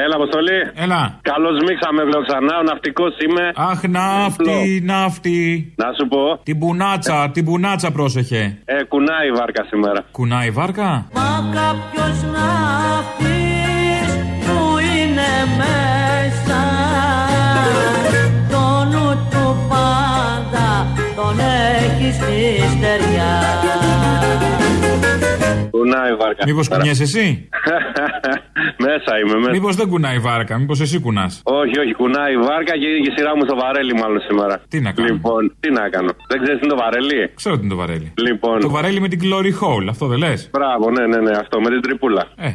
Έλα, 0.05 0.15
Αποστολή. 0.15 0.59
Έλα. 0.75 1.19
Καλώς 1.23 1.57
μίξαμε, 1.67 2.03
λέω 2.11 2.23
ξανά. 2.29 2.55
Ο 2.59 2.63
ναυτικός 2.63 3.13
είμαι. 3.25 3.45
Αχ, 3.55 3.81
ναύτη, 3.97 4.83
ναύτη. 4.85 5.73
Να 5.77 5.89
σου 5.99 6.09
πω. 6.09 6.41
Την 6.43 6.59
πουνάτσα, 6.59 7.31
την 7.33 7.45
πουνάτσα 7.45 7.91
πρόσεχε. 7.93 8.59
Ε, 8.65 8.83
κουνάει 8.85 9.27
η 9.29 9.33
βάρκα 9.33 9.65
σήμερα. 9.71 10.05
Κουνάει 10.11 10.47
η 10.47 10.51
βάρκα; 10.51 11.07
Μα 11.15 11.31
κάποιος 11.59 12.17
ναύτης 12.37 14.11
που 14.45 14.59
είναι 14.95 15.31
μέσα 15.63 16.63
Το 18.53 18.65
νου 18.93 19.09
του 19.31 19.57
πάντα 19.69 20.69
τον 21.17 21.39
έχει 21.39 22.13
στη 22.13 22.37
στεριά 22.77 23.33
Κουνάει 23.63 23.72
η 26.13 26.17
βάρκα. 26.17 26.43
Μήπως 26.47 26.65
σήμερα. 26.65 26.83
κουνιέσαι 26.83 27.03
εσύ; 27.03 27.49
Μέσα 28.89 29.13
είμαι, 29.21 29.37
μέσα. 29.43 29.51
Μήπως 29.51 29.75
δεν 29.81 29.87
κουνάει 29.93 30.17
η 30.17 30.23
βάρκα, 30.29 30.55
μήπως 30.59 30.79
εσύ 30.81 30.97
κουνάς; 31.05 31.33
Όχι, 31.61 31.77
όχι, 31.83 31.93
κουνάει 32.01 32.33
η 32.39 32.41
βάρκα 32.49 32.73
και 32.81 32.87
είναι 32.91 33.01
και 33.05 33.11
η 33.13 33.15
σειρά 33.17 33.33
μου 33.37 33.43
στο 33.49 33.57
βαρέλι, 33.63 33.95
μάλλον 34.01 34.21
σήμερα. 34.29 34.55
Τι 34.73 34.79
να 34.87 34.91
κάνω; 34.93 35.09
Λοιπόν, 35.09 35.41
τι 35.61 35.69
να 35.79 35.85
κάνω. 35.95 36.11
Δεν 36.31 36.39
ξέρεις 36.43 36.59
τι 36.61 36.65
είναι 36.67 36.75
το 36.77 36.81
βαρέλι; 36.85 37.21
Ξέρω 37.41 37.55
τι 37.57 37.63
είναι 37.65 37.75
το 37.75 37.81
βαρέλι. 37.83 38.09
Λοιπόν. 38.27 38.57
Το 38.69 38.71
βαρέλι 38.77 39.01
με 39.05 39.09
την 39.13 39.21
glory 39.25 39.53
hole, 39.61 39.87
αυτό 39.95 40.05
δεν 40.13 40.19
λες; 40.25 40.41
Μπράβο, 40.57 40.85
ναι, 40.97 41.05
ναι, 41.13 41.21
ναι, 41.27 41.35
αυτό 41.45 41.57
με 41.65 41.69
την 41.75 41.81
τρυπούλα. 41.87 42.23
Ε. 42.49 42.51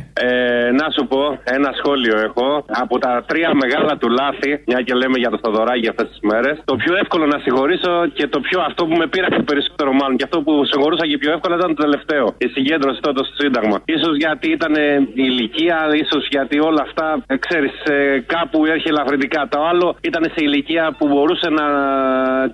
να 0.81 0.87
σου 0.95 1.03
πω, 1.11 1.21
ένα 1.57 1.69
σχόλιο 1.79 2.15
έχω. 2.27 2.47
Από 2.83 2.95
τα 3.03 3.11
τρία 3.29 3.49
μεγάλα 3.63 3.93
του 4.01 4.09
λάθη, 4.19 4.51
μια 4.69 4.79
και 4.85 4.93
λέμε 5.01 5.17
για 5.23 5.29
το 5.33 5.37
Σταδωράκι 5.41 5.87
αυτές 5.93 6.07
τις 6.11 6.19
μέρες, 6.29 6.55
το 6.71 6.75
πιο 6.83 6.93
εύκολο 7.03 7.25
να 7.33 7.37
συγχωρήσω 7.43 7.93
και 8.17 8.25
το 8.33 8.39
πιο 8.47 8.57
αυτό 8.69 8.81
που 8.87 8.95
με 9.01 9.07
πήραξε 9.13 9.41
περισσότερο 9.49 9.91
μάλλον 9.99 10.15
και 10.19 10.25
αυτό 10.29 10.37
που 10.45 10.53
συγχωρούσα 10.71 11.05
και 11.09 11.17
πιο 11.23 11.29
εύκολα 11.35 11.55
ήταν 11.59 11.69
το 11.75 11.81
τελευταίο. 11.85 12.25
Η 12.45 12.47
συγκέντρωση 12.55 12.99
τότε 13.05 13.19
στο 13.27 13.35
Σύνταγμα. 13.43 13.77
σω 14.03 14.09
γιατί 14.23 14.47
ήταν 14.57 14.73
η 15.21 15.23
ηλικία, 15.29 15.77
ίσως 16.03 16.23
γιατί 16.35 16.55
όλα 16.69 16.81
αυτά, 16.87 17.07
ξέρεις, 17.45 17.73
κάπου 18.33 18.57
έρχε 18.73 18.89
ελαφρυντικά. 18.93 19.41
Το 19.53 19.59
άλλο 19.69 19.87
ήταν 20.09 20.23
σε 20.33 20.41
ηλικία 20.47 20.85
που 20.97 21.05
μπορούσε 21.11 21.47
να 21.59 21.65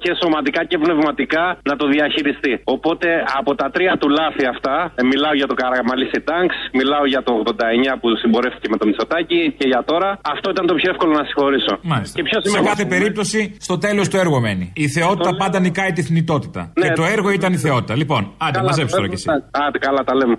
και 0.04 0.12
σωματικά 0.22 0.62
και 0.70 0.78
πνευματικά 0.84 1.44
να 1.70 1.74
το 1.80 1.86
διαχειριστεί. 1.94 2.54
Οπότε 2.76 3.08
από 3.40 3.52
τα 3.56 3.68
τρία 3.76 3.94
του 4.02 4.10
λάθη 4.20 4.44
αυτά, 4.54 4.76
ε, 4.96 5.04
μιλάω 5.12 5.34
για 5.40 5.48
το 5.52 5.56
Καραμαλίσι 5.62 6.20
Τάγκς, 6.30 6.58
μιλάω 6.80 7.06
για 7.14 7.22
το 7.28 7.32
89 7.34 7.94
που 8.00 8.08
συμπορεύτηκε 8.22 8.68
με 8.74 8.78
το 8.78 8.86
Μητσοτάκι 8.88 9.40
και 9.58 9.68
για 9.72 9.82
τώρα, 9.92 10.10
αυτό 10.34 10.48
ήταν 10.54 10.66
το 10.72 10.74
πιο 10.80 10.88
εύκολο 10.94 11.12
να 11.20 11.24
συγχωρήσω. 11.28 11.74
Μάλιστα. 11.82 12.16
Και 12.18 12.24
ποιος 12.28 12.42
σε 12.44 12.50
είμαι 12.50 12.68
κάθε 12.70 12.86
εγώ; 12.86 12.94
περίπτωση, 12.96 13.40
στο 13.68 13.76
τέλος 13.78 14.06
το 14.10 14.18
έργο 14.24 14.38
μένει. 14.46 14.66
Η 14.84 14.88
θεότητα 14.96 15.30
πάντα 15.42 15.60
νικάει 15.60 15.92
τη 15.98 16.02
θνητότητα. 16.02 16.62
Ναι. 16.62 16.88
Και 16.88 16.94
το 17.00 17.04
έργο 17.16 17.30
ήταν 17.40 17.54
η 17.54 17.58
θεότητα. 17.58 17.94
Λοιπόν, 18.02 18.22
άντε, 18.38 18.58
Καλά, 18.58 18.70
μαζέψει 18.70 18.96
τώρα 18.96 19.08
κι 19.08 19.14
εσύ. 19.14 19.28
Άντε, 19.66 19.78
καλά 19.78 20.02
τα 20.04 20.14
λέμε. 20.16 20.36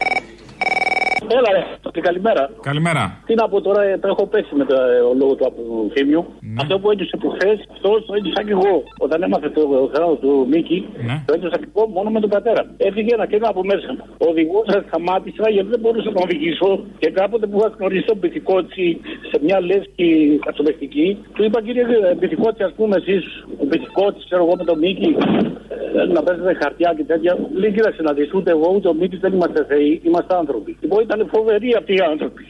Έλα, 1.28 1.50
ρε, 1.56 1.62
και 1.94 2.00
καλημέρα. 2.00 2.50
Καλημέρα. 2.70 3.02
Τι 3.26 3.34
να 3.34 3.48
πω 3.48 3.60
τώρα, 3.60 3.82
ε, 3.82 3.98
το 3.98 4.08
έχω 4.08 4.26
πέσει 4.26 4.54
με 4.54 4.64
το 4.64 4.74
ε, 4.74 4.98
ο 5.10 5.12
λόγος 5.20 5.36
του 5.36 5.46
Αποθύμιου. 5.50 6.22
Αυτό 6.60 6.78
που 6.78 6.90
έτουσε 6.90 7.16
που 7.20 7.28
χθες, 7.34 7.58
αυτός 7.74 8.04
το 8.06 8.14
έτουσα 8.18 8.40
και 8.46 8.54
εγώ. 8.58 8.74
Όταν 8.98 9.22
έμαθε 9.22 9.48
το 9.50 9.90
χρόνο 9.94 10.14
του 10.14 10.46
Μίκη, 10.50 10.78
το 11.26 11.32
έτουσα 11.36 11.56
και 11.60 11.68
εγώ 11.74 11.88
μόνο 11.96 12.08
με 12.10 12.20
τον 12.20 12.30
πατέρα. 12.30 12.62
Έφυγε 12.76 13.14
ένα 13.18 13.26
κέντρο 13.26 13.48
από 13.48 13.62
μέσα 13.70 13.88
μου. 13.94 14.04
Ο 14.24 14.26
οδηγός 14.32 14.66
σταμάτησα 14.88 15.46
γιατί 15.54 15.68
δεν 15.74 15.80
μπορούσα 15.80 16.08
να 16.08 16.14
τον 16.16 16.22
οδηγήσω 16.26 16.70
και 16.98 17.10
κάποτε 17.10 17.46
που 17.46 17.56
είχα 17.58 17.68
γνωρίσει 17.78 18.06
τον 18.06 18.18
Πυθικότσι 18.20 19.00
σε 19.30 19.36
μια 19.44 19.58
λέσχη 19.68 20.08
κατσομεστική, 20.44 21.08
του 21.34 21.44
είπα 21.44 21.62
κύριε 21.62 21.84
Πυθικότσι, 22.20 22.62
ας 22.62 22.72
πούμε 22.76 22.96
εσείς, 23.00 23.24
ο 23.62 23.64
Πυθικότσι, 23.70 24.24
ξέρω 24.28 24.42
εγώ 24.44 24.54
με 24.60 24.64
τον 24.64 24.78
Μίκη, 24.78 25.10
ε, 25.18 25.63
να 26.14 26.22
παίζετε 26.22 26.54
χαρτιά 26.62 26.94
και 26.96 27.04
τέτοια. 27.04 27.38
Λέει 27.52 27.72
κοίταξε 27.72 28.02
να 28.02 28.12
δει 28.12 28.30
ούτε 28.34 28.50
εγώ 28.50 28.72
ούτε 28.74 28.88
ο 28.88 28.94
Μίκη 28.94 29.16
δεν 29.16 29.32
είμαστε 29.32 29.64
θεοί, 29.64 30.00
είμαστε 30.04 30.36
άνθρωποι. 30.36 30.76
Λοιπόν 30.80 31.00
ήταν 31.02 31.28
φοβεροί 31.32 31.74
αυτοί 31.78 31.92
οι 31.94 32.02
άνθρωποι. 32.10 32.44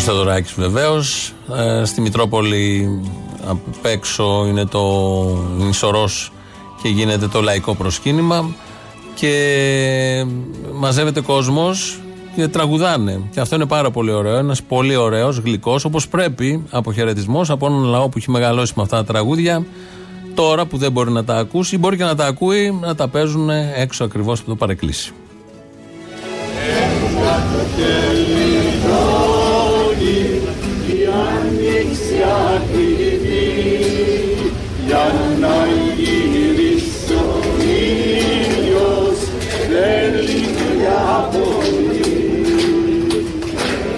Μίκης 0.00 0.14
Θοδωράκης 0.14 0.52
βεβαίως 0.54 1.32
Ε, 1.56 1.84
στη 1.84 2.00
Μητρόπολη 2.00 2.88
απ' 3.46 3.84
έξω 3.86 4.44
είναι 4.48 4.64
το 4.64 4.80
νησορός 5.56 6.32
και 6.82 6.88
γίνεται 6.88 7.28
το 7.28 7.40
λαϊκό 7.40 7.74
προσκύνημα 7.74 8.50
και 9.14 10.26
μαζεύεται 10.74 11.20
κόσμος 11.20 12.00
και 12.36 12.48
τραγουδάνε. 12.48 13.20
Και 13.30 13.40
αυτό 13.40 13.54
είναι 13.54 13.66
πάρα 13.66 13.90
πολύ 13.90 14.10
ωραίο. 14.10 14.36
Ένας 14.36 14.62
πολύ 14.62 14.96
ωραίος, 14.96 15.36
γλυκός, 15.36 15.84
όπως 15.84 16.08
πρέπει, 16.08 16.64
αποχαιρετισμός 16.70 17.50
από 17.50 17.66
έναν 17.66 17.82
λαό 17.82 18.08
που 18.08 18.18
έχει 18.18 18.30
μεγαλώσει 18.30 18.72
με 18.76 18.82
αυτά 18.82 18.96
τα 18.96 19.04
τραγούδια. 19.04 19.66
Τώρα 20.34 20.66
που 20.66 20.76
δεν 20.76 20.92
μπορεί 20.92 21.10
να 21.10 21.24
τα 21.24 21.36
ακούσει, 21.36 21.74
ή 21.74 21.78
μπορεί 21.78 21.96
και 21.96 22.04
να 22.04 22.14
τα 22.14 22.26
ακούει, 22.26 22.78
να 22.80 22.94
τα 22.94 23.08
παίζουν 23.08 23.50
έξω 23.76 24.04
ακριβώς 24.04 24.40
από 24.40 24.48
το 24.48 24.56
παρεκκλήσι. 24.56 25.12
Η 27.76 29.29
άνοιξη 31.20 32.18
ακριβή 32.54 33.50
για 34.86 35.06
να 35.40 35.56
γυρίσει 35.96 37.12
ο 37.12 37.16
ήλιος 37.58 39.18
θέλει 39.68 40.40
μια 40.76 41.28
πολύ 41.32 42.14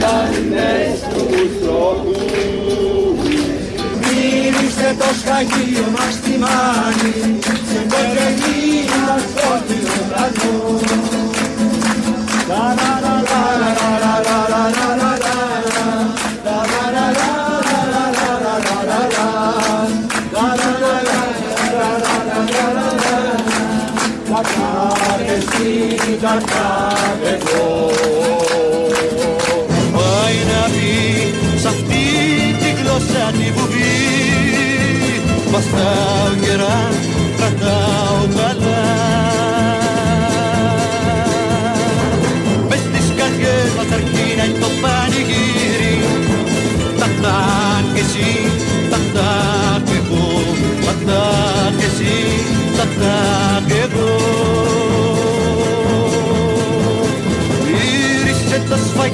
να 0.00 0.14
είναι 0.38 0.72
στους 0.96 1.54
οδούς 1.68 2.24
Μύρισε 4.00 4.88
το 4.98 5.08
σκαγείο 5.20 5.86
μας 5.96 6.14
τη 6.20 6.34
μάνη 6.38 7.14
σε 7.70 7.80
κοκκινή 7.88 8.84
μας 9.06 9.24
κόκκινο 9.34 9.94
ουρανό 10.06 11.43
Πάει 29.94 30.36
να 30.50 30.68
πει 30.72 31.58
σ' 31.58 31.66
αυτή 31.66 32.02
τη 32.60 32.82
γλώσσα 32.82 33.30
τη 33.38 33.50
βουβή 33.56 33.94
Βαστάω 35.50 36.32
γερά, 36.42 36.78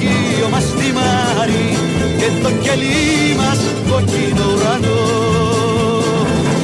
το 0.01 0.07
σφαγείο 0.07 0.49
μας 0.49 0.63
στη 0.63 0.93
Μάρη 0.93 1.77
Και 2.17 2.29
το 2.43 2.51
κελί 2.61 3.35
μας 3.37 3.59
κόκκινο 3.89 4.45
ουρανό. 4.55 4.99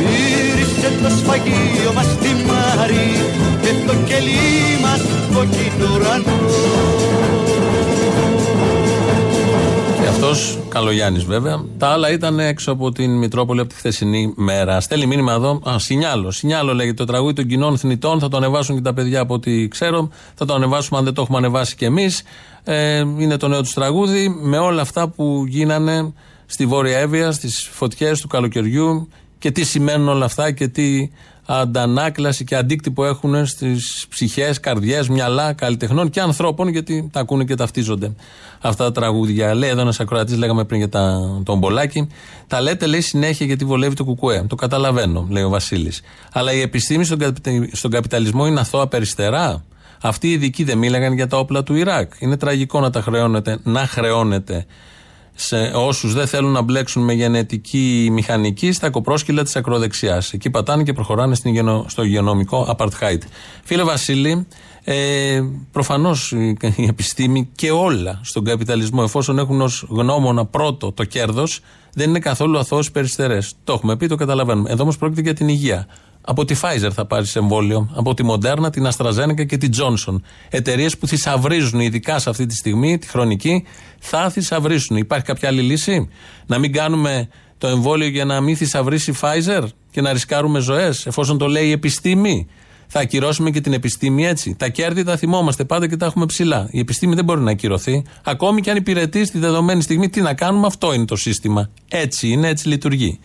Γύρισε 0.09 0.91
το 1.03 1.09
σφαγείο 1.09 1.93
μας 1.95 2.05
στη 2.05 2.29
Μάρη 2.47 3.07
Και 3.61 3.71
το 3.87 3.93
κελί 4.05 4.79
μας 4.81 5.01
κόκκινο 5.33 5.87
ουρανό. 5.95 6.37
Και 7.31 7.36
αυτός 10.19 10.59
Καλογιάννης 10.69 11.23
βέβαια. 11.23 11.63
Τα 11.77 11.87
άλλα 11.87 12.11
ήταν 12.11 12.39
έξω 12.39 12.71
από 12.71 12.91
την 12.91 13.17
Μητρόπολη 13.17 13.59
από 13.59 13.69
τη 13.69 13.75
χθεσινή 13.75 14.33
μέρα. 14.35 14.81
Στέλνει 14.81 15.05
μήνυμα 15.05 15.33
εδώ. 15.33 15.61
Α, 15.69 15.79
Σινιάλο. 15.79 16.31
Σινιάλο 16.31 16.73
λέγεται 16.73 16.95
το 16.95 17.05
τραγούδι 17.05 17.33
των 17.33 17.47
κοινών 17.47 17.77
θνητών. 17.77 18.19
Θα 18.19 18.27
το 18.27 18.37
ανεβάσουν 18.37 18.75
και 18.75 18.81
τα 18.81 18.93
παιδιά 18.93 19.19
από 19.19 19.33
ό,τι 19.33 19.67
ξέρω. 19.67 20.09
Θα 20.35 20.45
το 20.45 20.53
ανεβάσουμε 20.53 20.99
αν 20.99 21.05
δεν 21.05 21.13
το 21.13 21.21
έχουμε 21.21 21.37
ανεβάσει 21.37 21.75
κι 21.75 21.85
εμείς. 21.85 22.23
Ε, 22.63 22.97
είναι 22.97 23.37
το 23.37 23.47
νέο 23.47 23.61
τους 23.61 23.73
τραγούδι. 23.73 24.29
Με 24.41 24.57
όλα 24.57 24.81
αυτά 24.81 25.07
που 25.07 25.43
γίνανε 25.47 26.13
στη 26.45 26.65
Βόρεια 26.65 26.97
Εύβοια, 26.97 27.31
στις 27.31 27.69
φωτιές 27.71 28.21
του 28.21 28.27
καλοκαιριού 28.27 29.09
και 29.39 29.51
τι 29.51 29.63
σημαίνουν 29.63 30.07
όλα 30.07 30.25
αυτά 30.25 30.51
και 30.51 30.67
τι 30.67 31.09
αντανάκλαση 31.47 32.43
και 32.43 32.55
αντίκτυπο 32.55 33.05
έχουν 33.05 33.45
στις 33.45 34.05
ψυχές, 34.09 34.59
καρδιές, 34.59 35.09
μυαλά 35.09 35.53
καλλιτεχνών 35.53 36.09
και 36.09 36.19
ανθρώπων, 36.19 36.67
γιατί 36.67 37.09
τα 37.11 37.19
ακούνε 37.19 37.43
και 37.43 37.55
ταυτίζονται 37.55 38.11
αυτά 38.61 38.83
τα 38.83 38.91
τραγούδια. 38.91 39.53
Λέει 39.53 39.69
εδώ 39.69 39.81
ένας 39.81 39.99
ακροατής, 39.99 40.37
λέγαμε 40.37 40.63
πριν 40.63 40.79
για 40.79 40.89
τα, 40.89 41.19
τον 41.43 41.57
Μπολάκη, 41.57 42.07
τα 42.47 42.61
λέτε 42.61 42.85
λέει 42.85 43.01
συνέχεια 43.01 43.45
γιατί 43.45 43.65
βολεύει 43.65 43.95
το 43.95 44.03
κουκουέ. 44.03 44.45
Το 44.47 44.55
καταλαβαίνω, 44.55 45.27
λέει 45.29 45.43
ο 45.43 45.49
Βασίλης. 45.49 46.01
Αλλά 46.31 46.53
η 46.53 46.61
επιστήμη 46.61 47.03
στον, 47.03 47.17
καπιτα- 47.17 47.69
στον 47.71 47.91
καπιταλισμό 47.91 48.47
είναι 48.47 48.59
αθώα 48.59 48.87
περιστερά. 48.87 49.63
Αυτοί 50.01 50.27
οι 50.27 50.31
ειδικοί 50.31 50.63
δεν 50.63 50.77
μίλαγαν 50.77 51.13
για 51.13 51.27
τα 51.27 51.37
όπλα 51.37 51.63
του 51.63 51.75
Ιράκ. 51.75 52.11
Είναι 52.19 52.37
τραγικό 52.37 52.79
να 52.79 52.89
τα 52.89 53.01
χρεώνετε, 53.01 53.59
να 53.63 53.79
χρεώνετε 53.87 54.65
σε 55.39 55.71
όσους 55.75 56.13
δεν 56.13 56.27
θέλουν 56.27 56.51
να 56.51 56.61
μπλέξουν 56.61 57.03
με 57.03 57.13
γενετική 57.13 58.09
μηχανική 58.11 58.71
στα 58.71 58.89
κοπρόσκυλα 58.89 59.43
της 59.43 59.55
ακροδεξιάς. 59.55 60.33
Εκεί 60.33 60.49
πατάνε 60.49 60.83
και 60.83 60.93
προχωράνε 60.93 61.35
στην 61.35 61.49
υγειονο- 61.51 61.85
στο 61.87 62.03
υγειονομικό 62.03 62.75
apartheid. 62.77 63.21
Φίλε 63.63 63.83
Βασίλη, 63.83 64.47
ε, 64.83 65.41
προφανώς 65.71 66.31
η, 66.31 66.57
η 66.75 66.85
επιστήμη 66.87 67.49
και 67.55 67.71
όλα 67.71 68.19
στον 68.23 68.43
καπιταλισμό, 68.43 69.01
εφόσον 69.05 69.39
έχουν 69.39 69.61
ως 69.61 69.85
γνώμονα 69.89 70.45
πρώτο 70.45 70.91
το 70.91 71.03
κέρδος, 71.03 71.59
δεν 71.93 72.09
είναι 72.09 72.19
καθόλου 72.19 72.57
αθώες 72.57 72.91
περιστερές. 72.91 73.53
Το 73.63 73.73
έχουμε 73.73 73.97
πει, 73.97 74.07
το 74.07 74.15
καταλαβαίνουμε. 74.15 74.71
Εδώ 74.71 74.81
όμως 74.83 74.97
πρόκειται 74.97 75.21
για 75.21 75.33
την 75.33 75.47
υγεία. 75.47 75.87
Από 76.29 76.45
τη 76.45 76.55
Pfizer 76.61 76.89
θα 76.93 77.05
πάρεις 77.05 77.35
εμβόλιο, 77.35 77.89
από 77.95 78.13
τη 78.13 78.23
Moderna, 78.29 78.71
την 78.71 78.87
AstraZeneca 78.87 79.45
και 79.47 79.57
την 79.57 79.71
Johnson. 79.77 80.15
Εταιρείες 80.49 80.97
που 80.97 81.07
θησαυρίζουν, 81.07 81.79
ειδικά 81.79 82.19
σε 82.19 82.29
αυτή 82.29 82.45
τη 82.45 82.55
στιγμή, 82.55 82.97
τη 82.97 83.07
χρονική, 83.07 83.63
θα 83.99 84.29
θησαυρίσουν. 84.29 84.97
Υπάρχει 84.97 85.25
κάποια 85.25 85.49
άλλη 85.49 85.61
λύση, 85.61 86.09
να 86.45 86.57
μην 86.57 86.71
κάνουμε 86.71 87.27
το 87.57 87.67
εμβόλιο 87.67 88.07
για 88.07 88.25
να 88.25 88.41
μην 88.41 88.55
θησαυρίσει 88.55 89.11
η 89.11 89.15
Pfizer 89.21 89.63
και 89.91 90.01
να 90.01 90.13
ρισκάρουμε 90.13 90.59
ζωές, 90.59 91.05
εφόσον 91.05 91.37
το 91.37 91.47
λέει 91.47 91.67
η 91.67 91.71
επιστήμη. 91.71 92.47
Θα 92.87 92.99
ακυρώσουμε 92.99 93.49
και 93.49 93.61
την 93.61 93.73
επιστήμη 93.73 94.25
έτσι. 94.25 94.55
Τα 94.55 94.69
κέρδη 94.69 95.03
τα 95.03 95.17
θυμόμαστε 95.17 95.65
πάντα 95.65 95.87
και 95.87 95.97
τα 95.97 96.05
έχουμε 96.05 96.25
ψηλά. 96.25 96.67
Η 96.71 96.79
επιστήμη 96.79 97.15
δεν 97.15 97.23
μπορεί 97.23 97.41
να 97.41 97.51
ακυρωθεί. 97.51 98.03
Ακόμη 98.23 98.61
και 98.61 98.69
αν 98.69 98.77
υπηρετεί 98.77 99.25
στη 99.25 99.39
δεδομένη 99.39 99.81
στιγμή, 99.81 100.09
τι 100.09 100.21
να 100.21 100.33
κάνουμε, 100.33 100.67
αυτό 100.67 100.93
είναι 100.93 101.05
το 101.05 101.15
σύστημα. 101.15 101.69
Έτσι 101.89 102.27
είναι, 102.27 102.47
έτσι 102.47 102.67
λειτουργεί. 102.67 103.19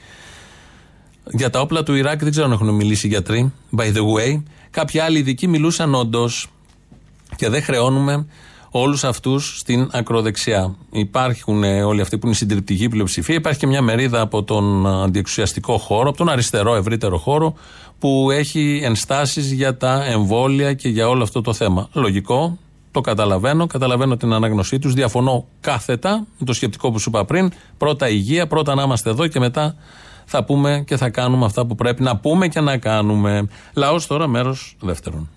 Για 1.31 1.51
τα 1.51 1.61
όπλα 1.61 1.83
του 1.83 1.95
Ιράκ 1.95 2.21
δεν 2.23 2.31
ξέρω 2.31 2.47
αν 2.47 2.53
έχουν 2.53 2.69
μιλήσει 2.69 3.07
οι 3.07 3.11
γιατροί. 3.11 3.53
By 3.77 3.85
the 3.85 4.03
way, 4.17 4.43
κάποιοι 4.71 5.01
άλλοι 5.01 5.19
ειδικοί 5.19 5.49
μιλούσαν 5.49 5.95
όντως 5.95 6.49
και 7.37 7.49
δεν 7.49 7.63
χρεώνουμε 7.63 8.27
όλους 8.71 9.05
αυτούς 9.05 9.59
στην 9.59 9.89
ακροδεξιά. 9.93 10.75
Υπάρχουν 10.93 11.65
ε, 11.65 11.83
όλοι 11.83 12.01
αυτοί 12.01 12.19
που 12.19 12.27
είναι 12.27 12.35
η 12.35 12.39
συντριπτική 12.39 12.89
πλειοψηφία. 12.89 13.35
Υπάρχει 13.35 13.59
και 13.59 13.67
μια 13.67 13.83
μερίδα 13.83 14.21
από 14.21 14.43
τον 14.43 14.87
αντιεξουσιαστικό 14.87 15.79
χώρο, 15.79 16.09
από 16.09 16.19
τον 16.19 16.29
αριστερό 16.29 16.75
ευρύτερο 16.75 17.19
χώρο, 17.19 17.55
που 17.99 18.31
έχει 18.31 18.81
ενστάσεις 18.85 19.53
για 19.53 19.77
τα 19.77 20.05
εμβόλια 20.05 20.75
και 20.75 20.89
για 20.89 21.09
όλο 21.09 21.23
αυτό 21.23 21.41
το 21.41 21.53
θέμα. 21.53 21.89
Λογικό, 21.93 22.59
το 22.91 23.01
καταλαβαίνω, 23.01 23.67
καταλαβαίνω 23.67 24.17
την 24.17 24.33
ανάγνωσή 24.33 24.79
τους. 24.79 24.95
Διαφωνώ 24.95 25.47
κάθετα 25.61 26.27
με 26.39 26.47
το 26.47 26.53
σκεπτικό 26.53 26.91
που 26.91 26.99
σου 26.99 27.09
είπα 27.09 27.25
πριν. 27.25 27.53
Πρώτα 27.79 28.09
υγεία, 28.09 28.47
πρώτα 28.47 28.75
να 28.75 28.83
είμαστε 28.83 29.11
εδώ 29.11 29.27
και 29.27 29.39
μετά 29.39 29.77
θα 30.35 30.45
πούμε 30.45 30.85
και 30.87 30.97
θα 30.97 31.09
κάνουμε 31.11 31.45
αυτά 31.45 31.67
που 31.67 31.75
πρέπει 31.75 32.03
να 32.03 32.17
πούμε 32.17 32.49
και 32.49 32.61
να 32.61 32.77
κάνουμε. 32.79 33.49
Λαός 33.75 34.07
τώρα, 34.07 34.27
μέρος 34.27 34.77
δεύτερον. 34.81 35.29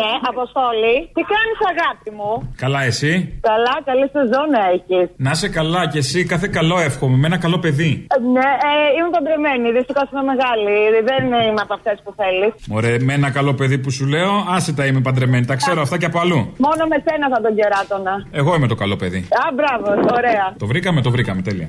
Ναι, 0.00 0.10
Αποστόλη. 0.32 0.94
Τι 1.16 1.22
κάνεις, 1.32 1.58
αγάπη 1.72 2.10
μου; 2.18 2.30
Καλά, 2.62 2.80
εσύ; 2.90 3.12
Καλά, 3.50 3.74
καλή 3.88 4.06
σεζόν 4.14 4.50
έχεις. 4.72 5.06
Να 5.26 5.30
είσαι 5.34 5.48
καλά 5.58 5.82
κι 5.92 5.98
εσύ, 5.98 6.20
κάθε 6.32 6.48
καλό 6.58 6.76
εύχομαι. 6.88 7.16
Με 7.16 7.26
ένα 7.26 7.38
καλό 7.44 7.58
παιδί. 7.64 7.92
Ναι, 8.34 8.48
ε, 8.68 8.72
είμαι 8.96 9.10
παντρεμένη. 9.16 9.66
Δυστυχώς 9.78 10.06
είμαι 10.12 10.24
μεγάλη. 10.32 10.74
Δεν 11.10 11.22
είμαι 11.26 11.62
από 11.66 11.74
αυτές 11.78 11.96
που 12.04 12.10
θέλεις. 12.20 12.52
Ωραία, 12.78 12.96
με 13.08 13.12
ένα 13.20 13.30
καλό 13.38 13.52
παιδί 13.54 13.78
που 13.78 13.90
σου 13.90 14.06
λέω, 14.14 14.32
άσε 14.56 14.72
τα 14.78 14.84
είμαι 14.86 15.00
παντρεμένη. 15.00 15.44
Τα 15.46 15.56
ξέρω 15.62 15.80
αυτά 15.86 15.96
και 15.98 16.08
από 16.10 16.18
αλλού. 16.18 16.40
Μόνο 16.66 16.82
με 16.92 16.96
σένα 17.06 17.26
θα 17.34 17.38
τον 17.44 17.52
κεράτωνα. 17.58 18.14
Εγώ 18.40 18.50
είμαι 18.56 18.68
το 18.72 18.74
καλό 18.82 18.96
παιδί. 18.96 19.20
Α, 19.42 19.44
μπράβο, 19.58 19.86
ωραία. 20.18 20.44
Το 20.58 20.66
βρήκαμε, 20.66 21.00
το 21.06 21.10
βρήκαμε, 21.10 21.42
τέλεια. 21.42 21.68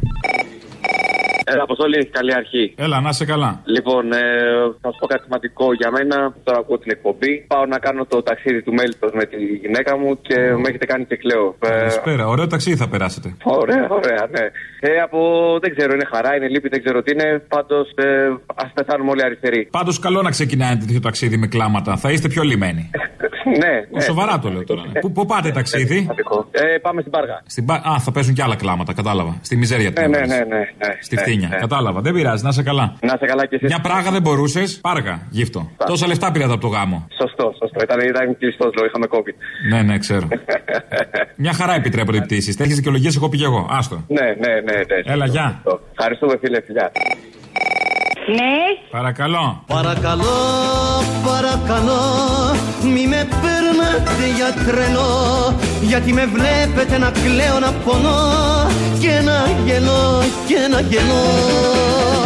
Έλα, 1.45 1.63
Αποστόλη, 1.63 2.05
καλή 2.05 2.33
αρχή. 2.35 2.73
Έλα, 2.77 3.01
να 3.01 3.09
είσαι 3.09 3.25
καλά. 3.25 3.61
Λοιπόν, 3.65 4.11
ε, 4.13 4.17
θα 4.81 4.91
σου 4.91 4.97
πω 4.99 5.07
κάτι 5.07 5.23
σημαντικό 5.23 5.73
για 5.73 5.91
μένα. 5.91 6.33
Τώρα 6.43 6.59
ακούω 6.59 6.77
την 6.77 6.91
εκπομπή. 6.91 7.45
Πάω 7.47 7.65
να 7.65 7.79
κάνω 7.79 8.05
το 8.05 8.21
ταξίδι 8.23 8.61
του 8.63 8.73
Μέλιτος 8.73 9.11
με 9.13 9.25
τη 9.25 9.37
γυναίκα 9.63 9.97
μου 9.97 10.21
και 10.21 10.35
με 10.61 10.67
έχετε 10.69 10.85
κάνει 10.85 11.05
και 11.05 11.15
κλαίω. 11.15 11.55
Ε, 11.59 11.67
Καλησπέρα, 11.69 12.27
ωραίο 12.27 12.47
ταξίδι 12.47 12.75
θα 12.77 12.87
περάσετε. 12.89 13.35
Ωραία, 13.43 13.87
ωραία, 13.89 14.27
ναι. 14.35 14.45
Ε, 14.79 14.99
από 15.01 15.19
δεν 15.61 15.75
ξέρω, 15.75 15.93
είναι 15.93 16.05
χαρά, 16.13 16.35
είναι 16.35 16.47
λύπη, 16.47 16.69
δεν 16.69 16.83
ξέρω 16.83 17.01
τι 17.01 17.11
είναι. 17.11 17.43
Πάντως, 17.47 17.89
ε, 17.95 18.05
ας 18.55 18.71
πεθάνουμε 18.73 19.09
όλοι 19.11 19.23
αριστεροί. 19.23 19.67
Πάντως, 19.71 19.99
καλό 19.99 20.21
να 20.21 20.29
ξεκινάει 20.29 20.77
τέτοιο 20.77 20.99
ταξίδι 20.99 21.37
με 21.37 21.47
κλάματα. 21.47 21.97
Θα 21.97 22.11
είστε 22.11 22.27
πιο 22.27 22.43
λιμένοι. 22.43 22.89
ναι, 23.45 23.85
ναι. 23.91 24.01
Σοβαρά 24.01 24.39
το 24.39 24.49
λέω 24.49 24.63
τώρα. 24.63 24.81
Πού, 25.01 25.11
πού 25.11 25.25
πάτε 25.25 25.51
ταξίδι; 25.51 26.07
Ε, 26.51 26.77
πάμε 26.81 26.99
στην 27.01 27.11
Πάργα. 27.11 27.41
Στην 27.45 27.65
Πα- 27.65 27.81
Α, 27.85 27.99
θα 27.99 28.11
παίζουν 28.11 28.33
και 28.33 28.41
άλλα 28.41 28.55
κλάματα, 28.55 28.93
κατάλαβα. 28.93 29.37
Στη 29.41 29.55
μιζέρια 29.55 29.89
Ναι, 29.89 30.03
του. 30.03 30.09
ναι, 30.09 30.17
ναι, 30.19 30.25
ναι, 30.25 30.57
ναι. 30.57 30.97
Στη 31.01 31.15
ναι, 31.15 31.21
φτύνια. 31.21 31.47
ναι. 31.47 31.55
Κατάλαβα. 31.55 32.01
Δεν 32.01 32.13
πειράζει, 32.13 32.43
να 32.43 32.49
είσαι 32.49 32.63
καλά. 32.63 32.95
Να 33.01 33.13
είσαι 33.15 33.25
καλά 33.25 33.45
και 33.45 33.55
εσύ. 33.55 33.65
Μια 33.65 33.79
πράγα 33.79 34.11
δεν 34.11 34.21
μπορούσες. 34.21 34.79
Πάργα, 34.81 35.19
γύφτο. 35.29 35.69
Τόσα 35.85 36.07
λεφτά 36.07 36.31
πήρατε 36.31 36.51
από 36.51 36.61
το 36.61 36.67
γάμο. 36.67 37.07
Σωστό, 37.21 37.53
σωστό. 37.59 37.79
Ήταν, 37.83 37.99
ήταν 37.99 38.37
κλειστό 38.37 38.65
λόγο, 38.75 38.85
είχαμε 38.87 39.05
COVID. 39.09 39.35
Ναι, 39.71 39.81
ναι, 39.81 39.97
ξέρω. 39.97 40.27
Μια 41.43 41.53
χαρά 41.53 41.73
επιτρέπονται 41.75 42.17
οι 42.17 42.21
πτήσεις. 42.21 42.55
Τέτοιες 42.55 42.75
δικαιολογίες 42.75 43.15
εγώ 43.15 43.29
πήγα 43.29 43.45
εγώ. 43.45 43.67
Άστο. 43.69 44.03
Ναι, 44.07 44.21
ναι, 44.25 44.53
ναι. 44.53 44.73
ναι. 45.05 45.13
Έλα, 45.13 45.25
γεια. 45.25 45.61
Ευχαριστούμε, 45.97 46.37
φίλε, 46.41 46.61
φιλιά. 46.61 46.91
Ναι. 48.27 48.53
Παρακαλώ. 48.91 49.63
Παρακαλώ, 49.67 50.23
παρακαλώ 51.25 52.01
Μη 52.83 53.07
με 53.07 53.27
παίρνετε 53.41 54.25
για 54.35 54.53
τρελό 54.65 55.55
Γιατί 55.81 56.13
με 56.13 56.25
βλέπετε 56.25 56.97
να 56.97 57.11
κλαίω 57.11 57.59
να 57.59 57.71
πονώ 57.71 58.19
Και 58.99 59.21
να 59.25 59.49
γελώ 59.65 60.23
και 60.47 60.67
να 60.71 60.79
γελώ 60.79 62.20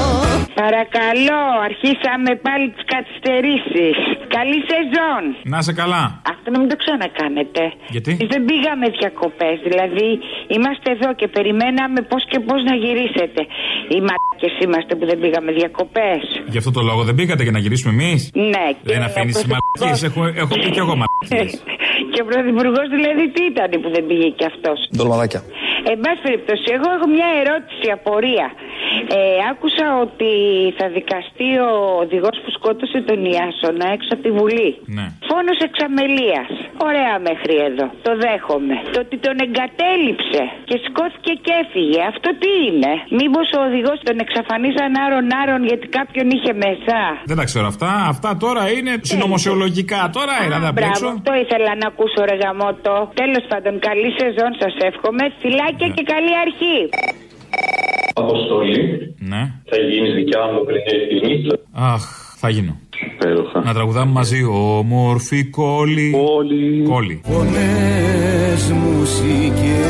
Παρακαλώ, 0.62 1.42
αρχίσαμε 1.70 2.32
πάλι 2.48 2.66
τις 2.76 2.86
καθυστερήσεις. 2.94 3.96
Καλή 4.38 4.60
σεζόν. 4.72 5.22
Να 5.54 5.58
είσαι 5.62 5.74
καλά. 5.82 6.04
Αυτό 6.34 6.48
να 6.54 6.58
μην 6.62 6.70
το 6.72 6.78
ξανακάνετε. 6.84 7.62
Γιατί; 7.96 8.12
Εμείς 8.16 8.28
Δεν 8.34 8.42
πήγαμε 8.50 8.86
διακοπές. 9.00 9.56
Δηλαδή, 9.70 10.10
είμαστε 10.56 10.88
εδώ 10.96 11.10
και 11.20 11.28
περιμέναμε 11.38 12.00
πώς 12.12 12.22
και 12.32 12.40
πώς 12.48 12.60
να 12.70 12.74
γυρίσετε. 12.84 13.42
Οι 13.94 14.00
μαλάκες 14.08 14.54
είμαστε 14.64 14.92
που 14.98 15.06
δεν 15.12 15.18
πήγαμε 15.24 15.50
διακοπές. 15.62 16.22
Γι' 16.54 16.60
αυτό 16.62 16.72
το 16.78 16.82
λόγο 16.90 17.02
δεν 17.10 17.16
πήγατε 17.20 17.44
για 17.48 17.56
να 17.58 17.62
γυρίσουμε 17.64 17.92
εμείς. 17.98 18.20
Ναι, 18.54 18.66
Δεν 18.92 19.02
αφήνεις 19.08 19.34
τι 19.42 19.48
μαλακίε. 19.54 19.96
Έχω, 20.10 20.22
έχω 20.44 20.54
πει 20.62 20.70
κι 20.76 20.82
εγώ 20.86 20.94
μαλακίε. 21.02 21.46
και 22.12 22.20
ο 22.24 22.26
πρωθυπουργός 22.30 22.88
δηλαδή 22.98 23.24
τι 23.34 23.42
ήταν 23.52 23.70
που 23.82 23.90
δεν 23.96 24.04
πήγε 24.08 24.28
κι 24.40 24.46
αυτός. 24.52 24.78
Ντολμαδάκια. 24.98 25.42
Εν 25.92 25.98
πάση 26.04 26.20
περιπτώσει, 26.28 26.66
εγώ 26.78 26.88
έχω 26.96 27.08
μια 27.18 27.30
ερώτηση, 27.42 27.86
απορία. 27.98 28.48
Ε, 29.18 29.20
άκουσα 29.52 29.86
ότι 30.06 30.32
θα 30.78 30.86
δικαστεί 30.98 31.50
ο 31.70 31.72
οδηγός 32.04 32.36
που 32.44 32.50
σκότωσε 32.58 33.00
τον 33.10 33.20
Ιάσονα 33.34 33.86
έξω 33.96 34.10
από 34.16 34.24
τη 34.28 34.32
Βουλή. 34.40 34.72
Ναι. 34.98 35.06
Φόνος 35.30 35.60
εξαμελίας. 35.68 36.50
Ωραία 36.90 37.16
μέχρι 37.30 37.56
εδώ. 37.70 37.86
Το 38.08 38.12
δέχομαι. 38.24 38.76
Το 38.94 39.00
ότι 39.06 39.16
τον 39.26 39.36
εγκατέλειψε 39.46 40.42
και 40.70 40.78
σκόθηκε 40.88 41.34
και 41.46 41.54
έφυγε. 41.64 42.00
Αυτό 42.12 42.30
τι 42.42 42.52
είναι; 42.68 42.92
Μήπως 43.20 43.48
ο 43.58 43.60
οδηγός 43.68 43.98
τον 44.08 44.18
εξαφανίζαν 44.26 44.92
άρον-άρον 45.06 45.62
γιατί 45.70 45.86
κάποιον 46.00 46.26
είχε 46.36 46.52
μέσα. 46.66 46.98
Δεν 47.32 47.38
τα 47.40 47.46
ξέρω 47.50 47.68
αυτά. 47.74 47.90
Αυτά 48.14 48.30
τώρα 48.46 48.64
είναι 48.76 48.94
συνωμοσιολογικά. 49.12 50.00
Τώρα 50.18 50.34
έλα, 50.46 50.58
δεν 50.66 50.74
Μπράβο, 50.76 50.92
παίξω. 50.92 51.08
αυτό 51.18 51.32
ήθελα 51.44 51.72
να 51.82 51.88
ακούσω 51.92 52.20
ρε 52.30 52.36
γαμότο. 52.44 52.94
Τέλος 53.22 53.44
πάντων, 53.52 53.74
καλή 53.88 54.10
σεζόν 54.20 54.52
σας 54.62 54.74
εύχομαι. 54.90 55.24
Φιλάκια 55.42 55.88
και 55.96 56.04
καλή 56.14 56.34
αρχή. 56.46 56.80
Αποστολή. 58.18 59.16
Ναι. 59.20 59.52
Θα 59.66 59.78
γίνει 59.78 60.10
δικιά 60.12 60.40
μου 60.52 60.66
πριν 60.66 60.82
έρθει 60.94 61.16
η 61.16 61.36
νύχτα. 61.36 61.58
Αχ, 61.72 62.02
θα 62.38 62.50
γίνω. 62.50 62.80
Υπέροχα. 63.14 63.60
Να 63.64 63.74
τραγουδάμε 63.74 64.12
μαζί. 64.12 64.44
Όμορφη 64.44 65.46
κόλλη. 65.46 66.12
Κόλλη. 66.12 66.84
Κόλλη. 66.84 67.22
Φωνές 67.26 68.72
μουσικές 68.72 69.86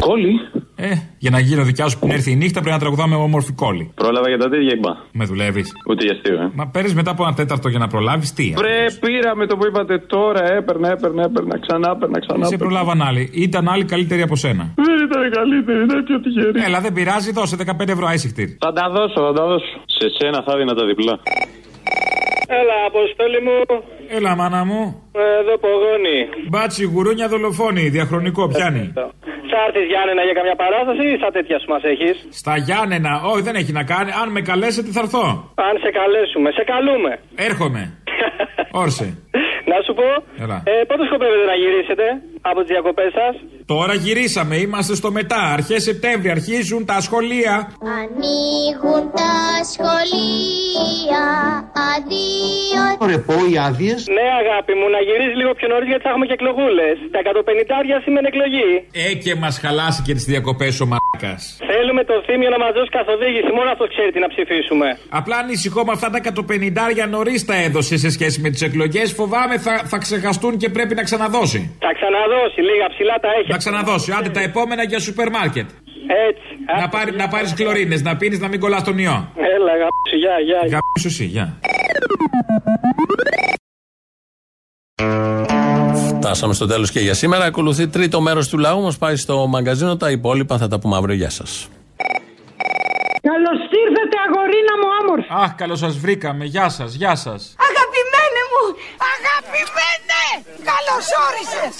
Κόλλη. 0.00 0.40
Ε, 0.76 0.88
για 1.18 1.30
να 1.30 1.38
γίνω 1.38 1.62
δικιάς 1.62 1.90
σου 1.90 1.98
που 1.98 2.06
έρθει 2.10 2.30
η 2.30 2.36
νύχτα 2.36 2.60
πρέπει 2.60 2.74
να 2.74 2.78
τραγουδάμε 2.78 3.14
όμορφη 3.14 3.52
κόλλη. 3.52 3.92
Πρόλαβα 3.94 4.28
για 4.28 4.38
τα 4.38 4.48
τέτοια 4.48 4.72
είπα. 4.76 5.04
Με 5.12 5.24
δουλεύεις. 5.24 5.72
Ούτε 5.88 6.04
για 6.04 6.12
αστείο, 6.14 6.34
ε. 6.42 6.50
Μα 6.54 6.66
παίρνεις 6.66 6.94
μετά 6.94 7.10
από 7.10 7.22
ένα 7.24 7.34
τέταρτο 7.34 7.68
για 7.68 7.78
να 7.78 7.86
προλάβεις 7.86 8.32
τι. 8.32 8.52
Βρε, 8.56 8.86
πήραμε 9.00 9.46
το 9.46 9.56
που 9.56 9.66
είπατε 9.66 9.98
τώρα. 9.98 10.52
Έπαιρνα, 10.52 10.90
έπαιρνα, 10.90 11.22
έπαιρνα. 11.22 11.58
Ξανά 11.58 11.90
έπαιρνα, 11.96 12.18
ξανά. 12.20 12.44
Σε 12.46 12.54
έπαιρνα. 12.54 12.72
προλάβαν 12.72 13.02
άλλοι. 13.02 13.30
Ήταν 13.32 13.68
άλλοι 13.68 13.84
καλύτεροι 13.84 14.22
από 14.22 14.36
σένα. 14.36 14.74
Δεν 14.74 14.96
ήταν 15.06 15.30
καλύτερη, 15.30 15.82
ήταν 15.84 16.04
πιο 16.04 16.20
τυχερή. 16.20 16.62
Έλα, 16.66 16.80
δεν 16.80 16.92
πειράζει, 16.92 17.32
δώσε 17.32 17.56
15 17.66 17.88
ευρώ 17.88 18.06
άισιχτήρ. 18.06 18.48
Θα 18.58 18.72
τα 18.72 18.90
δώσω, 18.90 19.20
θα 19.26 19.32
τα 19.32 19.44
δώσω. 19.46 19.66
Σε 19.86 20.06
σένα 20.18 20.42
θα 20.46 20.56
δίνα 20.56 20.74
τα 20.74 20.84
διπλά. 20.86 21.18
Έλα, 22.60 22.76
αποστόλη 22.86 23.40
μου. 23.46 23.58
Έλα, 24.16 24.36
μάνα 24.36 24.64
μου. 24.64 25.02
Εδώ 25.40 25.58
πογόνι. 25.64 26.18
Μπάτσι, 26.48 26.84
γουρούνια 26.84 27.28
δολοφόνη, 27.28 27.88
διαχρονικό, 27.88 28.48
πιάνει. 28.48 28.92
Σ' 29.54 29.56
θα 29.56 29.66
έρθει 29.68 29.82
Γιάννενα 29.92 30.22
για 30.28 30.36
καμιά 30.38 30.56
παράσταση 30.62 31.02
ή 31.12 31.14
στα 31.22 31.30
τέτοια 31.36 31.56
σου 31.60 31.68
μας 31.72 31.82
έχεις; 31.92 32.16
Στα 32.42 32.54
Γιάννενα, 32.66 33.12
όχι 33.32 33.42
δεν 33.48 33.54
έχει 33.60 33.72
να 33.80 33.84
κάνει. 33.92 34.10
Αν 34.22 34.26
με 34.36 34.40
καλέσετε 34.50 34.88
θα 34.96 35.00
έρθω. 35.04 35.24
Αν 35.68 35.74
σε 35.84 35.90
καλέσουμε, 35.98 36.48
σε 36.58 36.62
καλούμε. 36.72 37.12
Έρχομαι. 37.48 37.82
Όρσε. 38.82 39.06
Να 39.70 39.76
σου 39.86 39.92
πω, 39.98 40.06
Έλα. 40.44 40.58
ε, 40.70 40.74
πότε 40.88 41.02
σκοπεύετε 41.08 41.44
να 41.52 41.56
γυρίσετε; 41.62 42.04
Από 42.50 42.58
τις 42.60 42.70
διακοπές 42.74 43.10
σας. 43.18 43.34
Τώρα 43.66 43.94
γυρίσαμε, 43.94 44.56
είμαστε 44.56 44.94
στο 45.00 45.10
μετά. 45.18 45.42
Αρχές 45.56 45.82
Σεπτέμβρη 45.82 46.30
αρχίζουν 46.30 46.80
τα 46.90 46.98
σχολεία. 47.06 47.54
Ανοίγουν 48.00 49.02
τα 49.20 49.34
σχολεία, 49.72 51.24
αδείο. 51.92 52.82
Ωραία, 53.04 53.20
πω 53.28 53.36
οι 53.50 53.54
άδειες. 53.68 53.98
Ναι, 54.16 54.26
αγάπη 54.42 54.72
μου, 54.78 54.86
να 54.94 55.00
γυρίσει 55.06 55.36
λίγο 55.40 55.52
πιο 55.58 55.66
νωρίς 55.72 55.88
γιατί 55.90 56.02
θα 56.06 56.10
έχουμε 56.12 56.26
και 56.28 56.36
εκλογούλες. 56.38 56.94
Τα 57.14 57.18
150 57.22 57.96
σημαίνει 58.04 58.28
εκλογή. 58.32 58.70
Ε, 59.04 59.06
και 59.24 59.32
μας 59.42 59.54
χαλάσει 59.62 60.00
και 60.06 60.14
τις 60.18 60.26
διακοπές 60.32 60.72
ο 60.84 60.86
μαλάκας. 60.92 61.40
Θέλουμε 61.72 62.02
το 62.10 62.14
θύμιο 62.26 62.50
να 62.54 62.58
μας 62.64 62.72
δώσει 62.76 62.90
καθοδήγηση, 62.98 63.50
μόνο 63.58 63.68
αυτός 63.74 63.88
ξέρει 63.94 64.10
τι 64.14 64.20
να 64.24 64.28
ψηφίσουμε. 64.34 64.88
Απλά 65.20 65.36
ανησυχώ 65.44 65.80
με 65.88 65.92
αυτά 65.96 66.08
τα 66.14 66.18
150 67.04 67.06
νωρίς 67.14 67.40
τα 67.48 67.56
έδωσε 67.66 67.94
σε 68.04 68.10
σχέση 68.16 68.38
με 68.44 68.48
τις 68.54 68.62
εκλογές. 68.68 69.08
Φοβάμαι 69.20 69.56
θα, 69.66 69.74
θα 69.92 69.98
ξεχαστούν 70.04 70.52
και 70.62 70.68
πρέπει 70.76 70.94
να 70.94 71.02
ξαναδώσει. 71.08 71.60
Θα 71.86 71.92
ξαναδώσει, 71.98 72.33
λίγα 72.68 72.86
ψηλά 72.88 73.16
τα 73.24 73.28
έχει. 73.38 73.50
Να 73.50 73.56
ξαναδώσει. 73.56 74.12
Άντε 74.18 74.28
τα 74.28 74.40
επόμενα 74.40 74.82
για 74.82 74.98
σούπερ 75.00 75.30
μάρκετ. 75.30 75.68
Έτσι. 76.28 76.80
Να, 76.80 76.88
πάρει, 76.88 77.12
να 77.16 77.28
πάρεις 77.28 77.52
χλωρίνες, 77.56 78.02
να 78.02 78.16
πίνεις, 78.16 78.38
να 78.38 78.48
μην 78.48 78.60
κολλάς 78.60 78.82
τον 78.84 78.98
ιό. 78.98 79.32
Έλα, 79.36 79.72
γαμίσου, 79.80 80.16
γεια, 80.22 80.38
γεια. 80.44 80.58
Γαμίσου 80.58 81.08
εσύ, 81.12 81.24
γεια. 81.24 81.58
Φτάσαμε 86.18 86.54
στο 86.54 86.66
τέλος 86.66 86.90
και 86.90 87.00
για 87.00 87.14
σήμερα. 87.14 87.44
Ακολουθεί 87.44 87.88
τρίτο 87.88 88.20
μέρος 88.20 88.48
του 88.48 88.58
λαού. 88.58 88.82
Μα 88.82 88.92
πάει 88.98 89.16
στο 89.16 89.46
μαγκαζίνο. 89.46 89.96
Τα 89.96 90.10
υπόλοιπα 90.10 90.58
θα 90.58 90.68
τα 90.68 90.78
πούμε 90.78 90.96
αύριο. 90.96 91.14
Γεια 91.14 91.30
σας. 91.30 91.68
Καλώς 93.30 93.60
ήρθατε, 93.82 94.16
αγορίνα 94.26 94.74
μου 94.80 94.88
όμορφη. 95.00 95.28
Αχ, 95.44 95.54
καλώς 95.54 95.78
σας 95.78 95.98
βρήκαμε. 95.98 96.44
Γεια 96.44 96.68
σας, 96.68 96.94
γεια 96.94 97.14
σας. 97.14 97.40
Αγαπημένε 97.70 97.83
μου, 98.64 98.72
αγαπημένε, 99.14 100.22
καλώς 100.70 101.06
όρισες. 101.26 101.72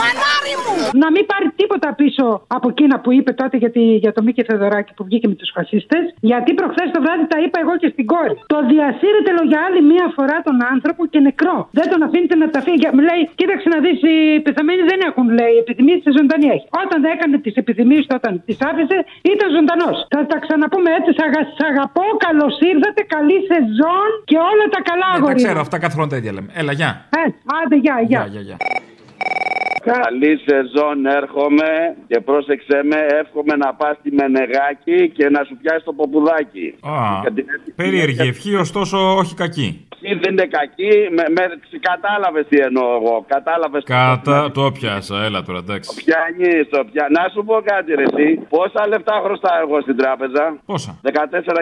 Μανάρι 0.00 0.54
μου. 0.62 0.72
Να 1.02 1.08
μην 1.14 1.24
πάρει 1.30 1.46
τίποτα 1.60 1.88
πίσω 2.00 2.24
από 2.56 2.66
εκείνα 2.74 2.94
που 3.02 3.10
είπε 3.16 3.30
τότε 3.40 3.54
για, 3.62 3.70
τη, 3.76 3.82
για 4.04 4.12
το 4.16 4.20
Μίκη 4.26 4.42
Θεοδωράκη 4.48 4.92
που 4.96 5.02
βγήκε 5.08 5.26
με 5.32 5.36
τους 5.40 5.50
φασίστες. 5.56 6.02
Γιατί 6.30 6.50
προχθές 6.60 6.88
το 6.94 7.00
βράδυ 7.04 7.24
τα 7.32 7.38
είπα 7.44 7.58
εγώ 7.64 7.74
και 7.82 7.88
στην 7.94 8.04
κόρη. 8.12 8.34
Το 8.52 8.58
διασύρετε 8.72 9.28
λέω, 9.36 9.46
για 9.52 9.60
άλλη 9.66 9.80
μία 9.92 10.06
φορά 10.16 10.36
τον 10.48 10.56
άνθρωπο 10.72 11.02
και 11.12 11.20
νεκρό. 11.28 11.56
Δεν 11.78 11.86
τον 11.92 12.00
αφήνετε 12.06 12.34
να 12.42 12.46
τα 12.54 12.60
φύγει. 12.64 12.78
Για- 12.82 12.92
Μου 12.96 13.02
λέει, 13.08 13.22
κοίταξε 13.40 13.68
να 13.74 13.78
δεις, 13.84 13.98
οι 14.10 14.16
πεθαμένοι 14.46 14.82
δεν 14.90 15.00
έχουν 15.08 15.26
λέει 15.38 15.54
επιθυμίες, 15.64 15.98
τη 16.04 16.10
ζωντανή 16.18 16.46
έχει. 16.56 16.66
Όταν 16.84 16.98
έκανε 17.14 17.34
τις 17.44 17.54
επιθυμίες 17.62 18.02
του, 18.06 18.14
όταν 18.20 18.32
τις 18.46 18.56
άφησε, 18.70 18.96
ήταν 19.34 19.46
ζωντανός. 19.56 19.96
Θα 20.14 20.20
τα 20.30 20.36
ξαναπούμε 20.44 20.88
έτσι. 20.98 21.10
Σ' 21.18 21.22
αγα- 21.26 21.46
σ' 21.58 21.64
αγαπώ, 21.70 22.04
καλώς 22.26 22.54
ήρθατε, 22.72 23.00
καλή 23.14 23.36
σεζόν 23.50 24.08
και 24.30 24.36
όλα 24.50 24.64
τα 24.74 24.80
καλά 24.90 25.08
Ε, 25.10 25.12
τα 25.14 25.18
αγόρια. 25.18 25.40
ξέρω, 25.42 25.58
αυτά 25.66 25.76
κάθε 25.82 25.94
χρόνο 25.96 26.08
τα 26.22 26.28
ίδια 26.28 26.32
λέμε. 26.32 26.52
Έλα, 26.52 26.72
γεια. 26.72 27.08
Ε, 27.10 27.20
άντε, 27.64 27.76
γεια, 27.76 28.00
γεια. 28.00 28.26
Γεια, 28.26 28.40
γεια, 28.40 28.40
γεια. 28.40 28.56
Καλή 29.84 30.40
σεζόν 30.46 31.06
έρχομαι 31.06 31.96
και 32.06 32.20
πρόσεξε 32.20 32.80
με, 32.84 32.96
εύχομαι 33.20 33.56
να 33.56 33.74
πας 33.74 33.96
στη 33.98 34.12
Μενεγάκη 34.12 35.10
και 35.10 35.28
να 35.28 35.44
σου 35.44 35.56
πιάσει 35.62 35.84
το 35.84 35.92
ποπουδάκι. 35.92 36.74
Α, 36.80 37.20
περίεργη 37.76 38.28
ευχή, 38.28 38.54
ωστόσο 38.54 39.16
όχι 39.16 39.34
κακή. 39.34 39.86
Αυτή 40.04 40.18
δεν 40.22 40.32
είναι 40.32 40.48
κακή, 40.58 40.94
με, 41.16 41.24
με, 41.36 41.44
κατάλαβες 41.90 42.44
τι 42.48 42.56
εννοώ 42.68 42.88
εγώ, 42.98 43.14
κατάλαβες 43.34 43.82
Κατά 43.84 44.50
το 44.56 44.64
πιάσα, 44.76 45.16
έλα 45.26 45.40
τώρα, 45.46 45.58
εντάξει. 45.64 45.88
Πιάνεις 46.00 46.68
το 46.74 46.80
πια... 46.90 47.04
Να 47.16 47.22
σου 47.32 47.40
πω 47.48 47.56
κάτι 47.70 47.90
ρε 48.00 48.06
εσύ, 48.10 48.28
πόσα 48.54 48.82
λεφτά 48.92 49.14
χρωστάω 49.24 49.60
εγώ 49.66 49.76
στην 49.86 49.96
τράπεζα; 50.00 50.44
Πόσα; 50.70 50.92
14 51.02 51.12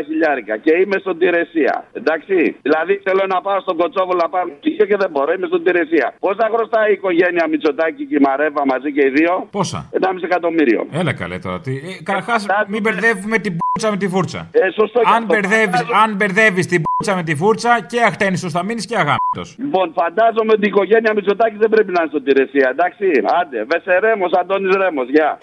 χιλιάρικα 0.07 0.55
και 0.64 0.73
είμαι 0.81 0.97
στον 1.05 1.16
Τηρεσία. 1.18 1.75
Εντάξει. 2.01 2.37
Δηλαδή 2.66 2.93
θέλω 3.07 3.25
να 3.35 3.39
πάω 3.47 3.61
στον 3.61 3.77
Κοτσόβολο 3.81 4.21
να 4.23 4.29
πάω 4.35 4.45
στοιχείο 4.61 4.87
και 4.91 4.97
δεν 5.03 5.11
μπορώ, 5.12 5.31
είμαι 5.33 5.49
στον 5.53 5.62
Τηρεσία. 5.64 6.07
Πόσα 6.27 6.47
χρωστάει 6.55 6.91
η 6.91 6.97
οικογένεια 6.99 7.45
Μητσοτάκη 7.51 8.05
και 8.11 8.16
η 8.20 8.22
Μαρέβα 8.26 8.62
μαζί 8.72 8.88
και 8.96 9.02
οι 9.06 9.11
δύο. 9.18 9.32
Πόσα; 9.50 9.80
1,5 9.92 10.22
εκατομμύριο. 10.28 10.80
Έλα 11.00 11.12
καλέ 11.12 11.38
τώρα. 11.38 11.61
Τι... 11.61 11.72
Ε, 11.72 12.02
Καταρχάς, 12.02 12.46
μην 12.72 12.80
μπερδεύουμε 12.82 13.38
την 13.38 13.52
πουτσα 13.56 13.90
με 13.90 13.96
τη 13.96 14.08
φούρτσα. 14.08 14.40
Ε, 14.52 14.70
σωστό 14.78 14.98
και 15.00 15.12
αν, 15.14 15.22
αυτό. 15.22 15.26
μπερδεύεις, 15.34 15.80
αν 16.02 16.11
μπερδεύεις 16.16 16.66
την 16.66 16.80
πουτσα 16.82 17.14
με 17.18 17.22
τη 17.22 17.34
φούρτσα 17.40 17.72
και 17.90 17.98
αχτένιστο 18.11 18.48
θα 18.56 18.62
μείνεις 18.66 18.86
και 18.86 18.96
αγάμητο. 19.02 19.42
Λοιπόν, 19.64 19.86
φαντάζομαι 20.00 20.52
ότι 20.56 20.64
η 20.68 20.70
οικογένεια 20.72 21.12
Μητσοτάκη 21.16 21.56
δεν 21.64 21.70
πρέπει 21.74 21.90
να 21.92 22.00
είναι 22.02 22.11
στον 22.14 22.24
Τηρεσία. 22.26 22.66
Εντάξει. 22.74 23.06
Άντε, 23.40 23.58
Βεσερέμο, 23.70 24.26
Αντώνης 24.40 24.76
Ρέμος, 24.76 25.08
γεια. 25.14 25.38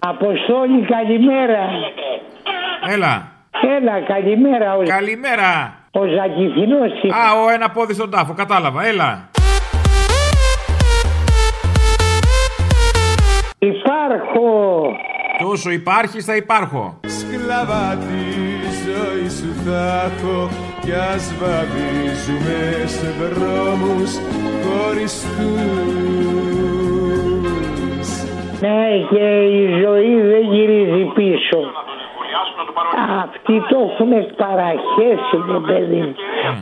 Αποστόλη, 0.00 0.80
καλημέρα. 0.94 1.62
Έλα. 2.94 3.14
Έλα, 3.76 4.00
καλημέρα. 4.00 4.76
Ο... 4.76 4.82
Καλημέρα. 4.82 5.50
Ο 5.90 6.04
Ζακηθινός 6.06 6.92
Α, 6.92 7.42
ο 7.44 7.50
ένα 7.50 7.70
πόδι 7.70 7.94
στον 7.94 8.10
τάφο, 8.10 8.32
κατάλαβα. 8.34 8.86
Έλα. 8.86 9.30
Υπάρχω. 13.58 14.96
Και 15.38 15.44
όσο 15.44 15.70
υπάρχεις, 15.70 16.24
θα 16.24 16.36
υπάρχω. 16.36 17.00
Σκλαβά 17.06 17.96
της 17.96 18.74
ζωής 18.86 19.32
σου 19.38 19.52
θα 19.64 20.12
έχω 20.12 20.48
κι 20.80 20.92
ας 20.92 21.34
βαδίζουμε 21.40 22.86
σε 22.86 23.08
δρόμους 23.20 24.18
χωριστούς 24.64 25.28
Ναι, 28.60 28.86
και 29.10 29.26
η 29.60 29.82
ζωή 29.82 30.20
δεν 30.20 30.42
γυρίζει 30.52 31.04
πίσω. 31.14 31.58
Αυτοί 33.22 33.62
το 33.68 33.78
έχουν 33.90 34.36
παραχέσει, 34.36 35.36
με 35.46 35.60
παιδί 35.60 35.96
μου. 35.96 36.14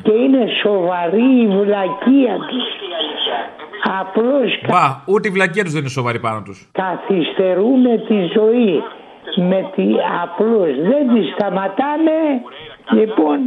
Και 0.02 0.12
είναι 0.12 0.46
σοβαρή 0.62 1.40
η 1.42 1.46
βλακεία 1.46 2.36
τους. 2.48 2.85
Απλώς 4.00 4.60
Μπα, 4.68 5.02
ούτε 5.06 5.28
η 5.28 5.30
βλακία 5.30 5.62
τους 5.62 5.72
δεν 5.72 5.80
είναι 5.80 5.90
σοβαρή 5.90 6.20
πάνω 6.20 6.42
τους. 6.42 6.68
καθυστερούν 6.72 7.82
τη 8.08 8.18
ζωή. 8.38 8.82
Με 9.48 9.70
τη... 9.74 9.86
Απλώς 10.22 10.70
δεν 10.90 11.14
τη 11.14 11.30
σταματάνε. 11.34 12.20
Λοιπόν, 12.92 13.38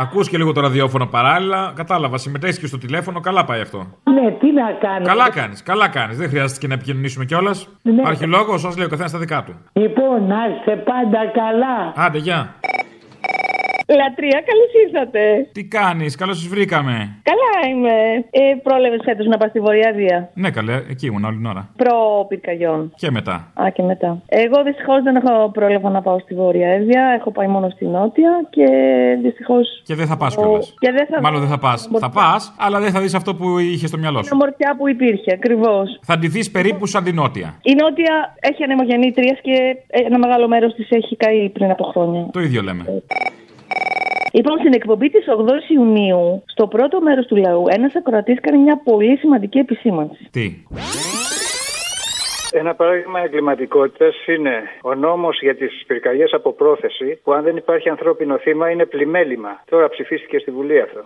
Ακούς 0.00 0.28
και 0.28 0.36
λίγο 0.36 0.52
το 0.52 0.60
ραδιόφωνο 0.60 1.06
παράλληλα. 1.06 1.72
Κατάλαβα, 1.76 2.18
συμμετέχεις 2.18 2.58
και 2.58 2.66
στο 2.66 2.78
τηλέφωνο. 2.78 3.20
Καλά 3.20 3.44
πάει 3.44 3.60
αυτό. 3.60 3.78
ναι, 4.04 4.30
τι 4.30 4.52
να 4.52 4.72
κάνω. 4.80 5.04
Καλά 5.06 5.30
κάνεις, 5.30 5.62
καλά 5.62 5.88
κάνεις. 5.88 6.16
Δεν 6.16 6.28
χρειάζεται 6.28 6.60
και 6.60 6.66
να 6.66 6.74
επικοινωνήσουμε 6.74 7.24
κιόλας. 7.24 7.68
Ναι. 7.82 7.92
Υπάρχει 8.00 8.26
λόγο, 8.26 8.58
σας 8.58 8.76
λέει 8.76 8.86
ο 8.86 8.88
καθένας 8.88 9.12
τα 9.12 9.18
δικά 9.18 9.42
του. 9.46 9.54
Λοιπόν, 9.72 10.26
να 10.26 10.36
είστε 10.48 10.76
πάντα 10.76 11.26
καλά. 11.40 11.92
Άντε, 12.06 12.18
γεια. 12.18 12.54
Λατρεία, 13.98 14.42
καλώς 14.50 14.70
ήρθατε. 14.84 15.48
Τι 15.52 15.64
κάνεις, 15.64 16.16
καλώς 16.16 16.36
σας 16.38 16.46
βρήκαμε. 16.48 16.94
Καλά 17.30 17.52
είμαι. 17.70 17.94
Ε, 18.30 18.40
Πρόλαβε 18.62 18.96
φέτος 19.04 19.26
να 19.26 19.36
πας 19.36 19.50
στη 19.50 19.60
Βορειάδια. 19.60 20.30
Ναι, 20.34 20.50
καλέ, 20.50 20.74
εκεί 20.90 21.06
ήμουν 21.06 21.24
όλη 21.24 21.36
την 21.36 21.46
ώρα. 21.46 21.68
Προ 21.76 22.26
πυρκαγιών. 22.28 22.92
Και 22.96 23.10
μετά. 23.10 23.52
Α, 23.62 23.70
και 23.70 23.82
μετά. 23.82 24.22
Εγώ 24.26 24.62
δυστυχώς 24.62 25.02
δεν 25.02 25.16
έχω 25.16 25.50
πρόλαβα 25.50 25.90
να 25.90 26.02
πάω 26.02 26.18
στη 26.18 26.34
Βόρεια 26.34 26.68
Εύβοια. 26.68 27.02
Έχω 27.18 27.30
πάει 27.32 27.46
μόνο 27.46 27.68
στη 27.70 27.84
Νότια 27.86 28.30
και 28.50 28.66
δυστυχώς. 29.22 29.82
Και 29.84 29.94
δεν 29.94 30.06
θα 30.06 30.16
πας 30.16 30.36
κιόλας. 30.36 30.74
Και 30.78 30.90
δεν 30.92 31.06
θα 31.06 31.20
Μάλλον 31.20 31.40
δεν 31.40 31.48
θα 31.48 31.58
πας. 31.58 31.88
Θα 31.98 32.10
πας, 32.10 32.54
αλλά 32.58 32.80
δεν 32.80 32.90
θα 32.90 33.00
δεις 33.00 33.14
αυτό 33.14 33.34
που 33.34 33.58
είχε 33.58 33.86
στο 33.86 33.98
μυαλό 33.98 34.18
Την 34.18 34.26
σου. 34.28 34.36
ομορφιά 34.40 34.74
που 34.78 34.88
υπήρχε, 34.88 35.32
ακριβώς. 35.32 35.98
Θα 36.02 36.18
τη 36.18 36.28
δεις 36.28 36.50
περίπου 36.50 36.86
σαν 36.86 37.04
την 37.04 37.14
νότια. 37.14 37.58
Η 37.62 37.74
Νότια 37.74 38.36
έχει 38.40 38.62
ανεμογεννήτριες 38.62 39.38
και 39.42 39.76
ένα 39.86 40.18
μεγάλο 40.18 40.48
μέρος 40.48 40.74
της 40.74 40.90
έχει 40.90 41.16
καεί 41.16 41.48
πριν 41.48 41.70
από 41.70 41.84
χρόνια. 41.84 42.28
Το 42.32 42.40
ίδιο 42.40 42.62
λέμε. 42.62 42.84
Λοιπόν, 44.32 44.58
στην 44.58 44.72
εκπομπή 44.74 45.10
της 45.10 45.24
8η 45.28 45.70
Ιουνίου, 45.70 46.42
στο 46.46 46.66
πρώτο 46.66 47.00
μέρος 47.00 47.26
του 47.26 47.36
λαού, 47.36 47.64
ένας 47.68 47.94
ακροατής 47.96 48.40
κάνει 48.40 48.58
μια 48.58 48.80
πολύ 48.84 49.16
σημαντική 49.16 49.58
επισήμανση. 49.58 50.28
Τι; 50.30 50.64
Ένα 52.52 52.74
παράδειγμα 52.74 53.20
εγκληματικότητας 53.20 54.26
είναι 54.26 54.62
ο 54.82 54.94
νόμος 54.94 55.38
για 55.40 55.56
τις 55.56 55.84
πυρκαγιές 55.86 56.32
από 56.32 56.52
πρόθεση, 56.52 57.20
που 57.22 57.32
αν 57.32 57.42
δεν 57.42 57.56
υπάρχει 57.56 57.88
ανθρώπινο 57.88 58.38
θύμα 58.38 58.70
είναι 58.70 58.86
πλημέλημα. 58.86 59.62
Τώρα 59.70 59.88
ψηφίστηκε 59.88 60.38
στη 60.38 60.50
Βουλή 60.50 60.80
αυτό. 60.80 61.00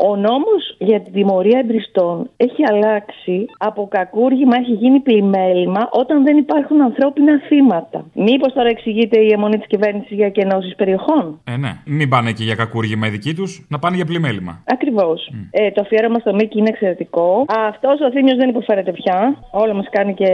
Ο 0.00 0.16
νόμος 0.16 0.62
για 0.78 1.00
την 1.00 1.12
τιμωρία 1.12 1.58
εμπριστών 1.58 2.30
έχει 2.36 2.62
αλλάξει 2.70 3.44
από 3.58 3.88
κακούργημα, 3.90 4.56
έχει 4.56 4.72
γίνει 4.72 5.00
πλημέλημα 5.00 5.88
όταν 5.90 6.24
δεν 6.24 6.36
υπάρχουν 6.36 6.82
ανθρώπινα 6.82 7.40
θύματα. 7.48 8.04
Μήπως 8.14 8.52
τώρα 8.52 8.68
εξηγείται 8.68 9.20
η 9.20 9.28
αιμονή 9.32 9.56
της 9.58 9.66
κυβέρνησης 9.66 10.16
για 10.16 10.28
κενώσεις 10.30 10.74
περιοχών; 10.74 11.40
Ε, 11.44 11.56
ναι. 11.56 11.72
Μην 11.86 12.08
πάνε 12.08 12.32
και 12.32 12.44
για 12.44 12.54
κακούργημα 12.54 13.06
οι 13.06 13.10
δικοί 13.10 13.34
τους, 13.34 13.66
να 13.68 13.78
πάνε 13.78 13.96
για 13.96 14.04
πλημέλημα. 14.04 14.62
Ακριβώς. 14.64 15.32
Ε, 15.50 15.70
το 15.70 15.80
αφιέρωμα 15.80 16.18
στο 16.18 16.34
Μίκη 16.34 16.58
είναι 16.58 16.68
εξαιρετικό. 16.68 17.44
Αυτός 17.68 18.00
ο 18.00 18.10
Θήμιο 18.10 18.36
δεν 18.36 18.48
υποφέρεται 18.48 18.92
πια. 18.92 19.36
Όλο 19.50 19.74
μας 19.74 19.86
κάνει 19.90 20.14
και 20.14 20.28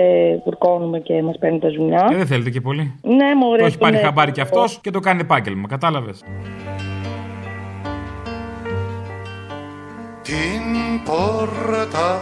κουρκώνουμε 0.45 0.99
και 1.01 1.23
μας 1.23 1.39
παίρνει 1.39 1.59
τα 1.59 1.69
ζουμιά. 1.69 2.07
Και 2.09 2.17
δεν 2.17 2.27
θέλετε 2.27 2.51
και 2.51 2.61
πολύ; 2.61 2.95
Ναι, 3.03 3.35
μου 3.35 3.57
Το 3.59 3.65
έχει 3.65 3.79
πάρει 3.79 3.97
χαμπάρι 3.97 4.33
κι 4.33 4.41
αυτός 4.41 4.81
και 4.83 4.91
το 4.91 5.01
κάνει 5.01 5.21
επάγγελμα, 5.21 5.69
κατάλαβες; 5.69 6.25
Την 10.35 11.03
πόρτα 11.05 12.20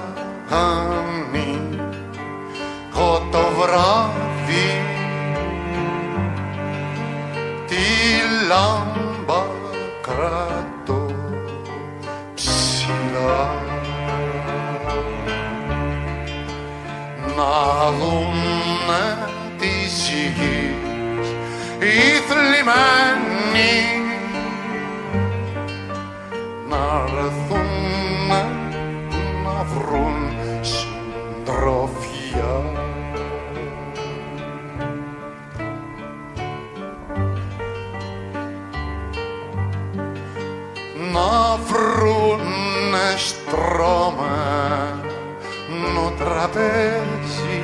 ανοίγει 0.51 1.81
αυτό 2.91 3.27
το 3.31 3.39
βράδυ. 3.59 4.83
Τη 7.67 7.77
λάμπα 8.49 9.43
κρατώ 10.01 11.15
ψηλά. 12.35 13.55
Να 17.37 17.91
δούνε 17.91 19.29
της 19.59 20.11
γης 20.37 21.29
οι 21.79 22.21
θλιμμένοι. 22.29 23.73
Να 26.69 27.05
έρθουν 27.19 27.82
να 29.45 29.63
βρουν 29.63 30.19
συντροφιά. 30.61 32.55
Να 41.13 41.57
βρουνε 41.57 43.09
στρωμένο 43.17 44.53
τραπέζι. 46.19 47.63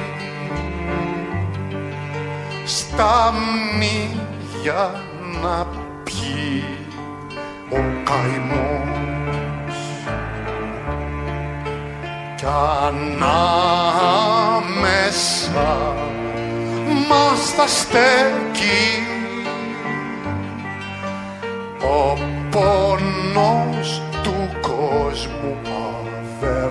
Στα 2.64 3.32
μνήγια 3.32 5.02
να 5.42 5.66
πιει 6.04 6.64
ο 7.70 7.76
καημός 8.04 9.07
κι 12.38 12.46
ανάμεσα 12.86 14.28
μας 17.08 17.50
θα 17.56 17.66
στέκει. 17.66 19.06
Ο 21.80 22.18
πόνος 22.50 24.02
του 24.22 24.48
κόσμου 24.60 25.56
αδερφού 26.40 26.67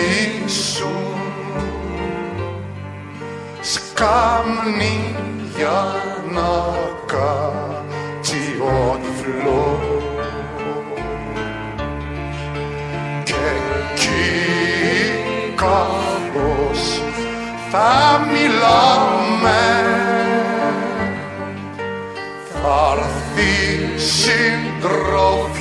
κουμπίσουν 0.00 1.18
σκάμνη 3.60 5.14
για 5.56 5.94
να 6.32 6.52
κάτσει 7.06 8.42
ο 8.62 8.98
τυφλός 9.02 10.04
και 13.24 13.34
εκεί 13.80 14.34
κάπως 15.54 16.82
θα 17.70 17.92
μιλάμε. 18.30 19.62
Θα 22.62 22.80
έρθει 22.96 23.54
συντροφιά 24.00 25.60